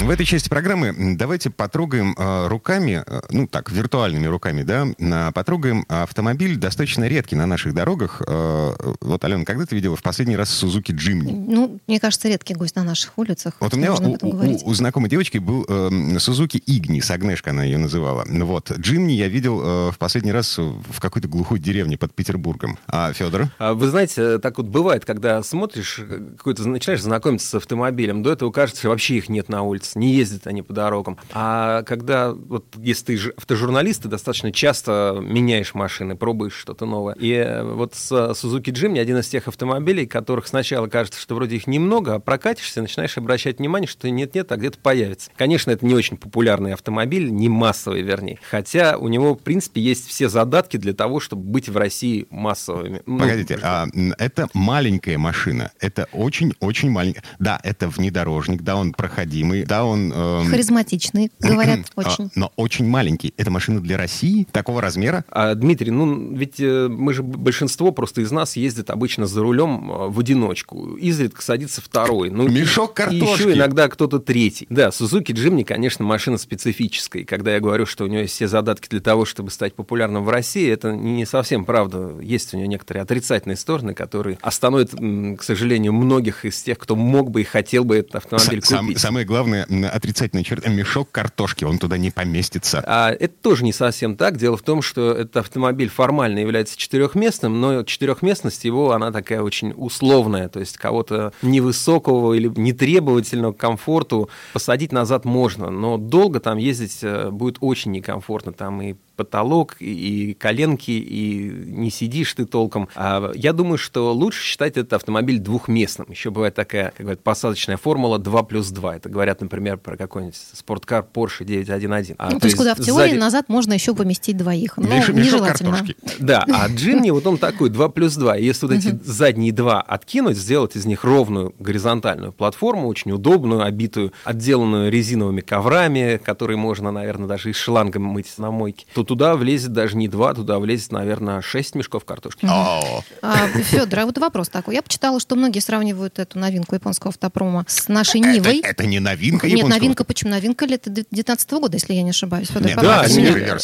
В 0.00 0.10
этой 0.10 0.26
части 0.26 0.48
программы 0.50 1.14
давайте 1.16 1.48
потрогаем 1.50 2.14
э, 2.18 2.48
руками, 2.48 3.02
э, 3.06 3.20
ну 3.30 3.46
так, 3.46 3.70
виртуальными 3.70 4.26
руками, 4.26 4.62
да, 4.62 4.86
на- 4.98 5.32
потрогаем 5.32 5.86
автомобиль 5.88 6.56
достаточно 6.56 7.04
редкий 7.08 7.36
на 7.36 7.46
наших 7.46 7.72
дорогах. 7.74 8.20
Э, 8.26 8.72
вот, 9.00 9.24
Алена, 9.24 9.44
когда 9.44 9.64
ты 9.64 9.74
видела 9.76 9.96
в 9.96 10.02
последний 10.02 10.36
раз 10.36 10.50
Сузуки 10.50 10.92
Джимни? 10.92 11.32
Ну, 11.32 11.78
мне 11.86 12.00
кажется, 12.00 12.28
редкий 12.28 12.54
гость 12.54 12.76
на 12.76 12.82
наших 12.82 13.16
улицах. 13.16 13.54
Вот 13.60 13.72
у 13.72 13.76
меня 13.78 13.94
у, 13.94 14.18
у- 14.20 14.68
у 14.68 14.74
знакомой 14.74 15.08
девочки 15.08 15.38
был 15.38 15.64
э, 15.66 16.18
Сузуки 16.18 16.62
Игнис, 16.66 17.10
Агнешка 17.10 17.50
она 17.50 17.64
ее 17.64 17.78
называла. 17.78 18.24
Ну 18.28 18.44
Вот. 18.46 18.70
Джимни 18.76 19.12
я 19.12 19.28
видел 19.28 19.60
э, 19.62 19.90
в 19.92 19.98
последний 19.98 20.32
раз 20.32 20.58
в 20.58 21.00
какой-то 21.00 21.28
глухой 21.28 21.58
деревне 21.60 21.96
под 21.96 22.12
Петербургом. 22.14 22.78
А 22.88 23.12
Федор? 23.14 23.46
А 23.58 23.72
Вы 23.72 23.88
знаете, 23.88 24.38
так 24.38 24.58
вот 24.58 24.66
бывает, 24.66 25.04
когда 25.06 25.42
смотришь, 25.42 25.98
э, 26.00 26.20
какой-то 26.36 26.68
начинаешь 26.68 27.00
знакомиться 27.02 27.48
с 27.48 27.54
автомобилем, 27.54 28.22
до 28.22 28.32
этого 28.32 28.50
кажется, 28.50 28.80
что 28.80 28.88
вообще 28.90 29.16
их 29.16 29.28
нет 29.30 29.48
на 29.48 29.62
улице, 29.62 29.83
не 29.94 30.12
ездят 30.12 30.46
они 30.46 30.62
по 30.62 30.72
дорогам. 30.72 31.18
А 31.32 31.82
когда, 31.82 32.32
вот 32.32 32.64
если 32.78 33.16
ты 33.16 33.32
автожурналист, 33.36 34.02
ты 34.02 34.08
достаточно 34.08 34.52
часто 34.52 35.18
меняешь 35.20 35.74
машины, 35.74 36.16
пробуешь 36.16 36.54
что-то 36.54 36.86
новое. 36.86 37.14
И 37.14 37.32
э, 37.32 37.62
вот 37.62 37.94
с 37.94 38.10
э, 38.12 38.32
Suzuki 38.32 38.72
Jimny 38.72 38.98
один 38.98 39.18
из 39.18 39.28
тех 39.28 39.48
автомобилей, 39.48 40.06
которых 40.06 40.46
сначала 40.46 40.86
кажется, 40.86 41.20
что 41.20 41.34
вроде 41.34 41.56
их 41.56 41.66
немного, 41.66 42.14
а 42.14 42.18
прокатишься, 42.20 42.82
начинаешь 42.82 43.16
обращать 43.18 43.58
внимание, 43.58 43.88
что 43.88 44.08
нет-нет, 44.10 44.50
а 44.52 44.56
где-то 44.56 44.78
появится. 44.78 45.30
Конечно, 45.36 45.70
это 45.70 45.84
не 45.84 45.94
очень 45.94 46.16
популярный 46.16 46.72
автомобиль, 46.72 47.30
не 47.30 47.48
массовый, 47.48 48.02
вернее. 48.02 48.38
Хотя 48.50 48.96
у 48.96 49.08
него, 49.08 49.34
в 49.34 49.38
принципе, 49.38 49.80
есть 49.80 50.06
все 50.08 50.28
задатки 50.28 50.76
для 50.76 50.92
того, 50.94 51.20
чтобы 51.20 51.42
быть 51.42 51.68
в 51.68 51.76
России 51.76 52.26
массовыми. 52.30 53.02
Ну, 53.06 53.18
Погодите, 53.18 53.58
а, 53.62 53.86
м, 53.94 54.14
это 54.18 54.48
маленькая 54.54 55.18
машина. 55.18 55.72
Это 55.80 56.08
очень-очень 56.12 56.90
маленькая. 56.90 57.22
Да, 57.38 57.60
это 57.62 57.88
внедорожник, 57.88 58.62
да, 58.62 58.76
он 58.76 58.92
проходимый, 58.92 59.64
да, 59.64 59.73
он... 59.82 60.12
эм, 60.12 60.46
Харизматичный, 60.50 61.30
говорят, 61.40 61.80
а, 61.96 62.00
очень. 62.00 62.30
но 62.34 62.52
очень 62.56 62.86
маленький. 62.86 63.34
Это 63.36 63.50
машина 63.50 63.80
для 63.80 63.96
России 63.96 64.46
такого 64.52 64.80
размера? 64.80 65.24
А, 65.30 65.54
Дмитрий, 65.54 65.90
ну 65.90 66.34
ведь 66.34 66.60
э, 66.60 66.88
мы 66.88 67.12
же 67.14 67.22
большинство 67.22 67.90
просто 67.92 68.20
из 68.20 68.30
нас 68.30 68.56
ездит 68.56 68.90
обычно 68.90 69.26
за 69.26 69.40
рулем 69.42 69.90
э, 69.90 70.08
в 70.08 70.20
одиночку. 70.20 70.96
Изредка 70.96 71.42
садится 71.42 71.80
второй. 71.80 72.30
Ну, 72.30 72.48
Мешок 72.48 72.92
и 72.92 72.94
картошки. 72.94 73.42
еще 73.42 73.52
иногда 73.54 73.88
кто-то 73.88 74.18
третий. 74.18 74.66
Да, 74.70 74.88
Suzuki 74.88 75.32
Jimny, 75.32 75.64
конечно, 75.64 76.04
машина 76.04 76.36
специфическая. 76.38 77.22
И 77.22 77.24
когда 77.24 77.54
я 77.54 77.60
говорю, 77.60 77.86
что 77.86 78.04
у 78.04 78.06
нее 78.06 78.22
есть 78.22 78.34
все 78.34 78.48
задатки 78.48 78.88
для 78.88 79.00
того, 79.00 79.24
чтобы 79.24 79.50
стать 79.50 79.74
популярным 79.74 80.24
в 80.24 80.28
России, 80.28 80.68
это 80.70 80.92
не 80.92 81.24
совсем 81.24 81.64
правда. 81.64 82.12
Есть 82.20 82.52
у 82.54 82.56
нее 82.58 82.68
некоторые 82.68 83.02
отрицательные 83.02 83.56
стороны, 83.56 83.94
которые 83.94 84.38
остановят, 84.42 84.90
к 84.92 85.42
сожалению, 85.42 85.92
многих 85.92 86.44
из 86.44 86.60
тех, 86.62 86.78
кто 86.78 86.96
мог 86.96 87.30
бы 87.30 87.40
и 87.40 87.44
хотел 87.44 87.84
бы 87.84 87.96
этот 87.96 88.16
автомобиль 88.16 88.58
Са- 88.60 88.66
сам- 88.66 88.86
купить. 88.86 89.00
самое 89.00 89.24
главное, 89.26 89.63
отрицательная 89.64 90.44
черта, 90.44 90.70
мешок 90.70 91.10
картошки, 91.10 91.64
он 91.64 91.78
туда 91.78 91.98
не 91.98 92.10
поместится. 92.10 92.82
А 92.86 93.10
это 93.10 93.34
тоже 93.42 93.64
не 93.64 93.72
совсем 93.72 94.16
так. 94.16 94.36
Дело 94.36 94.56
в 94.56 94.62
том, 94.62 94.82
что 94.82 95.12
этот 95.12 95.36
автомобиль 95.38 95.88
формально 95.88 96.38
является 96.38 96.76
четырехместным, 96.76 97.60
но 97.60 97.82
четырехместность 97.82 98.64
его, 98.64 98.92
она 98.92 99.12
такая 99.12 99.42
очень 99.42 99.72
условная. 99.76 100.48
То 100.48 100.60
есть 100.60 100.76
кого-то 100.76 101.32
невысокого 101.42 102.34
или 102.34 102.50
нетребовательного 102.54 103.52
к 103.52 103.56
комфорту 103.56 104.28
посадить 104.52 104.92
назад 104.92 105.24
можно, 105.24 105.70
но 105.70 105.98
долго 105.98 106.40
там 106.40 106.58
ездить 106.58 106.98
э, 107.02 107.30
будет 107.30 107.58
очень 107.60 107.92
некомфортно. 107.92 108.52
Там 108.52 108.82
и 108.82 108.94
потолок, 109.14 109.76
и 109.80 110.34
коленки, 110.38 110.90
и 110.90 111.48
не 111.66 111.90
сидишь 111.90 112.32
ты 112.34 112.44
толком. 112.46 112.88
А 112.94 113.30
я 113.34 113.52
думаю, 113.52 113.78
что 113.78 114.12
лучше 114.12 114.42
считать 114.42 114.72
этот 114.76 114.92
автомобиль 114.94 115.38
двухместным. 115.38 116.08
Еще 116.10 116.30
бывает 116.30 116.54
такая, 116.54 116.90
как 116.96 117.00
говорят, 117.00 117.22
посадочная 117.22 117.76
формула 117.76 118.18
2 118.18 118.42
плюс 118.44 118.70
2. 118.70 118.96
Это 118.96 119.08
говорят, 119.08 119.40
например, 119.40 119.78
про 119.78 119.96
какой-нибудь 119.96 120.36
спорткар 120.52 121.04
Porsche 121.12 121.44
911. 121.44 122.14
А, 122.18 122.30
Ну, 122.30 122.40
то 122.40 122.46
есть, 122.46 122.56
куда 122.56 122.74
в 122.74 122.80
теории 122.80 123.10
сзади- 123.10 123.18
назад 123.20 123.48
можно 123.48 123.72
еще 123.72 123.94
поместить 123.94 124.36
двоих. 124.36 124.76
Но 124.76 124.84
Меш- 124.88 125.12
мешок 125.12 125.14
нежелательно. 125.16 125.70
картошки. 125.72 125.96
Да, 126.18 126.44
а 126.52 126.68
Джимни 126.74 127.10
вот 127.10 127.26
он 127.26 127.38
такой 127.38 127.70
2 127.70 127.88
плюс 127.88 128.14
2. 128.16 128.36
И 128.38 128.44
Если 128.44 128.66
вот 128.66 128.74
эти 128.76 128.98
задние 129.04 129.52
два 129.52 129.80
откинуть, 129.80 130.36
сделать 130.36 130.76
из 130.76 130.84
них 130.86 131.04
ровную 131.04 131.54
горизонтальную 131.58 132.32
платформу, 132.32 132.88
очень 132.88 133.12
удобную, 133.12 133.62
обитую, 133.62 134.12
отделанную 134.24 134.90
резиновыми 134.90 135.40
коврами, 135.40 136.20
которые 136.22 136.56
можно, 136.56 136.90
наверное, 136.90 137.28
даже 137.28 137.50
и 137.50 137.52
шлангом 137.52 138.02
мыть 138.04 138.32
на 138.38 138.50
мойке, 138.50 138.86
то 138.94 139.03
туда 139.04 139.36
влезет 139.36 139.72
даже 139.72 139.96
не 139.96 140.08
два, 140.08 140.34
туда 140.34 140.58
влезет, 140.58 140.92
наверное, 140.92 141.40
6 141.40 141.74
мешков 141.74 142.04
картошки. 142.04 142.46
А, 142.46 143.48
Федор, 143.48 144.00
а 144.00 144.06
вот 144.06 144.18
вопрос 144.18 144.48
такой. 144.48 144.74
Я 144.74 144.82
почитала, 144.82 145.20
что 145.20 145.36
многие 145.36 145.60
сравнивают 145.60 146.18
эту 146.18 146.38
новинку 146.38 146.74
японского 146.74 147.10
автопрома 147.10 147.64
с 147.68 147.88
нашей 147.88 148.20
это, 148.20 148.30
Нивой. 148.30 148.60
это 148.60 148.86
не 148.86 149.00
новинка, 149.00 149.46
Нет, 149.46 149.66
новинка, 149.66 150.04
почему? 150.04 150.30
Новинка 150.30 150.66
лет 150.66 150.82
2019 150.84 151.50
года, 151.52 151.76
если 151.76 151.94
я 151.94 152.02
не 152.02 152.10
ошибаюсь. 152.10 152.48
Да, 152.48 153.04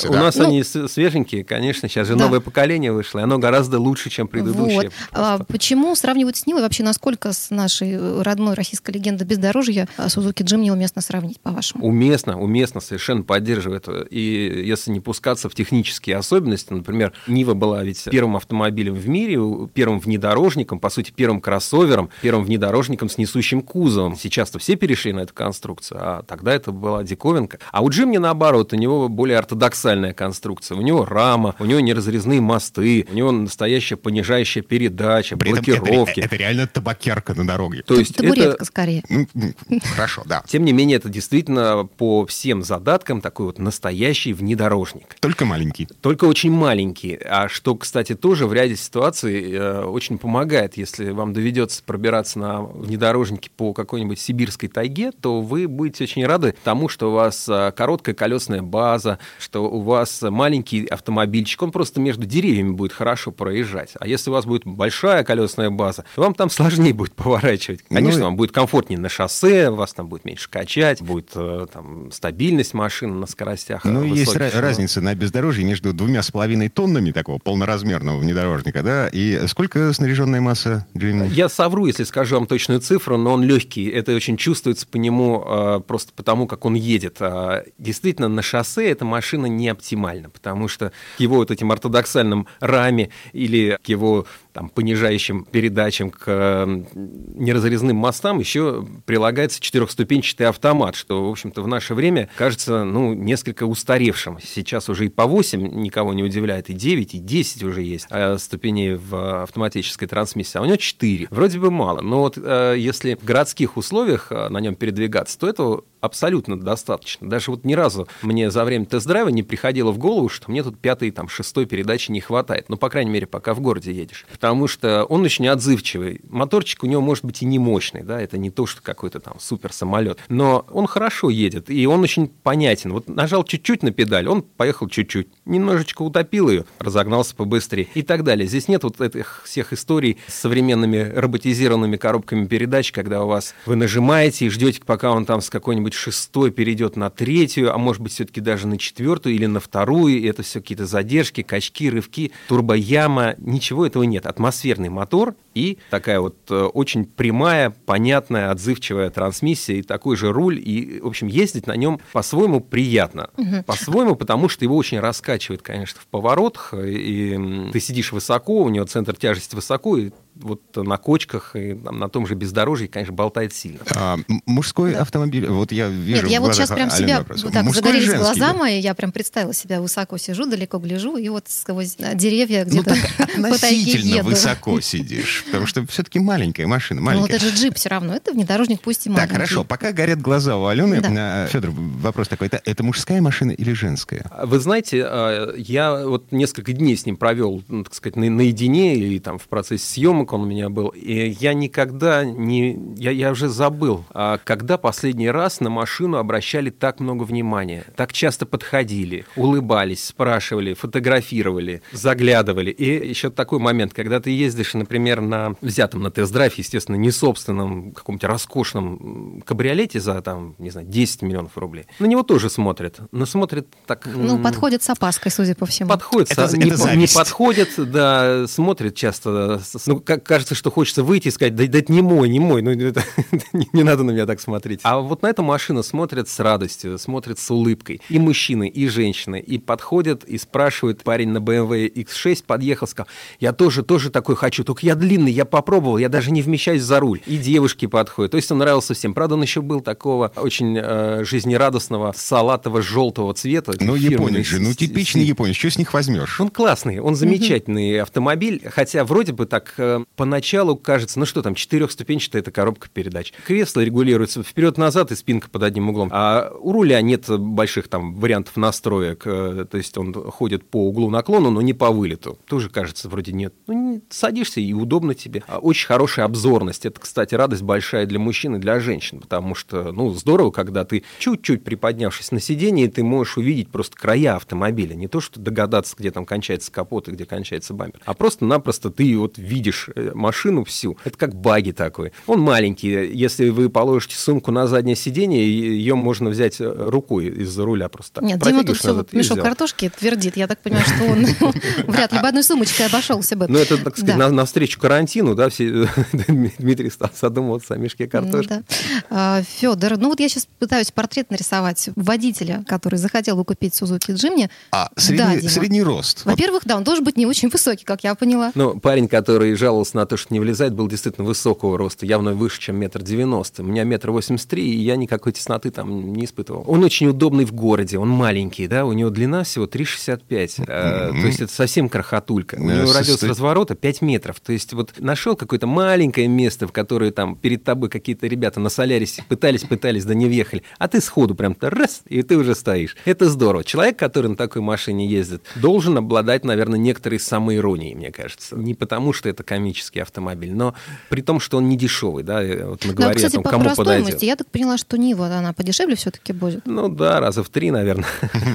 у 0.08 0.12
нас 0.12 0.36
Ну, 0.36 0.44
они 0.44 0.62
свеженькие, 0.62 1.44
конечно, 1.44 1.88
сейчас 1.88 2.08
же 2.08 2.16
новое 2.16 2.40
поколение 2.40 2.92
вышло, 2.92 3.20
и 3.20 3.22
оно 3.22 3.38
гораздо 3.38 3.78
лучше, 3.78 4.10
чем 4.10 4.28
предыдущее. 4.28 4.90
А 5.12 5.38
почему 5.38 5.94
сравнивают 5.94 6.36
с 6.36 6.46
ним 6.46 6.58
и 6.58 6.60
вообще 6.62 6.82
насколько 6.82 7.32
с 7.32 7.50
нашей 7.50 7.92
э, 7.92 8.22
родной 8.22 8.54
российской 8.54 8.92
легендой 8.92 9.26
бездорожья 9.26 9.88
а, 9.96 10.08
Сузуки 10.08 10.42
Джим 10.42 10.62
неуместно 10.62 11.02
сравнить, 11.02 11.40
по-вашему? 11.40 11.86
Уместно, 11.86 12.40
уместно, 12.40 12.80
совершенно 12.80 13.22
поддерживает. 13.22 13.86
И 14.10 14.62
если 14.66 14.90
не 14.90 15.00
пускаться 15.30 15.48
в 15.48 15.54
технические 15.54 16.16
особенности, 16.16 16.72
например, 16.72 17.12
Нива 17.28 17.54
была 17.54 17.84
ведь 17.84 18.04
первым 18.10 18.36
автомобилем 18.36 18.94
в 18.94 19.08
мире, 19.08 19.38
первым 19.72 20.00
внедорожником, 20.00 20.80
по 20.80 20.90
сути, 20.90 21.12
первым 21.14 21.40
кроссовером, 21.40 22.10
первым 22.20 22.44
внедорожником 22.44 23.08
с 23.08 23.16
несущим 23.16 23.62
кузовом. 23.62 24.16
Сейчас-то 24.16 24.58
все 24.58 24.74
перешли 24.76 25.12
на 25.12 25.20
эту 25.20 25.32
конструкцию, 25.34 25.98
а 26.02 26.22
тогда 26.22 26.52
это 26.52 26.72
была 26.72 27.04
диковинка. 27.04 27.58
А 27.70 27.82
у 27.82 27.90
Джимни, 27.90 28.18
наоборот, 28.18 28.72
у 28.72 28.76
него 28.76 29.08
более 29.08 29.38
ортодоксальная 29.38 30.12
конструкция. 30.12 30.76
У 30.76 30.82
него 30.82 31.04
рама, 31.04 31.54
у 31.60 31.64
него 31.64 31.80
неразрезные 31.80 32.40
мосты, 32.40 33.06
у 33.10 33.14
него 33.14 33.30
настоящая 33.30 33.96
понижающая 33.96 34.62
передача, 34.62 35.36
При 35.36 35.52
этом 35.52 35.62
это, 35.62 35.80
блокировки. 35.80 36.20
это 36.20 36.36
реально 36.36 36.66
табакерка 36.66 37.34
на 37.34 37.46
дороге. 37.46 37.82
То 37.86 37.94
есть 37.94 38.12
это 38.12 38.22
Табуретка 38.22 38.64
скорее. 38.64 39.02
Ну, 39.08 39.26
м, 39.34 39.80
хорошо, 39.94 40.22
да. 40.26 40.42
тем 40.48 40.64
не 40.64 40.72
менее, 40.72 40.96
это 40.96 41.08
действительно 41.08 41.88
по 41.96 42.26
всем 42.26 42.62
задаткам 42.62 43.20
такой 43.20 43.46
вот 43.46 43.58
настоящий 43.60 44.32
внедорожник. 44.40 45.16
Только 45.20 45.44
маленький. 45.44 45.86
Только 46.00 46.24
очень 46.24 46.50
маленький. 46.50 47.18
А 47.24 47.48
что, 47.48 47.74
кстати, 47.76 48.14
тоже 48.14 48.46
в 48.46 48.54
ряде 48.54 48.74
ситуаций 48.76 49.52
э, 49.52 49.82
очень 49.84 50.16
помогает. 50.16 50.78
Если 50.78 51.10
вам 51.10 51.34
доведется 51.34 51.82
пробираться 51.84 52.38
на 52.38 52.62
внедорожнике 52.62 53.50
по 53.54 53.74
какой-нибудь 53.74 54.18
сибирской 54.18 54.70
тайге, 54.70 55.12
то 55.12 55.42
вы 55.42 55.68
будете 55.68 56.04
очень 56.04 56.24
рады 56.24 56.54
тому, 56.64 56.88
что 56.88 57.10
у 57.10 57.12
вас 57.12 57.46
э, 57.50 57.70
короткая 57.76 58.14
колесная 58.14 58.62
база, 58.62 59.18
что 59.38 59.70
у 59.70 59.80
вас 59.82 60.22
маленький 60.22 60.86
автомобильчик. 60.86 61.60
Он 61.62 61.70
просто 61.70 62.00
между 62.00 62.24
деревьями 62.24 62.70
будет 62.70 62.92
хорошо 62.94 63.30
проезжать. 63.30 63.90
А 64.00 64.06
если 64.08 64.30
у 64.30 64.32
вас 64.32 64.46
будет 64.46 64.62
большая 64.64 65.22
колесная 65.22 65.68
база, 65.68 66.04
то 66.14 66.22
вам 66.22 66.32
там 66.34 66.48
сложнее 66.48 66.94
будет 66.94 67.12
поворачивать. 67.12 67.84
Конечно, 67.90 68.20
Ну, 68.20 68.24
вам 68.26 68.36
будет 68.36 68.52
комфортнее 68.52 68.98
на 68.98 69.10
шоссе, 69.10 69.68
вас 69.68 69.92
там 69.92 70.08
будет 70.08 70.24
меньше 70.24 70.48
качать, 70.48 71.02
будет 71.02 71.30
э, 71.34 71.66
там 71.70 72.10
стабильность 72.10 72.72
машины 72.72 73.12
на 73.14 73.26
скоростях. 73.26 73.84
Ну, 73.84 74.02
э, 74.04 74.08
есть 74.08 74.32
высоких. 74.34 74.54
ра- 74.56 74.60
разница 74.60 75.09
на 75.10 75.14
бездорожье 75.16 75.64
между 75.64 75.92
двумя 75.92 76.22
с 76.22 76.30
половиной 76.30 76.68
тоннами 76.68 77.10
такого 77.10 77.38
полноразмерного 77.38 78.18
внедорожника, 78.18 78.82
да, 78.82 79.08
и 79.08 79.46
сколько 79.48 79.92
снаряженная 79.92 80.40
масса 80.40 80.86
Джимни? 80.96 81.28
Я 81.34 81.48
совру, 81.48 81.86
если 81.86 82.04
скажу 82.04 82.36
вам 82.36 82.46
точную 82.46 82.80
цифру, 82.80 83.16
но 83.16 83.32
он 83.32 83.42
легкий. 83.42 83.88
Это 83.88 84.14
очень 84.14 84.36
чувствуется 84.36 84.86
по 84.86 84.98
нему 84.98 85.44
э, 85.44 85.80
просто 85.86 86.12
потому, 86.14 86.46
как 86.46 86.64
он 86.64 86.74
едет. 86.74 87.16
А, 87.20 87.64
действительно, 87.78 88.28
на 88.28 88.42
шоссе 88.42 88.88
эта 88.88 89.04
машина 89.04 89.46
не 89.46 89.68
оптимальна, 89.68 90.30
потому 90.30 90.68
что 90.68 90.92
его 91.18 91.36
вот 91.36 91.50
этим 91.50 91.72
ортодоксальным 91.72 92.46
раме 92.60 93.10
или 93.32 93.78
его 93.86 94.26
там, 94.60 94.68
понижающим 94.68 95.46
передачам 95.46 96.10
к 96.10 96.68
неразрезным 96.94 97.96
мостам 97.96 98.40
еще 98.40 98.86
прилагается 99.06 99.58
четырехступенчатый 99.58 100.48
автомат, 100.48 100.96
что, 100.96 101.26
в 101.26 101.30
общем-то, 101.30 101.62
в 101.62 101.66
наше 101.66 101.94
время 101.94 102.28
кажется, 102.36 102.84
ну, 102.84 103.14
несколько 103.14 103.64
устаревшим. 103.64 104.38
Сейчас 104.42 104.90
уже 104.90 105.06
и 105.06 105.08
по 105.08 105.24
8 105.24 105.80
никого 105.80 106.12
не 106.12 106.22
удивляет, 106.22 106.68
и 106.68 106.74
9, 106.74 107.14
и 107.14 107.18
10 107.20 107.62
уже 107.62 107.80
есть 107.80 108.06
э, 108.10 108.36
ступеней 108.36 108.96
в 108.96 109.44
автоматической 109.44 110.06
трансмиссии, 110.06 110.58
а 110.58 110.60
у 110.60 110.66
него 110.66 110.76
4. 110.76 111.28
Вроде 111.30 111.58
бы 111.58 111.70
мало, 111.70 112.02
но 112.02 112.20
вот 112.20 112.36
э, 112.36 112.74
если 112.76 113.14
в 113.14 113.24
городских 113.24 113.78
условиях 113.78 114.26
э, 114.28 114.50
на 114.50 114.58
нем 114.58 114.74
передвигаться, 114.74 115.38
то 115.38 115.48
этого 115.48 115.84
абсолютно 116.00 116.58
достаточно. 116.58 117.28
Даже 117.28 117.50
вот 117.50 117.64
ни 117.64 117.74
разу 117.74 118.08
мне 118.22 118.50
за 118.50 118.64
время 118.64 118.86
тест-драйва 118.86 119.28
не 119.28 119.42
приходило 119.42 119.90
в 119.90 119.98
голову, 119.98 120.28
что 120.28 120.50
мне 120.50 120.62
тут 120.62 120.78
пятой, 120.78 121.10
там, 121.10 121.28
шестой 121.28 121.66
передачи 121.66 122.10
не 122.10 122.20
хватает. 122.20 122.68
Ну, 122.68 122.76
по 122.76 122.88
крайней 122.88 123.10
мере, 123.10 123.26
пока 123.26 123.54
в 123.54 123.60
городе 123.60 123.92
едешь. 123.92 124.26
Потому 124.30 124.49
что 124.68 125.04
он 125.04 125.22
очень 125.22 125.48
отзывчивый. 125.48 126.20
Моторчик 126.28 126.82
у 126.84 126.86
него 126.86 127.00
может 127.00 127.24
быть 127.24 127.42
и 127.42 127.46
не 127.46 127.58
мощный, 127.58 128.02
да, 128.02 128.20
это 128.20 128.38
не 128.38 128.50
то, 128.50 128.66
что 128.66 128.82
какой-то 128.82 129.20
там 129.20 129.38
супер 129.38 129.72
самолет. 129.72 130.18
Но 130.28 130.66
он 130.70 130.86
хорошо 130.86 131.30
едет, 131.30 131.70
и 131.70 131.86
он 131.86 132.00
очень 132.00 132.28
понятен. 132.28 132.92
Вот 132.92 133.08
нажал 133.08 133.44
чуть-чуть 133.44 133.82
на 133.82 133.90
педаль, 133.90 134.28
он 134.28 134.42
поехал 134.42 134.88
чуть-чуть. 134.88 135.28
Немножечко 135.44 136.02
утопил 136.02 136.48
ее, 136.48 136.64
разогнался 136.78 137.34
побыстрее 137.34 137.88
и 137.94 138.02
так 138.02 138.24
далее. 138.24 138.46
Здесь 138.46 138.68
нет 138.68 138.84
вот 138.84 139.00
этих 139.00 139.42
всех 139.44 139.72
историй 139.72 140.18
с 140.26 140.34
современными 140.34 141.12
роботизированными 141.14 141.96
коробками 141.96 142.46
передач, 142.46 142.92
когда 142.92 143.24
у 143.24 143.28
вас 143.28 143.54
вы 143.66 143.76
нажимаете 143.76 144.46
и 144.46 144.48
ждете, 144.48 144.80
пока 144.84 145.12
он 145.12 145.24
там 145.24 145.40
с 145.40 145.50
какой-нибудь 145.50 145.94
шестой 145.94 146.50
перейдет 146.50 146.96
на 146.96 147.10
третью, 147.10 147.74
а 147.74 147.78
может 147.78 148.02
быть 148.02 148.12
все-таки 148.12 148.40
даже 148.40 148.66
на 148.66 148.78
четвертую 148.78 149.34
или 149.34 149.46
на 149.46 149.60
вторую. 149.60 150.18
И 150.18 150.26
это 150.26 150.42
все 150.42 150.60
какие-то 150.60 150.86
задержки, 150.86 151.42
качки, 151.42 151.90
рывки, 151.90 152.32
турбояма. 152.48 153.34
Ничего 153.38 153.86
этого 153.86 154.02
нет. 154.04 154.26
Атмосферный 154.30 154.88
мотор 154.88 155.34
и 155.54 155.78
такая 155.90 156.20
вот 156.20 156.36
э, 156.50 156.54
очень 156.54 157.04
прямая, 157.04 157.70
понятная, 157.70 158.50
отзывчивая 158.50 159.10
трансмиссия 159.10 159.76
и 159.76 159.82
такой 159.82 160.16
же 160.16 160.32
руль. 160.32 160.58
И, 160.58 161.00
в 161.00 161.06
общем, 161.06 161.26
ездить 161.26 161.66
на 161.66 161.76
нем 161.76 162.00
по-своему 162.12 162.60
приятно. 162.60 163.30
По-своему, 163.66 164.14
потому 164.16 164.48
что 164.48 164.64
его 164.64 164.76
очень 164.76 165.00
раскачивает, 165.00 165.62
конечно, 165.62 166.00
в 166.00 166.06
поворотах. 166.06 166.74
И 166.74 167.68
ты 167.72 167.80
сидишь 167.80 168.12
высоко, 168.12 168.62
у 168.62 168.68
него 168.68 168.86
центр 168.86 169.16
тяжести 169.16 169.54
высоко, 169.54 169.96
и 169.96 170.10
вот 170.42 170.62
на 170.76 170.96
кочках 170.96 171.54
и 171.56 171.74
там, 171.74 171.98
на 171.98 172.08
том 172.08 172.26
же 172.26 172.34
бездорожье, 172.34 172.88
конечно, 172.88 173.12
болтает 173.14 173.52
сильно. 173.54 173.80
А, 173.94 174.18
мужской 174.46 174.94
автомобиль, 174.94 175.46
вот 175.46 175.72
я 175.72 175.88
вижу 175.88 176.22
Нет, 176.22 176.30
я 176.32 176.40
вот 176.40 176.54
сейчас 176.54 176.70
прям 176.70 176.90
себя, 176.90 177.24
вот 177.28 177.52
так 177.52 177.64
Мужской, 177.64 177.72
загорелись 177.82 178.06
женский, 178.06 178.22
глаза 178.24 178.52
да? 178.52 178.58
мои, 178.58 178.80
я 178.80 178.94
прям 178.94 179.12
представила 179.12 179.52
себя 179.54 179.80
высоко 179.80 180.18
сижу, 180.18 180.46
далеко 180.46 180.78
гляжу, 180.78 181.16
и 181.16 181.28
вот 181.28 181.44
сквозь 181.48 181.96
деревья 182.14 182.64
Ну 182.64 182.82
где-то 182.82 182.90
так 183.18 183.26
по 183.36 183.42
тайге 183.42 183.54
относительно 183.54 184.14
еду. 184.16 184.28
высоко 184.28 184.80
сидишь, 184.80 185.44
потому 185.46 185.66
что 185.66 185.86
все-таки 185.86 186.18
маленькая 186.18 186.66
машина, 186.66 187.00
Ну 187.00 187.06
вот 187.06 187.14
маленькая. 187.16 187.36
это 187.36 187.44
же 187.46 187.54
джип 187.54 187.76
все 187.76 187.88
равно, 187.88 188.14
это 188.14 188.32
внедорожник, 188.32 188.80
пусть 188.80 189.06
и 189.06 189.10
Так, 189.10 189.16
маленький. 189.16 189.34
хорошо, 189.34 189.64
пока 189.64 189.92
горят 189.92 190.20
глаза 190.20 190.56
у 190.56 190.66
Алены, 190.66 191.00
Да. 191.00 191.46
Федор, 191.48 191.70
вопрос 191.74 192.28
такой, 192.28 192.46
это, 192.48 192.60
это 192.64 192.82
мужская 192.82 193.20
машина 193.20 193.50
или 193.52 193.72
женская? 193.72 194.24
Вы 194.44 194.58
знаете, 194.60 195.04
э, 195.08 195.54
я 195.58 196.06
вот 196.06 196.32
несколько 196.32 196.72
дней 196.72 196.96
с 196.96 197.06
ним 197.06 197.16
провел, 197.16 197.62
ну, 197.68 197.84
так 197.84 197.94
сказать, 197.94 198.16
на- 198.16 198.30
наедине 198.30 198.96
или 198.96 199.18
там 199.18 199.38
в 199.38 199.48
процессе 199.48 199.84
съемок 199.84 200.29
он 200.32 200.42
у 200.42 200.46
меня 200.46 200.68
был, 200.68 200.88
и 200.88 201.28
я 201.40 201.54
никогда 201.54 202.24
не... 202.24 202.78
Я, 202.96 203.10
я 203.10 203.30
уже 203.30 203.48
забыл, 203.48 204.04
а 204.10 204.38
когда 204.42 204.78
последний 204.78 205.30
раз 205.30 205.60
на 205.60 205.70
машину 205.70 206.16
обращали 206.18 206.70
так 206.70 207.00
много 207.00 207.24
внимания, 207.24 207.84
так 207.96 208.12
часто 208.12 208.46
подходили, 208.46 209.24
улыбались, 209.36 210.04
спрашивали, 210.04 210.74
фотографировали, 210.74 211.82
заглядывали. 211.92 212.70
И 212.70 213.08
еще 213.08 213.30
такой 213.30 213.58
момент, 213.58 213.92
когда 213.92 214.20
ты 214.20 214.30
ездишь, 214.30 214.74
например, 214.74 215.20
на 215.20 215.54
взятом 215.60 216.02
на 216.02 216.10
тест-драйв, 216.10 216.54
естественно, 216.54 216.96
не 216.96 217.10
собственном 217.10 217.92
каком-то 217.92 218.26
роскошном 218.28 219.42
кабриолете 219.44 220.00
за, 220.00 220.20
там, 220.22 220.54
не 220.58 220.70
знаю, 220.70 220.86
10 220.86 221.22
миллионов 221.22 221.56
рублей, 221.58 221.86
на 221.98 222.06
него 222.06 222.22
тоже 222.22 222.50
смотрят, 222.50 222.98
но 223.12 223.26
смотрят 223.26 223.66
так... 223.86 224.06
Ну, 224.06 224.36
м, 224.36 224.42
подходит 224.42 224.82
с 224.82 224.90
опаской, 224.90 225.30
судя 225.30 225.54
по 225.54 225.66
всему. 225.66 225.88
Подходит, 225.88 226.30
Это- 226.32 226.48
со- 226.48 226.56
это 226.56 226.64
не, 226.64 226.70
по- 226.70 226.74
не 226.74 226.76
зависть. 226.76 227.14
подходит, 227.14 227.70
да, 227.76 228.46
смотрит 228.46 228.94
часто. 228.94 229.60
Ну, 229.86 230.00
как 230.00 230.19
кажется, 230.24 230.54
что 230.54 230.70
хочется 230.70 231.02
выйти 231.02 231.28
и 231.28 231.30
сказать, 231.30 231.54
да, 231.54 231.66
да 231.66 231.78
это 231.78 231.92
не 231.92 232.02
мой, 232.02 232.28
не 232.28 232.40
мой, 232.40 232.62
ну 232.62 232.70
это- 232.70 233.04
не, 233.52 233.68
не 233.72 233.82
надо 233.82 234.02
на 234.02 234.10
меня 234.12 234.26
так 234.26 234.40
смотреть. 234.40 234.80
А 234.82 234.98
вот 235.00 235.22
на 235.22 235.28
эту 235.28 235.42
машину 235.42 235.82
смотрят 235.82 236.28
с 236.28 236.38
радостью, 236.40 236.98
смотрят 236.98 237.38
с 237.38 237.50
улыбкой. 237.50 238.00
И 238.08 238.18
мужчины, 238.18 238.68
и 238.68 238.86
женщины. 238.88 239.40
И 239.40 239.58
подходят, 239.58 240.24
и 240.24 240.38
спрашивают, 240.38 241.02
парень 241.02 241.30
на 241.30 241.38
BMW 241.38 241.92
X6 241.92 242.44
подъехал, 242.46 242.86
сказал, 242.86 243.08
я 243.38 243.52
тоже, 243.52 243.82
тоже 243.82 244.10
такой 244.10 244.36
хочу, 244.36 244.64
только 244.64 244.86
я 244.86 244.94
длинный, 244.94 245.32
я 245.32 245.44
попробовал, 245.44 245.98
я 245.98 246.08
даже 246.08 246.30
не 246.30 246.42
вмещаюсь 246.42 246.82
за 246.82 247.00
руль. 247.00 247.20
И 247.26 247.36
девушки 247.38 247.86
подходят. 247.86 248.32
То 248.32 248.36
есть 248.36 248.50
он 248.52 248.58
нравился 248.58 248.94
всем. 248.94 249.14
Правда, 249.14 249.34
он 249.34 249.42
еще 249.42 249.60
был 249.62 249.80
такого 249.80 250.32
очень 250.36 250.76
э, 250.80 251.24
жизнерадостного 251.24 252.12
салатово-желтого 252.16 253.34
цвета. 253.34 253.72
Ну, 253.80 253.94
японец 253.94 254.46
же, 254.46 254.60
ну, 254.60 254.72
типичный 254.74 255.24
японец, 255.24 255.56
что 255.56 255.70
с 255.70 255.78
них 255.78 255.92
возьмешь? 255.92 256.40
он 256.40 256.50
классный, 256.50 256.98
он 257.00 257.14
замечательный 257.16 258.00
автомобиль, 258.00 258.62
хотя 258.72 259.04
вроде 259.04 259.32
бы 259.32 259.46
так 259.46 259.74
э, 259.78 259.99
поначалу 260.16 260.76
кажется, 260.76 261.18
ну 261.18 261.26
что 261.26 261.42
там, 261.42 261.54
четырехступенчатая 261.54 262.42
эта 262.42 262.50
коробка 262.50 262.88
передач. 262.92 263.32
Кресло 263.46 263.80
регулируется 263.80 264.42
вперед-назад 264.42 265.12
и 265.12 265.16
спинка 265.16 265.48
под 265.48 265.62
одним 265.62 265.90
углом. 265.90 266.08
А 266.12 266.52
у 266.60 266.72
руля 266.72 267.00
нет 267.00 267.28
больших 267.28 267.88
там 267.88 268.14
вариантов 268.14 268.56
настроек, 268.56 269.22
э, 269.26 269.66
то 269.70 269.76
есть 269.76 269.96
он 269.98 270.12
ходит 270.12 270.64
по 270.68 270.88
углу 270.88 271.10
наклона, 271.10 271.50
но 271.50 271.60
не 271.60 271.72
по 271.74 271.90
вылету. 271.90 272.38
Тоже 272.46 272.68
кажется, 272.70 273.08
вроде 273.08 273.32
нет. 273.32 273.54
Ну, 273.66 273.92
не- 273.92 274.00
садишься 274.10 274.60
и 274.60 274.72
удобно 274.72 275.14
тебе. 275.14 275.42
А 275.46 275.58
Очень 275.58 275.86
хорошая 275.86 276.24
обзорность. 276.24 276.86
Это, 276.86 277.00
кстати, 277.00 277.34
радость 277.34 277.62
большая 277.62 278.06
для 278.06 278.18
мужчин 278.18 278.56
и 278.56 278.58
для 278.58 278.80
женщин, 278.80 279.20
потому 279.20 279.54
что, 279.54 279.92
ну, 279.92 280.10
здорово, 280.10 280.50
когда 280.50 280.84
ты 280.84 281.04
чуть-чуть 281.18 281.64
приподнявшись 281.64 282.32
на 282.32 282.40
сиденье, 282.40 282.88
ты 282.88 283.02
можешь 283.02 283.36
увидеть 283.36 283.68
просто 283.68 283.96
края 283.96 284.36
автомобиля. 284.36 284.94
Не 284.94 285.08
то, 285.08 285.20
что 285.20 285.40
догадаться, 285.40 285.94
где 285.98 286.10
там 286.10 286.24
кончается 286.24 286.72
капот 286.72 287.08
и 287.08 287.12
где 287.12 287.24
кончается 287.26 287.74
бампер, 287.74 288.00
а 288.04 288.14
просто-напросто 288.14 288.90
ты 288.90 289.16
вот 289.18 289.38
видишь 289.38 289.89
машину 290.14 290.64
всю. 290.64 290.96
Это 291.04 291.16
как 291.16 291.34
баги 291.34 291.72
такой. 291.72 292.12
Он 292.26 292.40
маленький. 292.40 292.88
Если 292.88 293.48
вы 293.50 293.70
положите 293.70 294.16
сумку 294.16 294.50
на 294.50 294.66
заднее 294.66 294.96
сиденье, 294.96 295.40
ее 295.42 295.94
можно 295.94 296.30
взять 296.30 296.56
рукой 296.60 297.26
из-за 297.26 297.64
руля 297.64 297.88
просто 297.88 298.14
так. 298.14 298.24
Нет, 298.24 298.40
Дима 298.40 298.64
тут 298.64 298.76
все 298.76 299.04
мешок 299.12 299.40
картошки 299.40 299.90
твердит. 299.98 300.36
Я 300.36 300.46
так 300.46 300.60
понимаю, 300.60 300.84
что 300.84 301.04
он 301.04 301.52
вряд 301.86 302.12
ли 302.12 302.18
бы 302.18 302.28
одной 302.28 302.42
сумочкой 302.42 302.86
обошелся 302.86 303.36
бы. 303.36 303.46
Ну, 303.48 303.58
это, 303.58 303.76
так 303.78 303.96
сказать, 303.96 304.16
да. 304.16 304.30
навстречу 304.30 304.80
карантину, 304.80 305.34
да, 305.34 305.48
все, 305.48 305.88
Дмитрий 306.58 306.90
стал 306.90 307.10
задумываться 307.18 307.74
о 307.74 307.76
мешке 307.76 308.06
картошки. 308.06 308.48
Да. 308.48 308.62
А, 309.10 309.42
Федор, 309.42 309.96
ну 309.98 310.08
вот 310.08 310.20
я 310.20 310.28
сейчас 310.28 310.46
пытаюсь 310.58 310.90
портрет 310.90 311.30
нарисовать 311.30 311.90
водителя, 311.96 312.64
который 312.66 312.96
захотел 312.96 313.36
бы 313.36 313.44
купить 313.44 313.74
Сузуки 313.74 314.12
Джимни. 314.12 314.50
А, 314.72 314.90
средний, 314.96 315.40
да, 315.40 315.48
средний 315.48 315.82
рост. 315.82 316.24
Во-первых, 316.24 316.62
да, 316.64 316.76
он 316.76 316.84
должен 316.84 317.04
быть 317.04 317.16
не 317.16 317.26
очень 317.26 317.48
высокий, 317.48 317.84
как 317.84 318.04
я 318.04 318.14
поняла. 318.14 318.52
Ну, 318.54 318.78
парень, 318.78 319.08
который 319.08 319.54
жаловался 319.80 319.96
на 319.96 320.06
то, 320.06 320.16
что 320.16 320.32
не 320.34 320.40
влезает, 320.40 320.74
был 320.74 320.88
действительно 320.88 321.26
высокого 321.26 321.78
роста, 321.78 322.06
явно 322.06 322.34
выше, 322.34 322.60
чем 322.60 322.76
метр 322.76 323.02
девяносто. 323.02 323.62
У 323.62 323.66
меня 323.66 323.84
метр 323.84 324.10
восемьдесят 324.10 324.48
три, 324.48 324.68
и 324.68 324.78
я 324.78 324.96
никакой 324.96 325.32
тесноты 325.32 325.70
там 325.70 326.12
не 326.12 326.24
испытывал. 326.24 326.64
Он 326.66 326.84
очень 326.84 327.08
удобный 327.08 327.44
в 327.44 327.52
городе, 327.52 327.98
он 327.98 328.08
маленький, 328.08 328.66
да, 328.66 328.84
у 328.84 328.92
него 328.92 329.10
длина 329.10 329.44
всего 329.44 329.66
3,65. 329.66 330.20
Mm-hmm. 330.28 330.64
А, 330.68 331.10
то 331.10 331.26
есть 331.26 331.40
это 331.40 331.52
совсем 331.52 331.88
крохотулька. 331.88 332.56
У 332.56 332.62
него 332.62 332.92
радиус 332.92 333.22
разворота 333.22 333.74
5 333.74 334.02
метров. 334.02 334.40
То 334.40 334.52
есть 334.52 334.72
вот 334.72 334.94
нашел 334.98 335.36
какое-то 335.36 335.66
маленькое 335.66 336.28
место, 336.28 336.66
в 336.66 336.72
которое 336.72 337.10
там 337.10 337.36
перед 337.36 337.64
тобой 337.64 337.88
какие-то 337.88 338.26
ребята 338.26 338.60
на 338.60 338.68
Солярисе 338.68 339.24
пытались, 339.28 339.62
пытались, 339.62 340.04
да 340.04 340.14
не 340.14 340.26
въехали, 340.26 340.62
а 340.78 340.88
ты 340.88 341.00
сходу 341.00 341.34
прям-то 341.34 341.70
раз, 341.70 342.02
и 342.06 342.22
ты 342.22 342.36
уже 342.36 342.54
стоишь. 342.54 342.96
Это 343.04 343.30
здорово. 343.30 343.64
Человек, 343.64 343.98
который 343.98 344.28
на 344.28 344.36
такой 344.36 344.62
машине 344.62 345.06
ездит, 345.06 345.42
должен 345.56 345.96
обладать, 345.96 346.44
наверное, 346.44 346.78
некоторой 346.78 347.18
самоиронией, 347.18 347.94
мне 347.94 348.10
кажется. 348.10 348.56
Не 348.56 348.74
потому, 348.74 349.12
что 349.12 349.28
это 349.28 349.42
комический 349.70 350.00
автомобиль, 350.00 350.52
но 350.52 350.74
при 351.08 351.20
том, 351.20 351.38
что 351.38 351.58
он 351.58 351.68
не 351.68 351.76
дешевый, 351.76 352.24
да, 352.24 352.42
вот 352.66 352.84
мы 352.84 352.92
говорили 352.92 353.16
кстати, 353.16 353.34
о 353.34 353.36
том, 353.36 353.44
по, 353.44 353.50
кому 353.50 353.70
по 353.70 353.76
подойдет. 353.76 354.22
Я 354.22 354.36
так 354.36 354.48
поняла, 354.50 354.76
что 354.76 354.98
Нива, 354.98 355.26
она 355.26 355.52
подешевле 355.52 355.94
все-таки 355.94 356.32
будет. 356.32 356.66
Ну 356.66 356.88
да, 356.88 357.20
раза 357.20 357.44
в 357.44 357.48
три, 357.48 357.70
наверное. 357.70 358.08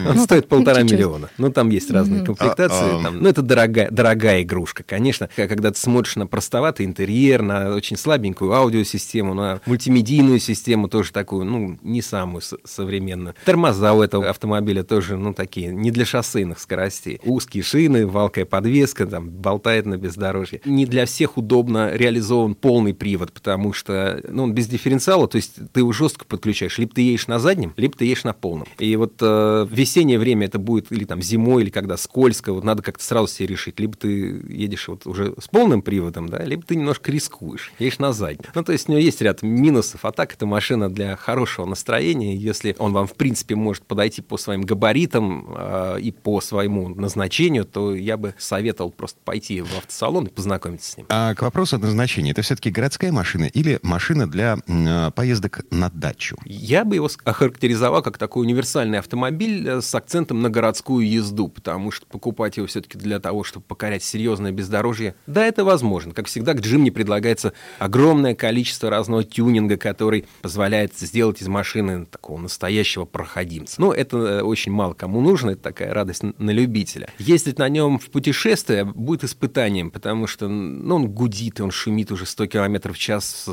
Он 0.10 0.18
ну, 0.18 0.24
стоит 0.24 0.48
полтора 0.48 0.84
миллиона. 0.84 1.30
Ну 1.38 1.52
там 1.52 1.70
есть 1.70 1.90
разные 1.92 2.24
комплектации. 2.24 3.06
А, 3.06 3.08
а. 3.08 3.12
Ну 3.12 3.28
это 3.30 3.42
дорогая, 3.42 3.90
дорогая 3.90 4.42
игрушка, 4.42 4.84
конечно. 4.84 5.30
Когда 5.36 5.72
ты 5.72 5.80
смотришь 5.80 6.18
на 6.18 6.28
простоватый 6.28 6.86
интерьер, 6.86 7.42
на 7.42 7.74
очень 7.74 7.98
слабенькую 7.98 8.54
аудиосистему, 8.54 9.34
на 9.34 9.62
мультимедийную 9.66 10.40
систему 10.40 10.90
тоже 10.90 11.12
такую, 11.12 11.46
ну, 11.46 11.78
не 11.82 12.02
самую 12.02 12.42
современную. 12.64 13.36
Тормоза 13.46 13.94
у 13.94 14.02
этого 14.02 14.30
автомобиля 14.30 14.84
тоже, 14.84 15.16
ну, 15.16 15.34
такие, 15.34 15.68
не 15.68 15.92
для 15.92 16.06
шоссейных 16.06 16.60
скоростей. 16.60 17.22
Узкие 17.24 17.64
шины, 17.64 18.06
валкая 18.06 18.46
подвеска, 18.46 19.06
там, 19.06 19.30
болтает 19.30 19.86
на 19.86 19.98
бездорожье. 19.98 20.62
Не 20.66 20.86
для 20.86 21.05
всех 21.06 21.38
удобно 21.38 21.94
реализован 21.94 22.56
полный 22.56 22.94
привод, 22.94 23.32
потому 23.32 23.74
что, 23.74 24.22
ну, 24.28 24.44
он 24.44 24.54
без 24.54 24.68
дифференциала, 24.68 25.28
то 25.28 25.38
есть 25.38 25.56
ты 25.72 25.80
его 25.82 25.92
жестко 25.92 26.26
подключаешь. 26.26 26.78
Либо 26.78 26.94
ты 26.94 27.02
едешь 27.02 27.28
на 27.28 27.40
заднем, 27.40 27.74
либо 27.78 27.96
ты 27.98 28.06
едешь 28.06 28.24
на 28.24 28.34
полном. 28.34 28.68
И 28.80 28.96
вот 28.96 29.16
э, 29.22 29.68
весеннее 29.70 30.20
время 30.20 30.48
это 30.48 30.60
будет 30.60 30.92
или 30.92 31.06
там 31.06 31.22
зимой, 31.22 31.64
или 31.64 31.70
когда 31.70 31.98
скользко, 31.98 32.54
вот 32.54 32.64
надо 32.64 32.82
как-то 32.82 33.04
сразу 33.04 33.28
себе 33.28 33.48
решить. 33.48 33.80
Либо 33.80 33.96
ты 33.98 34.42
едешь 34.50 34.88
вот 34.88 35.06
уже 35.08 35.34
с 35.40 35.48
полным 35.48 35.82
приводом, 35.82 36.30
да, 36.30 36.44
либо 36.44 36.64
ты 36.64 36.76
немножко 36.76 37.12
рискуешь, 37.12 37.72
едешь 37.80 38.00
на 38.00 38.14
заднем. 38.14 38.50
Ну, 38.54 38.64
то 38.64 38.72
есть 38.72 38.90
у 38.90 38.92
него 38.92 39.02
есть 39.02 39.22
ряд 39.22 39.42
минусов, 39.42 40.06
а 40.06 40.12
так 40.12 40.34
это 40.34 40.46
машина 40.46 40.90
для 40.90 41.16
хорошего 41.16 41.66
настроения, 41.66 42.36
если 42.36 42.76
он 42.80 42.94
вам, 42.94 43.08
в 43.08 43.14
принципе, 43.14 43.56
может 43.56 43.86
подойти 43.86 44.22
по 44.22 44.38
своим 44.38 44.62
габаритам 44.62 45.54
э, 45.56 46.00
и 46.02 46.12
по 46.12 46.42
своему 46.42 46.90
назначению, 46.90 47.66
то 47.66 47.96
я 47.96 48.18
бы 48.18 48.34
советовал 48.38 48.92
просто 48.92 49.20
пойти 49.24 49.62
в 49.62 49.78
автосалон 49.78 50.28
и 50.28 50.30
познакомиться 50.30 50.95
с 50.96 50.98
ним. 50.98 51.06
А 51.10 51.34
к 51.36 51.42
вопросу 51.42 51.76
о 51.76 51.80
назначении, 51.80 52.32
это 52.32 52.42
все-таки 52.42 52.72
городская 52.72 53.12
машина 53.12 53.46
или 53.46 53.80
машина 53.84 54.28
для 54.30 54.58
э, 54.68 55.12
поездок 55.12 55.62
на 55.72 55.90
дачу? 55.90 56.38
Я 56.46 56.86
бы 56.86 56.96
его 56.96 57.10
охарактеризовал 57.24 58.02
как 58.02 58.18
такой 58.18 58.46
универсальный 58.46 59.00
автомобиль 59.00 59.68
э, 59.68 59.82
с 59.82 59.94
акцентом 59.94 60.42
на 60.42 60.50
городскую 60.50 61.08
езду, 61.08 61.48
потому 61.48 61.92
что 61.92 62.06
покупать 62.06 62.58
его 62.58 62.68
все-таки 62.68 62.98
для 62.98 63.20
того, 63.20 63.44
чтобы 63.44 63.66
покорять 63.66 64.04
серьезное 64.04 64.52
бездорожье, 64.52 65.16
да, 65.28 65.46
это 65.46 65.64
возможно. 65.64 66.14
Как 66.14 66.28
всегда, 66.28 66.54
к 66.54 66.62
Джимни 66.62 66.90
предлагается 66.90 67.54
огромное 67.80 68.36
количество 68.36 68.90
разного 68.90 69.24
тюнинга, 69.24 69.78
который 69.78 70.26
позволяет 70.42 70.96
сделать 70.98 71.42
из 71.42 71.48
машины 71.48 72.06
такого 72.06 72.40
настоящего 72.40 73.06
проходимца. 73.06 73.80
Но 73.80 73.94
это 73.94 74.18
э, 74.18 74.42
очень 74.42 74.72
мало 74.72 74.94
кому 74.94 75.22
нужно, 75.22 75.52
это 75.52 75.62
такая 75.62 75.94
радость 75.94 76.24
на 76.24 76.52
любителя. 76.52 77.10
Ездить 77.20 77.60
на 77.60 77.70
нем 77.70 78.00
в 78.00 78.10
путешествие 78.10 78.86
будет 78.86 79.24
испытанием, 79.24 79.92
потому 79.92 80.28
что 80.28 80.48
ну, 80.86 80.96
он 80.96 81.08
гудит, 81.08 81.60
и 81.60 81.64
он 81.64 81.72
шумит 81.72 82.12
уже 82.12 82.26
100 82.26 82.46
км 82.46 82.94
в 82.94 82.98
час. 82.98 83.50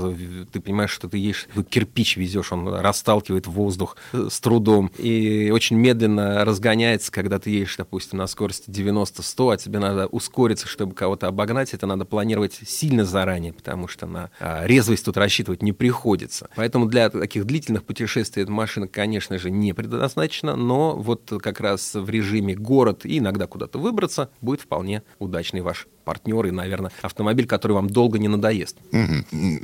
Ты 0.52 0.60
понимаешь, 0.60 0.90
что 0.90 1.08
ты 1.08 1.16
едешь, 1.16 1.48
кирпич 1.70 2.16
везешь, 2.18 2.52
он 2.52 2.68
расталкивает 2.68 3.46
воздух 3.46 3.96
э, 4.12 4.28
с 4.30 4.38
трудом. 4.38 4.90
И 4.98 5.50
очень 5.52 5.76
медленно 5.76 6.44
разгоняется, 6.44 7.10
когда 7.10 7.38
ты 7.38 7.50
едешь, 7.50 7.76
допустим, 7.76 8.18
на 8.18 8.26
скорости 8.26 8.68
90-100, 8.68 9.54
а 9.54 9.56
тебе 9.56 9.78
надо 9.78 10.06
ускориться, 10.08 10.68
чтобы 10.68 10.94
кого-то 10.94 11.26
обогнать. 11.26 11.72
Это 11.72 11.86
надо 11.86 12.04
планировать 12.04 12.60
сильно 12.66 13.06
заранее, 13.06 13.54
потому 13.54 13.88
что 13.88 14.06
на 14.06 14.30
а, 14.38 14.66
резвость 14.66 15.06
тут 15.06 15.16
рассчитывать 15.16 15.62
не 15.62 15.72
приходится. 15.72 16.50
Поэтому 16.54 16.84
для 16.84 17.08
таких 17.08 17.46
длительных 17.46 17.84
путешествий 17.84 18.42
эта 18.42 18.52
машина, 18.52 18.88
конечно 18.88 19.38
же, 19.38 19.50
не 19.50 19.72
предназначена, 19.72 20.54
но 20.54 20.96
вот 20.96 21.32
как 21.42 21.60
раз 21.60 21.94
в 21.94 22.10
режиме 22.10 22.54
город 22.54 23.06
и 23.06 23.18
иногда 23.18 23.46
куда-то 23.46 23.78
выбраться 23.78 24.30
будет 24.42 24.60
вполне 24.60 25.02
удачный 25.18 25.62
ваш 25.62 25.86
партнер 26.02 26.46
и, 26.46 26.50
наверное, 26.50 26.92
автомобиль, 27.02 27.46
который 27.46 27.72
вам 27.72 27.88
долго 27.88 28.18
не 28.18 28.28
надоест. 28.28 28.76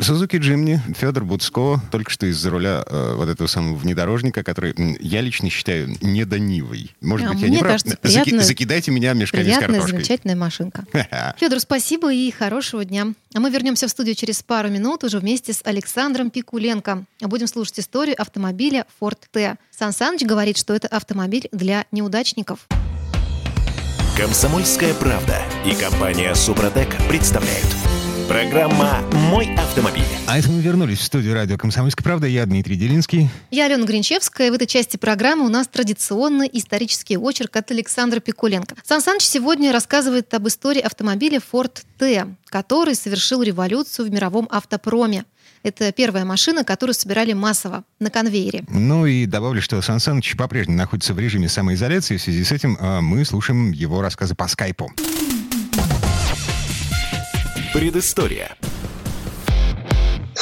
Сузуки 0.01 0.37
угу. 0.37 0.44
Джимни, 0.44 0.81
Федор 0.96 1.24
Буцко, 1.24 1.81
только 1.90 2.11
что 2.11 2.27
из-за 2.27 2.51
руля 2.51 2.85
э, 2.87 3.14
вот 3.16 3.29
этого 3.29 3.46
самого 3.46 3.77
внедорожника, 3.77 4.42
который 4.42 4.74
я 5.01 5.20
лично 5.20 5.51
считаю 5.51 5.88
недонивой. 6.01 6.94
Может 7.01 7.29
а, 7.29 7.33
быть, 7.33 7.42
я 7.42 7.48
не 7.48 7.59
прав. 7.59 7.72
Кажется, 7.72 7.98
приятная, 8.01 8.40
Закидайте 8.40 8.90
меня 8.90 9.12
мешками 9.12 9.42
приятная, 9.42 9.68
с 9.68 9.70
картошкой. 9.70 9.92
замечательная 9.92 10.37
машинка. 10.37 10.85
Федор, 11.38 11.61
спасибо 11.61 12.12
и 12.12 12.31
хорошего 12.31 12.85
дня. 12.85 13.09
А 13.35 13.40
мы 13.40 13.51
вернемся 13.51 13.87
в 13.87 13.90
студию 13.90 14.14
через 14.14 14.42
пару 14.42 14.68
минут 14.68 15.05
уже 15.05 15.18
вместе 15.18 15.53
с 15.53 15.61
Александром 15.64 16.31
Пикуленко. 16.31 17.05
Будем 17.20 17.46
слушать 17.46 17.81
историю 17.81 18.20
автомобиля 18.20 18.87
Ford 19.01 19.18
T. 19.31 19.57
Сан 19.70 19.92
Саныч 19.92 20.22
говорит, 20.22 20.57
что 20.57 20.74
это 20.74 20.88
автомобиль 20.88 21.48
для 21.53 21.85
неудачников. 21.92 22.66
Комсомольская 24.18 24.94
правда 24.94 25.40
и 25.64 25.76
компания 25.76 26.35
Супротек 26.35 26.88
представляют. 27.09 27.68
Программа 28.26 29.00
«Мой 29.31 29.54
автомобиль». 29.54 30.02
А 30.26 30.37
это 30.37 30.50
мы 30.50 30.61
вернулись 30.61 30.98
в 30.98 31.04
студию 31.04 31.35
радио 31.35 31.57
«Комсомольская 31.57 32.02
правда». 32.02 32.26
Я 32.26 32.44
Дмитрий 32.44 32.74
Делинский. 32.74 33.28
Я 33.52 33.66
Алена 33.66 33.87
Гринчевская. 33.87 34.50
В 34.50 34.54
этой 34.54 34.66
части 34.66 34.96
программы 34.96 35.46
у 35.46 35.48
нас 35.48 35.68
традиционный 35.68 36.50
исторический 36.52 37.16
очерк 37.16 37.54
от 37.54 37.70
Александра 37.70 38.18
Пикуленко. 38.18 38.74
Сан 38.83 39.00
Саныч 39.00 39.22
сегодня 39.22 39.72
рассказывает 39.72 40.35
об 40.35 40.48
истории 40.48 40.81
автомобиля 40.81 41.40
Ford 41.52 41.81
T, 41.96 42.26
который 42.46 42.96
совершил 42.96 43.40
революцию 43.44 44.07
в 44.07 44.11
мировом 44.11 44.48
автопроме. 44.50 45.26
Это 45.62 45.92
первая 45.92 46.24
машина, 46.24 46.64
которую 46.64 46.94
собирали 46.94 47.32
массово 47.32 47.84
на 47.98 48.10
конвейере. 48.10 48.64
Ну 48.68 49.06
и 49.06 49.26
добавлю, 49.26 49.60
что 49.60 49.80
Сан 49.82 50.00
Саныч 50.00 50.36
по-прежнему 50.36 50.78
находится 50.78 51.14
в 51.14 51.18
режиме 51.18 51.48
самоизоляции. 51.48 52.16
В 52.16 52.22
связи 52.22 52.44
с 52.44 52.52
этим 52.52 52.76
э, 52.76 53.00
мы 53.00 53.24
слушаем 53.24 53.72
его 53.72 54.00
рассказы 54.00 54.34
по 54.34 54.48
скайпу. 54.48 54.90
Предыстория. 57.72 58.56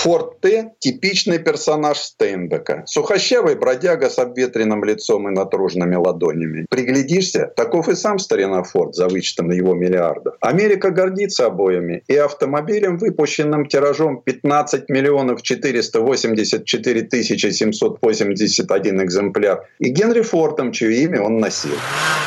Форд 0.06 0.40
Т– 0.40 0.70
типичный 0.78 1.40
персонаж 1.40 1.98
Стейнбека. 1.98 2.84
Сухощавый 2.86 3.56
бродяга 3.56 4.08
с 4.08 4.20
обветренным 4.20 4.84
лицом 4.84 5.28
и 5.28 5.32
натруженными 5.32 5.96
ладонями. 5.96 6.64
Приглядишься, 6.70 7.52
таков 7.56 7.88
и 7.88 7.96
сам 7.96 8.20
старина 8.20 8.62
Форд 8.62 8.94
за 8.94 9.08
вычетом 9.08 9.50
его 9.50 9.74
миллиардов. 9.74 10.36
Америка 10.40 10.90
гордится 10.90 11.46
обоями 11.46 12.04
и 12.06 12.14
автомобилем, 12.14 12.98
выпущенным 12.98 13.66
тиражом 13.66 14.22
15 14.22 14.88
миллионов 14.90 15.42
484 15.42 17.02
тысячи 17.02 17.50
781 17.50 19.02
экземпляр, 19.02 19.66
и 19.80 19.88
Генри 19.88 20.20
Фордом, 20.20 20.70
чье 20.70 21.02
имя 21.02 21.20
он 21.20 21.38
носил. 21.38 21.74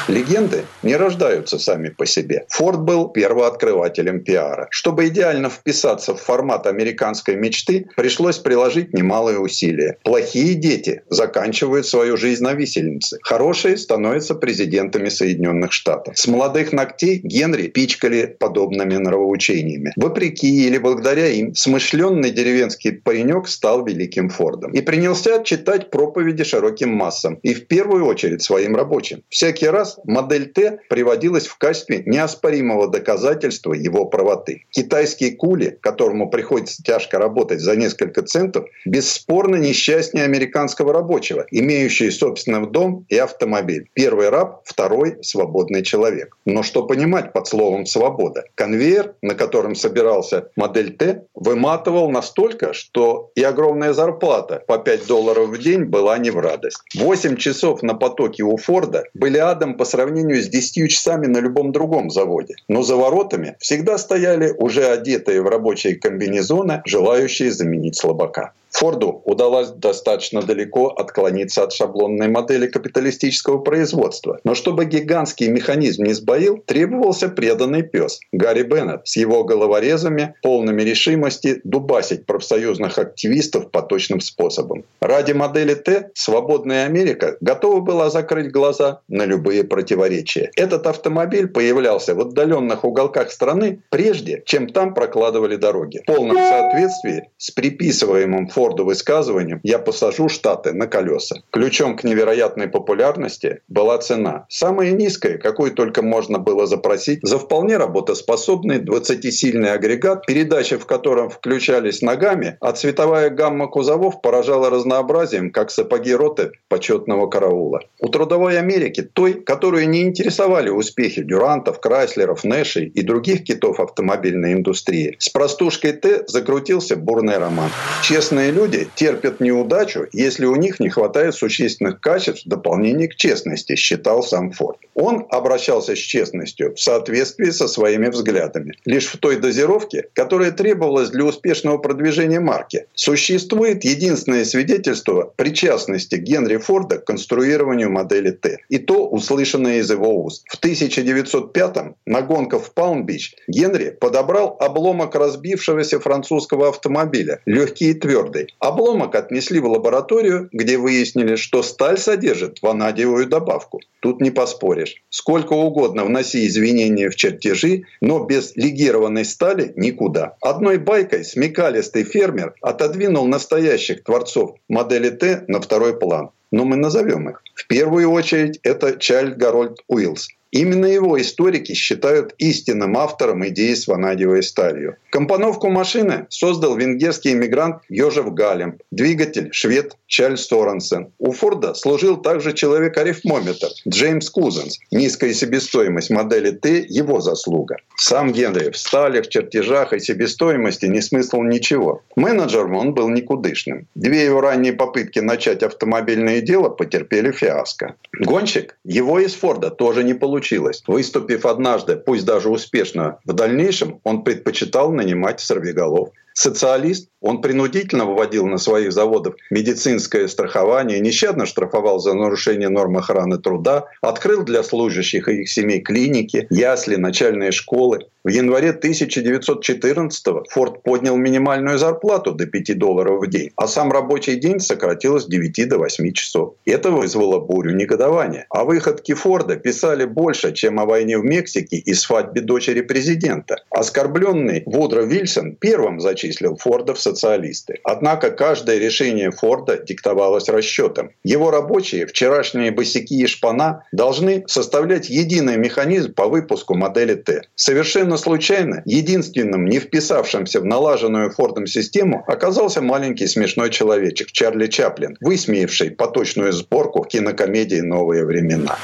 Легенды 0.09 0.65
не 0.83 0.97
рождаются 0.97 1.57
сами 1.57 1.89
по 1.89 2.05
себе. 2.05 2.45
Форд 2.49 2.81
был 2.81 3.07
первооткрывателем 3.07 4.21
пиара. 4.21 4.67
Чтобы 4.69 5.07
идеально 5.07 5.49
вписаться 5.49 6.13
в 6.13 6.21
формат 6.21 6.67
американской 6.67 7.37
мечты, 7.37 7.68
мечты 7.69 7.89
пришлось 7.95 8.37
приложить 8.37 8.93
немалые 8.93 9.39
усилия. 9.39 9.97
Плохие 10.03 10.55
дети 10.55 11.03
заканчивают 11.09 11.85
свою 11.85 12.17
жизнь 12.17 12.43
на 12.43 12.53
висельнице. 12.53 13.17
Хорошие 13.21 13.77
становятся 13.77 14.35
президентами 14.35 15.09
Соединенных 15.09 15.71
Штатов. 15.71 16.17
С 16.17 16.27
молодых 16.27 16.73
ногтей 16.73 17.19
Генри 17.23 17.67
пичкали 17.67 18.35
подобными 18.39 18.95
нравоучениями. 18.95 19.93
Вопреки 19.95 20.67
или 20.67 20.77
благодаря 20.77 21.27
им, 21.27 21.53
смышленный 21.55 22.31
деревенский 22.31 22.93
паренек 22.93 23.47
стал 23.47 23.85
великим 23.85 24.29
Фордом 24.29 24.71
и 24.71 24.81
принялся 24.81 25.43
читать 25.43 25.89
проповеди 25.89 26.43
широким 26.43 26.89
массам 26.89 27.35
и 27.43 27.53
в 27.53 27.67
первую 27.67 28.05
очередь 28.05 28.41
своим 28.41 28.75
рабочим. 28.75 29.23
Всякий 29.29 29.67
раз, 29.67 29.99
модель 30.05 30.51
Т 30.51 30.79
приводилась 30.89 31.47
в 31.47 31.57
качестве 31.57 32.03
неоспоримого 32.05 32.89
доказательства 32.89 33.73
его 33.73 34.05
правоты. 34.05 34.65
Китайские 34.71 35.31
кули, 35.31 35.77
которому 35.81 36.29
приходится 36.29 36.81
тяжко 36.83 37.19
работать 37.19 37.48
за 37.57 37.75
несколько 37.75 38.21
центов, 38.21 38.65
бесспорно 38.85 39.55
несчастнее 39.55 40.25
американского 40.25 40.93
рабочего, 40.93 41.45
имеющий 41.51 42.11
собственный 42.11 42.69
дом 42.69 43.05
и 43.09 43.17
автомобиль. 43.17 43.89
Первый 43.93 44.29
раб, 44.29 44.61
второй– 44.65 45.17
свободный 45.21 45.83
человек. 45.83 46.37
Но 46.45 46.63
что 46.63 46.83
понимать 46.83 47.33
под 47.33 47.47
словом 47.47 47.85
«свобода»? 47.85 48.43
Конвейер, 48.55 49.15
на 49.21 49.35
котором 49.35 49.75
собирался 49.75 50.49
модель 50.55 50.95
Т, 50.95 51.23
выматывал 51.33 52.09
настолько, 52.09 52.73
что 52.73 53.31
и 53.35 53.43
огромная 53.43 53.93
зарплата 53.93 54.63
по 54.67 54.77
5 54.77 55.07
долларов 55.07 55.49
в 55.49 55.57
день 55.57 55.85
была 55.85 56.17
не 56.17 56.31
в 56.31 56.39
радость. 56.39 56.79
8 56.95 57.37
часов 57.37 57.81
на 57.81 57.93
потоке 57.93 58.43
у 58.43 58.57
Форда 58.57 59.05
были 59.13 59.37
адом 59.37 59.77
по 59.77 59.85
сравнению 59.85 60.41
с 60.41 60.47
10 60.47 60.89
часами 60.89 61.27
на 61.27 61.39
любом 61.39 61.71
другом 61.71 62.09
заводе. 62.09 62.55
Но 62.67 62.83
за 62.83 62.95
воротами 62.95 63.55
всегда 63.59 63.97
стояли 63.97 64.53
уже 64.57 64.85
одетые 64.85 65.41
в 65.41 65.47
рабочие 65.47 65.95
комбинезоны, 65.95 66.81
желающие 66.85 67.38
заменить 67.47 67.95
слабака. 67.95 68.51
Форду 68.71 69.21
удалось 69.25 69.69
достаточно 69.69 70.41
далеко 70.41 70.87
отклониться 70.87 71.63
от 71.63 71.73
шаблонной 71.73 72.27
модели 72.27 72.67
капиталистического 72.67 73.59
производства. 73.59 74.39
Но 74.43 74.55
чтобы 74.55 74.85
гигантский 74.85 75.47
механизм 75.49 76.03
не 76.03 76.13
сбоил, 76.13 76.57
требовался 76.65 77.29
преданный 77.29 77.83
пес 77.83 78.19
Гарри 78.31 78.63
Беннет 78.63 79.01
с 79.05 79.17
его 79.17 79.43
головорезами, 79.43 80.35
полными 80.41 80.81
решимости 80.81 81.61
дубасить 81.63 82.25
профсоюзных 82.25 82.97
активистов 82.97 83.71
поточным 83.71 84.21
способом. 84.21 84.85
Ради 85.01 85.31
модели 85.33 85.73
Т 85.73 86.11
свободная 86.13 86.85
Америка 86.85 87.37
готова 87.41 87.79
была 87.79 88.09
закрыть 88.09 88.51
глаза 88.51 89.01
на 89.07 89.25
любые 89.25 89.63
противоречия. 89.63 90.51
Этот 90.55 90.87
автомобиль 90.87 91.47
появлялся 91.47 92.15
в 92.15 92.21
отдаленных 92.21 92.83
уголках 92.83 93.31
страны 93.31 93.81
прежде, 93.89 94.43
чем 94.45 94.67
там 94.67 94.93
прокладывали 94.93 95.55
дороги. 95.55 95.99
В 95.99 96.05
полном 96.05 96.37
соответствии 96.37 97.29
с 97.37 97.51
приписываемым 97.51 98.47
Форду 98.59 98.83
высказыванием 98.83 99.61
«я 99.63 99.79
посажу 99.79 100.27
Штаты 100.27 100.73
на 100.73 100.85
колеса». 100.85 101.43
Ключом 101.49 101.95
к 101.95 102.03
невероятной 102.03 102.67
популярности 102.67 103.61
была 103.69 103.97
цена. 103.99 104.47
Самая 104.49 104.91
низкая, 104.91 105.37
какую 105.37 105.71
только 105.71 106.01
можно 106.01 106.39
было 106.39 106.67
запросить 106.67 107.19
за 107.21 107.39
вполне 107.39 107.77
работоспособный 107.77 108.79
20-сильный 108.79 109.71
агрегат, 109.71 110.25
передачи 110.25 110.75
в 110.75 110.85
котором 110.85 111.29
включались 111.29 112.01
ногами, 112.01 112.57
а 112.59 112.73
цветовая 112.73 113.29
гамма 113.29 113.67
кузовов 113.67 114.21
поражала 114.21 114.69
разнообразием, 114.69 115.51
как 115.51 115.71
сапоги 115.71 116.13
роты 116.13 116.51
почетного 116.67 117.27
караула. 117.27 117.79
У 118.01 118.09
трудовой 118.09 118.59
Америки, 118.59 119.03
той, 119.03 119.35
которую 119.35 119.87
не 119.87 120.01
интересовали 120.01 120.67
успехи 120.67 121.21
Дюрантов, 121.21 121.79
Крайслеров, 121.79 122.43
Нэшей 122.43 122.87
и 122.87 123.03
других 123.03 123.45
китов 123.45 123.79
автомобильной 123.79 124.51
индустрии, 124.51 125.15
с 125.17 125.29
простушкой 125.29 125.93
Т 125.93 126.25
закрутился 126.27 126.97
бурный 126.97 127.37
роман. 127.37 127.69
Честные 128.03 128.48
Честные 128.49 128.67
люди 128.67 128.87
терпят 128.95 129.39
неудачу, 129.39 130.07
если 130.11 130.45
у 130.45 130.55
них 130.55 130.79
не 130.79 130.89
хватает 130.89 131.35
существенных 131.35 131.99
качеств 131.99 132.45
в 132.45 132.49
дополнение 132.49 133.07
к 133.07 133.15
честности, 133.15 133.75
считал 133.75 134.23
сам 134.23 134.51
Форд. 134.51 134.77
Он 134.95 135.27
обращался 135.29 135.95
с 135.95 135.99
честностью 135.99 136.73
в 136.75 136.79
соответствии 136.79 137.51
со 137.51 137.67
своими 137.67 138.07
взглядами. 138.07 138.73
Лишь 138.85 139.07
в 139.07 139.17
той 139.17 139.37
дозировке, 139.37 140.07
которая 140.13 140.51
требовалась 140.51 141.09
для 141.09 141.25
успешного 141.25 141.77
продвижения 141.77 142.39
марки. 142.39 142.87
Существует 142.95 143.83
единственное 143.83 144.45
свидетельство 144.45 145.31
причастности 145.35 146.15
Генри 146.15 146.57
Форда 146.57 146.97
к 146.97 147.05
конструированию 147.05 147.91
модели 147.91 148.31
Т. 148.31 148.57
И 148.69 148.79
то 148.79 149.07
услышанное 149.07 149.79
из 149.79 149.91
его 149.91 150.23
уст. 150.23 150.43
В 150.49 150.59
1905-м 150.59 151.95
на 152.05 152.21
гонках 152.21 152.63
в 152.63 152.73
Палм-Бич 152.73 153.35
Генри 153.47 153.91
подобрал 153.91 154.57
обломок 154.59 155.15
разбившегося 155.15 155.99
французского 155.99 156.69
автомобиля, 156.69 157.41
легкий 157.45 157.91
и 157.91 157.93
твердый 157.93 158.38
твердый. 158.39 158.55
Обломок 158.59 159.15
отнесли 159.15 159.59
в 159.59 159.67
лабораторию, 159.67 160.49
где 160.51 160.77
выяснили, 160.77 161.35
что 161.35 161.63
сталь 161.63 161.97
содержит 161.97 162.61
ванадиевую 162.61 163.27
добавку. 163.27 163.81
Тут 163.99 164.21
не 164.21 164.31
поспоришь. 164.31 165.03
Сколько 165.09 165.53
угодно 165.53 166.05
вноси 166.05 166.47
извинения 166.47 167.09
в 167.09 167.15
чертежи, 167.15 167.83
но 168.01 168.25
без 168.25 168.55
легированной 168.55 169.25
стали 169.25 169.73
никуда. 169.75 170.35
Одной 170.41 170.77
байкой 170.77 171.23
смекалистый 171.23 172.03
фермер 172.03 172.53
отодвинул 172.61 173.25
настоящих 173.25 174.03
творцов 174.03 174.55
модели 174.69 175.09
Т 175.09 175.43
на 175.47 175.59
второй 175.59 175.97
план 175.97 176.29
но 176.51 176.65
мы 176.65 176.77
назовем 176.77 177.29
их. 177.29 177.43
В 177.53 177.67
первую 177.67 178.09
очередь 178.09 178.59
это 178.63 178.97
Чайльд 178.97 179.37
Гарольд 179.37 179.83
Уиллс, 179.87 180.29
Именно 180.51 180.87
его 180.87 181.21
историки 181.21 181.73
считают 181.73 182.33
истинным 182.39 182.97
автором 182.97 183.47
идеи 183.49 183.75
с 183.75 183.87
ванадиевой 183.87 184.41
сталью. 184.41 184.95
Компоновку 185.11 185.69
машины 185.69 186.25
создал 186.29 186.75
венгерский 186.75 187.33
иммигрант 187.33 187.83
Йожеф 187.89 188.33
Галамб, 188.33 188.79
двигатель 188.89 189.49
швед 189.51 189.95
Чарльз 190.07 190.47
Соренсен. 190.47 191.11
У 191.19 191.31
Форда 191.31 191.75
служил 191.75 192.17
также 192.17 192.53
человек-арифмометр 192.53 193.67
Джеймс 193.87 194.29
Кузенс. 194.29 194.79
Низкая 194.91 195.33
себестоимость 195.33 196.09
модели 196.09 196.51
Т– 196.51 196.85
его 196.89 197.21
заслуга. 197.21 197.77
Сам 197.97 198.31
Генри 198.31 198.71
в 198.71 198.77
сталях, 198.77 199.27
чертежах 199.27 199.93
и 199.93 199.99
себестоимости 199.99 200.87
не 200.87 201.01
смыслил 201.01 201.43
ничего. 201.43 202.01
Менеджером 202.15 202.75
он 202.75 202.93
был 202.93 203.09
никудышным. 203.09 203.87
Две 203.93 204.25
его 204.25 204.41
ранние 204.41 204.73
попытки 204.73 205.19
начать 205.19 205.61
автомобильное 205.61 206.41
дело 206.41 206.69
потерпели 206.69 207.31
фиаско. 207.31 207.95
Гонщик 208.19 208.77
его 208.83 209.19
из 209.19 209.35
Форда 209.35 209.69
тоже 209.69 210.03
не 210.03 210.13
получил 210.13 210.38
получилось. 210.39 210.83
Выступив 210.87 211.45
однажды, 211.45 211.97
пусть 211.97 212.25
даже 212.25 212.49
успешно, 212.49 213.17
в 213.25 213.33
дальнейшем 213.33 213.99
он 214.03 214.23
предпочитал 214.23 214.91
нанимать 214.91 215.41
сорвиголов. 215.41 216.09
Социалист, 216.33 217.09
он 217.21 217.41
принудительно 217.41 218.05
выводил 218.05 218.47
на 218.47 218.57
своих 218.57 218.93
заводах 218.93 219.35
медицинское 219.49 220.27
страхование, 220.27 220.99
нещадно 220.99 221.45
штрафовал 221.45 221.99
за 221.99 222.13
нарушение 222.13 222.69
норм 222.69 222.97
охраны 222.97 223.37
труда, 223.37 223.85
открыл 224.01 224.43
для 224.43 224.63
служащих 224.63 225.27
и 225.27 225.41
их 225.41 225.49
семей 225.49 225.81
клиники, 225.81 226.47
ясли, 226.49 226.95
начальные 226.95 227.51
школы. 227.51 228.07
В 228.23 228.29
январе 228.29 228.71
1914 228.71 230.25
Форд 230.49 230.83
поднял 230.83 231.15
минимальную 231.15 231.77
зарплату 231.77 232.33
до 232.33 232.45
5 232.45 232.77
долларов 232.77 233.21
в 233.21 233.27
день, 233.29 233.51
а 233.55 233.65
сам 233.65 233.91
рабочий 233.91 234.35
день 234.35 234.59
сократилось 234.59 235.23
с 235.23 235.27
9 235.27 235.69
до 235.69 235.77
8 235.77 236.11
часов. 236.11 236.53
Это 236.65 236.91
вызвало 236.91 237.39
бурю 237.39 237.73
негодования. 237.75 238.45
О 238.49 238.65
выходке 238.65 239.15
Форда 239.15 239.55
писали 239.55 240.03
больше, 240.05 240.53
чем 240.53 240.79
о 240.79 240.85
войне 240.85 241.17
в 241.17 241.23
Мексике 241.23 241.77
и 241.77 241.93
свадьбе 241.93 242.41
дочери 242.41 242.81
президента. 242.81 243.55
Оскорбленный 243.69 244.63
Вудро 244.65 245.03
Вильсон 245.03 245.55
первым 245.55 246.01
зачислил 246.19 246.57
Форда 246.57 246.93
в 246.93 246.99
социалисты. 246.99 247.79
Однако 247.83 248.31
каждое 248.31 248.77
решение 248.77 249.31
Форда 249.31 249.77
диктовалось 249.77 250.49
расчетом. 250.49 251.11
Его 251.23 251.51
рабочие, 251.51 252.05
вчерашние 252.05 252.71
босики 252.71 253.13
и 253.13 253.27
шпана, 253.27 253.83
должны 253.91 254.43
составлять 254.47 255.09
единый 255.09 255.57
механизм 255.57 256.13
по 256.13 256.27
выпуску 256.27 256.75
модели 256.75 257.15
Т. 257.15 257.43
Совершенно 257.55 258.17
случайно, 258.17 258.81
единственным 258.85 259.65
не 259.65 259.79
вписавшимся 259.79 260.59
в 260.59 260.65
налаженную 260.65 261.31
Фордом 261.31 261.67
систему 261.67 262.23
оказался 262.27 262.81
маленький 262.81 263.27
смешной 263.27 263.69
человечек 263.69 264.31
Чарли 264.31 264.67
Чаплин, 264.67 265.15
высмеявший 265.21 265.91
поточную 265.91 266.51
сборку 266.51 267.03
в 267.03 267.07
кинокомедии 267.07 267.81
«Новые 267.81 268.25
времена». 268.25 268.77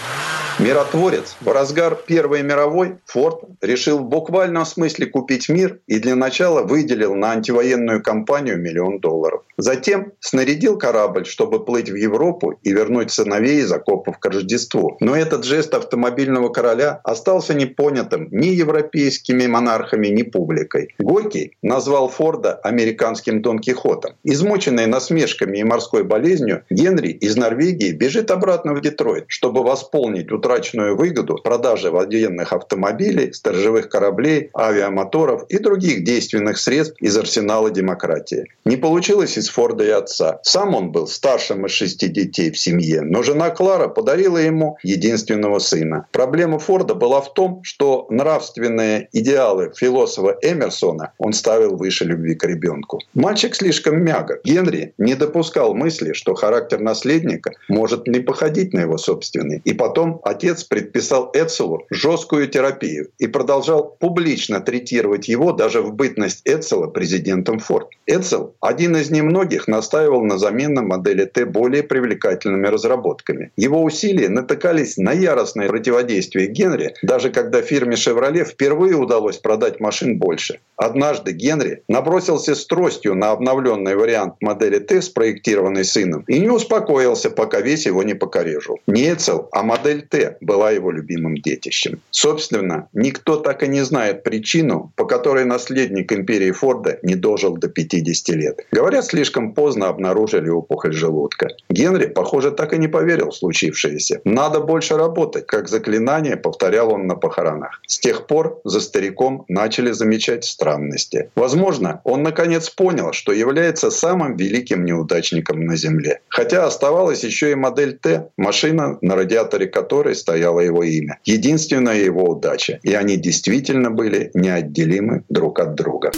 Миротворец. 0.58 1.36
В 1.42 1.52
разгар 1.52 1.98
Первой 2.08 2.42
мировой 2.42 2.96
Форд 3.08 3.42
решил 3.62 4.00
в 4.00 4.06
буквальном 4.06 4.66
смысле 4.66 5.08
купить 5.08 5.50
мир 5.50 5.80
и 5.86 6.00
для 6.00 6.16
начала 6.16 6.64
выделил 6.64 7.14
на 7.14 7.25
антивоенную 7.32 8.02
кампанию 8.02 8.58
миллион 8.58 9.00
долларов. 9.00 9.44
Затем 9.58 10.14
снарядил 10.20 10.78
корабль, 10.78 11.26
чтобы 11.26 11.64
плыть 11.64 11.90
в 11.90 11.96
Европу 11.96 12.60
и 12.64 12.72
вернуть 12.72 13.12
сыновей 13.12 13.62
из 13.62 13.72
окопов 13.72 14.20
к 14.20 14.26
Рождеству. 14.26 14.98
Но 15.00 15.16
этот 15.16 15.46
жест 15.46 15.74
автомобильного 15.74 16.50
короля 16.50 17.00
остался 17.04 17.54
непонятым 17.54 18.28
ни 18.32 18.48
европейскими 18.48 19.48
монархами, 19.48 20.08
ни 20.08 20.24
публикой. 20.24 20.94
Горький 21.00 21.54
назвал 21.62 22.10
Форда 22.10 22.56
американским 22.56 23.42
Дон 23.42 23.60
Кихотом. 23.60 24.16
Измученный 24.24 24.88
насмешками 24.88 25.60
и 25.60 25.64
морской 25.64 26.04
болезнью, 26.04 26.64
Генри 26.70 27.10
из 27.10 27.38
Норвегии 27.38 27.92
бежит 27.92 28.32
обратно 28.32 28.74
в 28.74 28.82
Детройт, 28.82 29.26
чтобы 29.28 29.64
восполнить 29.64 30.32
утраченную 30.32 30.98
выгоду 30.98 31.38
продажи 31.42 31.92
военных 31.92 32.52
автомобилей, 32.52 33.32
сторожевых 33.34 33.90
кораблей, 33.90 34.50
авиамоторов 34.54 35.46
и 35.50 35.60
других 35.60 36.04
действенных 36.04 36.58
средств 36.58 36.96
из 37.00 37.18
арсенала 37.18 37.72
демократии. 37.72 38.46
Не 38.66 38.78
получилось 38.78 39.38
и 39.38 39.42
из 39.46 39.50
Форда 39.50 39.84
и 39.84 39.90
отца. 39.90 40.40
Сам 40.44 40.76
он 40.76 40.92
был 40.92 41.08
старшим 41.08 41.66
из 41.66 41.72
шести 41.72 42.08
детей 42.08 42.52
в 42.52 42.58
семье, 42.58 43.02
но 43.02 43.24
жена 43.24 43.50
Клара 43.52 43.88
подарила 43.88 44.38
ему 44.38 44.78
единственного 44.84 45.60
сына. 45.60 46.08
Проблема 46.12 46.58
Форда 46.60 46.96
была 46.96 47.22
в 47.22 47.34
том, 47.34 47.62
что 47.64 48.08
нравственные 48.10 49.08
идеалы 49.14 49.72
философа 49.76 50.38
Эмерсона 50.42 51.14
он 51.20 51.34
ставил 51.34 51.78
выше 51.78 52.06
любви 52.06 52.36
к 52.36 52.44
ребенку. 52.46 53.00
Мальчик 53.14 53.56
слишком 53.56 54.04
мягок. 54.04 54.42
Генри 54.44 54.94
не 54.98 55.16
допускал 55.16 55.76
мысли, 55.76 56.14
что 56.14 56.34
характер 56.34 56.80
наследника 56.80 57.52
может 57.70 58.08
не 58.08 58.20
походить 58.20 58.74
на 58.74 58.82
его 58.82 58.98
собственный. 58.98 59.62
И 59.64 59.74
потом 59.74 60.22
отец 60.24 60.64
предписал 60.64 61.30
Эцелу 61.34 61.86
жесткую 61.92 62.48
терапию 62.48 63.10
и 63.20 63.28
продолжал 63.28 63.96
публично 64.00 64.60
третировать 64.60 65.28
его 65.28 65.52
даже 65.52 65.82
в 65.82 65.94
бытность 65.94 66.42
Эцела 66.46 66.88
президентом 66.88 67.60
Форд. 67.60 67.90
Эцел, 68.08 68.56
один 68.62 68.96
из 68.96 69.12
немногих, 69.12 69.35
настаивал 69.68 70.24
на 70.24 70.38
замене 70.38 70.82
модели 70.82 71.26
Т 71.26 71.46
более 71.46 71.84
привлекательными 71.84 72.68
разработками. 72.68 73.52
Его 73.56 73.84
усилия 73.84 74.30
натыкались 74.30 74.98
на 74.98 75.12
яростное 75.12 75.68
противодействие 75.68 76.48
Генри, 76.48 76.94
даже 77.02 77.30
когда 77.30 77.62
фирме 77.62 77.96
«Шевроле» 77.96 78.46
впервые 78.46 78.96
удалось 78.96 79.38
продать 79.38 79.80
машин 79.80 80.18
больше. 80.18 80.60
Однажды 80.78 81.32
Генри 81.32 81.84
набросился 81.88 82.56
с 82.56 82.66
тростью 82.66 83.16
на 83.16 83.32
обновленный 83.32 83.96
вариант 83.96 84.36
модели 84.42 84.80
Т, 84.80 85.02
спроектированный 85.02 85.86
сыном, 85.86 86.24
и 86.28 86.40
не 86.40 86.50
успокоился, 86.50 87.30
пока 87.30 87.62
весь 87.62 87.86
его 87.86 88.04
не 88.04 88.14
покорежил. 88.14 88.80
Не 88.88 89.14
Эцел, 89.14 89.48
а 89.52 89.64
модель 89.64 90.02
Т 90.02 90.38
была 90.42 90.72
его 90.72 90.92
любимым 90.92 91.36
детищем. 91.36 92.02
Собственно, 92.12 92.88
никто 92.94 93.38
так 93.38 93.64
и 93.64 93.68
не 93.68 93.84
знает 93.86 94.24
причину, 94.24 94.92
по 94.96 95.06
которой 95.06 95.46
наследник 95.46 96.12
империи 96.12 96.52
Форда 96.52 97.00
не 97.04 97.16
дожил 97.16 97.58
до 97.58 97.68
50 97.68 98.36
лет. 98.36 98.60
Говорят, 98.72 99.06
слишком 99.06 99.25
поздно 99.54 99.88
обнаружили 99.88 100.50
опухоль 100.50 100.94
желудка. 100.94 101.50
Генри, 101.70 102.08
похоже, 102.08 102.52
так 102.52 102.74
и 102.74 102.78
не 102.78 102.88
поверил 102.88 103.30
в 103.30 103.36
случившееся. 103.36 104.22
Надо 104.24 104.60
больше 104.60 104.98
работать, 104.98 105.46
как 105.48 105.68
заклинание 105.68 106.38
повторял 106.38 106.94
он 106.94 107.08
на 107.08 107.16
похоронах. 107.16 107.82
С 107.88 108.00
тех 108.00 108.28
пор 108.28 108.60
за 108.64 108.80
стариком 108.82 109.46
начали 109.48 109.92
замечать 109.92 110.46
странности. 110.46 111.30
Возможно, 111.36 112.02
он 112.04 112.24
наконец 112.24 112.70
понял, 112.70 113.14
что 113.14 113.32
является 113.32 113.92
самым 113.92 114.36
великим 114.38 114.86
неудачником 114.86 115.66
на 115.66 115.76
Земле. 115.76 116.22
Хотя 116.30 116.66
оставалась 116.66 117.24
еще 117.24 117.52
и 117.52 117.56
модель 117.56 117.98
Т, 117.98 118.30
машина, 118.38 118.98
на 119.02 119.16
радиаторе 119.16 119.68
которой 119.68 120.16
стояло 120.16 120.60
его 120.60 120.84
имя. 120.84 121.20
Единственная 121.26 121.98
его 121.98 122.24
удача. 122.24 122.80
И 122.84 122.94
они 122.94 123.18
действительно 123.18 123.92
были 123.92 124.32
неотделимы 124.34 125.24
друг 125.30 125.60
от 125.60 125.76
друга. 125.76 126.12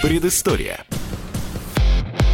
Предыстория. 0.00 0.84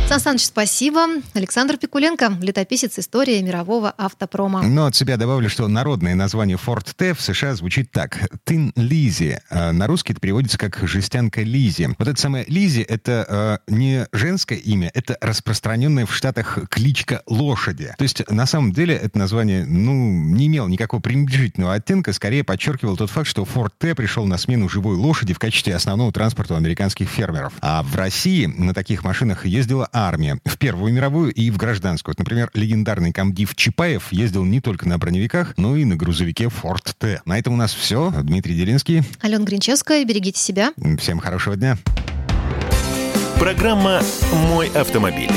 Сан 0.07 0.21
Саныч, 0.21 0.45
спасибо. 0.45 1.07
Александр 1.33 1.79
Пикуленко, 1.79 2.37
летописец 2.43 2.99
истории 2.99 3.41
мирового 3.41 3.91
автопрома. 3.91 4.63
Но 4.63 4.85
от 4.85 4.95
себя 4.95 5.17
добавлю, 5.17 5.49
что 5.49 5.67
народное 5.67 6.15
название 6.15 6.59
Ford 6.59 6.87
T 6.95 7.15
в 7.15 7.23
США 7.23 7.55
звучит 7.55 7.91
так. 7.91 8.19
Тин 8.45 8.73
Лизи. 8.77 9.39
А 9.49 9.73
на 9.73 9.87
русский 9.87 10.13
это 10.13 10.21
переводится 10.21 10.59
как 10.59 10.79
жестянка 10.87 11.41
Лизи. 11.41 11.89
Вот 11.99 12.07
это 12.07 12.21
самое 12.21 12.45
Лизи— 12.49 12.83
это 12.89 13.61
э, 13.67 13.73
не 13.73 14.07
женское 14.13 14.59
имя, 14.59 14.91
это 14.93 15.17
распространенная 15.23 16.05
в 16.05 16.15
Штатах 16.15 16.59
кличка 16.69 17.23
лошади. 17.27 17.95
То 17.97 18.03
есть 18.03 18.29
на 18.31 18.45
самом 18.45 18.75
деле 18.75 18.95
это 18.95 19.19
название 19.19 19.65
ну, 19.65 19.95
не 19.95 20.49
имело 20.49 20.69
никакого 20.69 21.01
пренебрежительного 21.01 21.75
оттенка, 21.75 22.13
скорее 22.13 22.45
подчеркивал 22.45 22.99
тот 22.99 23.09
факт, 23.09 23.27
что 23.27 23.43
Ford 23.43 23.73
T 23.79 23.95
пришел 23.95 24.27
на 24.27 24.37
смену 24.37 24.69
живой 24.69 24.97
лошади 24.97 25.33
в 25.33 25.39
качестве 25.39 25.75
основного 25.75 26.13
транспорта 26.13 26.53
у 26.55 26.57
американских 26.59 27.09
фермеров. 27.09 27.55
А 27.63 27.83
в 27.83 27.97
России 27.97 28.45
на 28.45 28.75
таких 28.75 29.03
машинах 29.03 29.47
ездила 29.47 29.89
армия 29.95 30.39
в 30.45 30.59
Первую 30.59 30.93
мировую 30.93 31.33
и 31.33 31.51
в 31.51 31.57
гражданскую. 31.57 32.13
Вот, 32.13 32.19
например, 32.19 32.51
легендарный 32.53 33.13
комдив 33.13 33.55
Чапаев 33.55 34.13
ездил 34.13 34.45
не 34.45 34.61
только 34.61 34.89
на 34.89 34.99
броневиках, 34.99 35.55
но 35.57 35.77
и 35.77 35.85
на 35.85 35.97
грузовике 35.97 36.45
Ford 36.45 36.93
T. 36.99 37.23
На 37.25 37.39
этом 37.39 37.55
у 37.55 37.57
нас 37.57 37.73
все. 37.73 38.13
Дмитрий 38.23 38.55
Делинский. 38.55 39.03
Алена 39.21 39.45
Гринчевская, 39.45 40.05
берегите 40.05 40.41
себя. 40.41 40.73
Всем 40.99 41.21
хорошего 41.21 41.57
дня. 41.57 41.79
Программа 43.39 44.01
«Мой 44.33 44.69
автомобиль». 44.69 45.31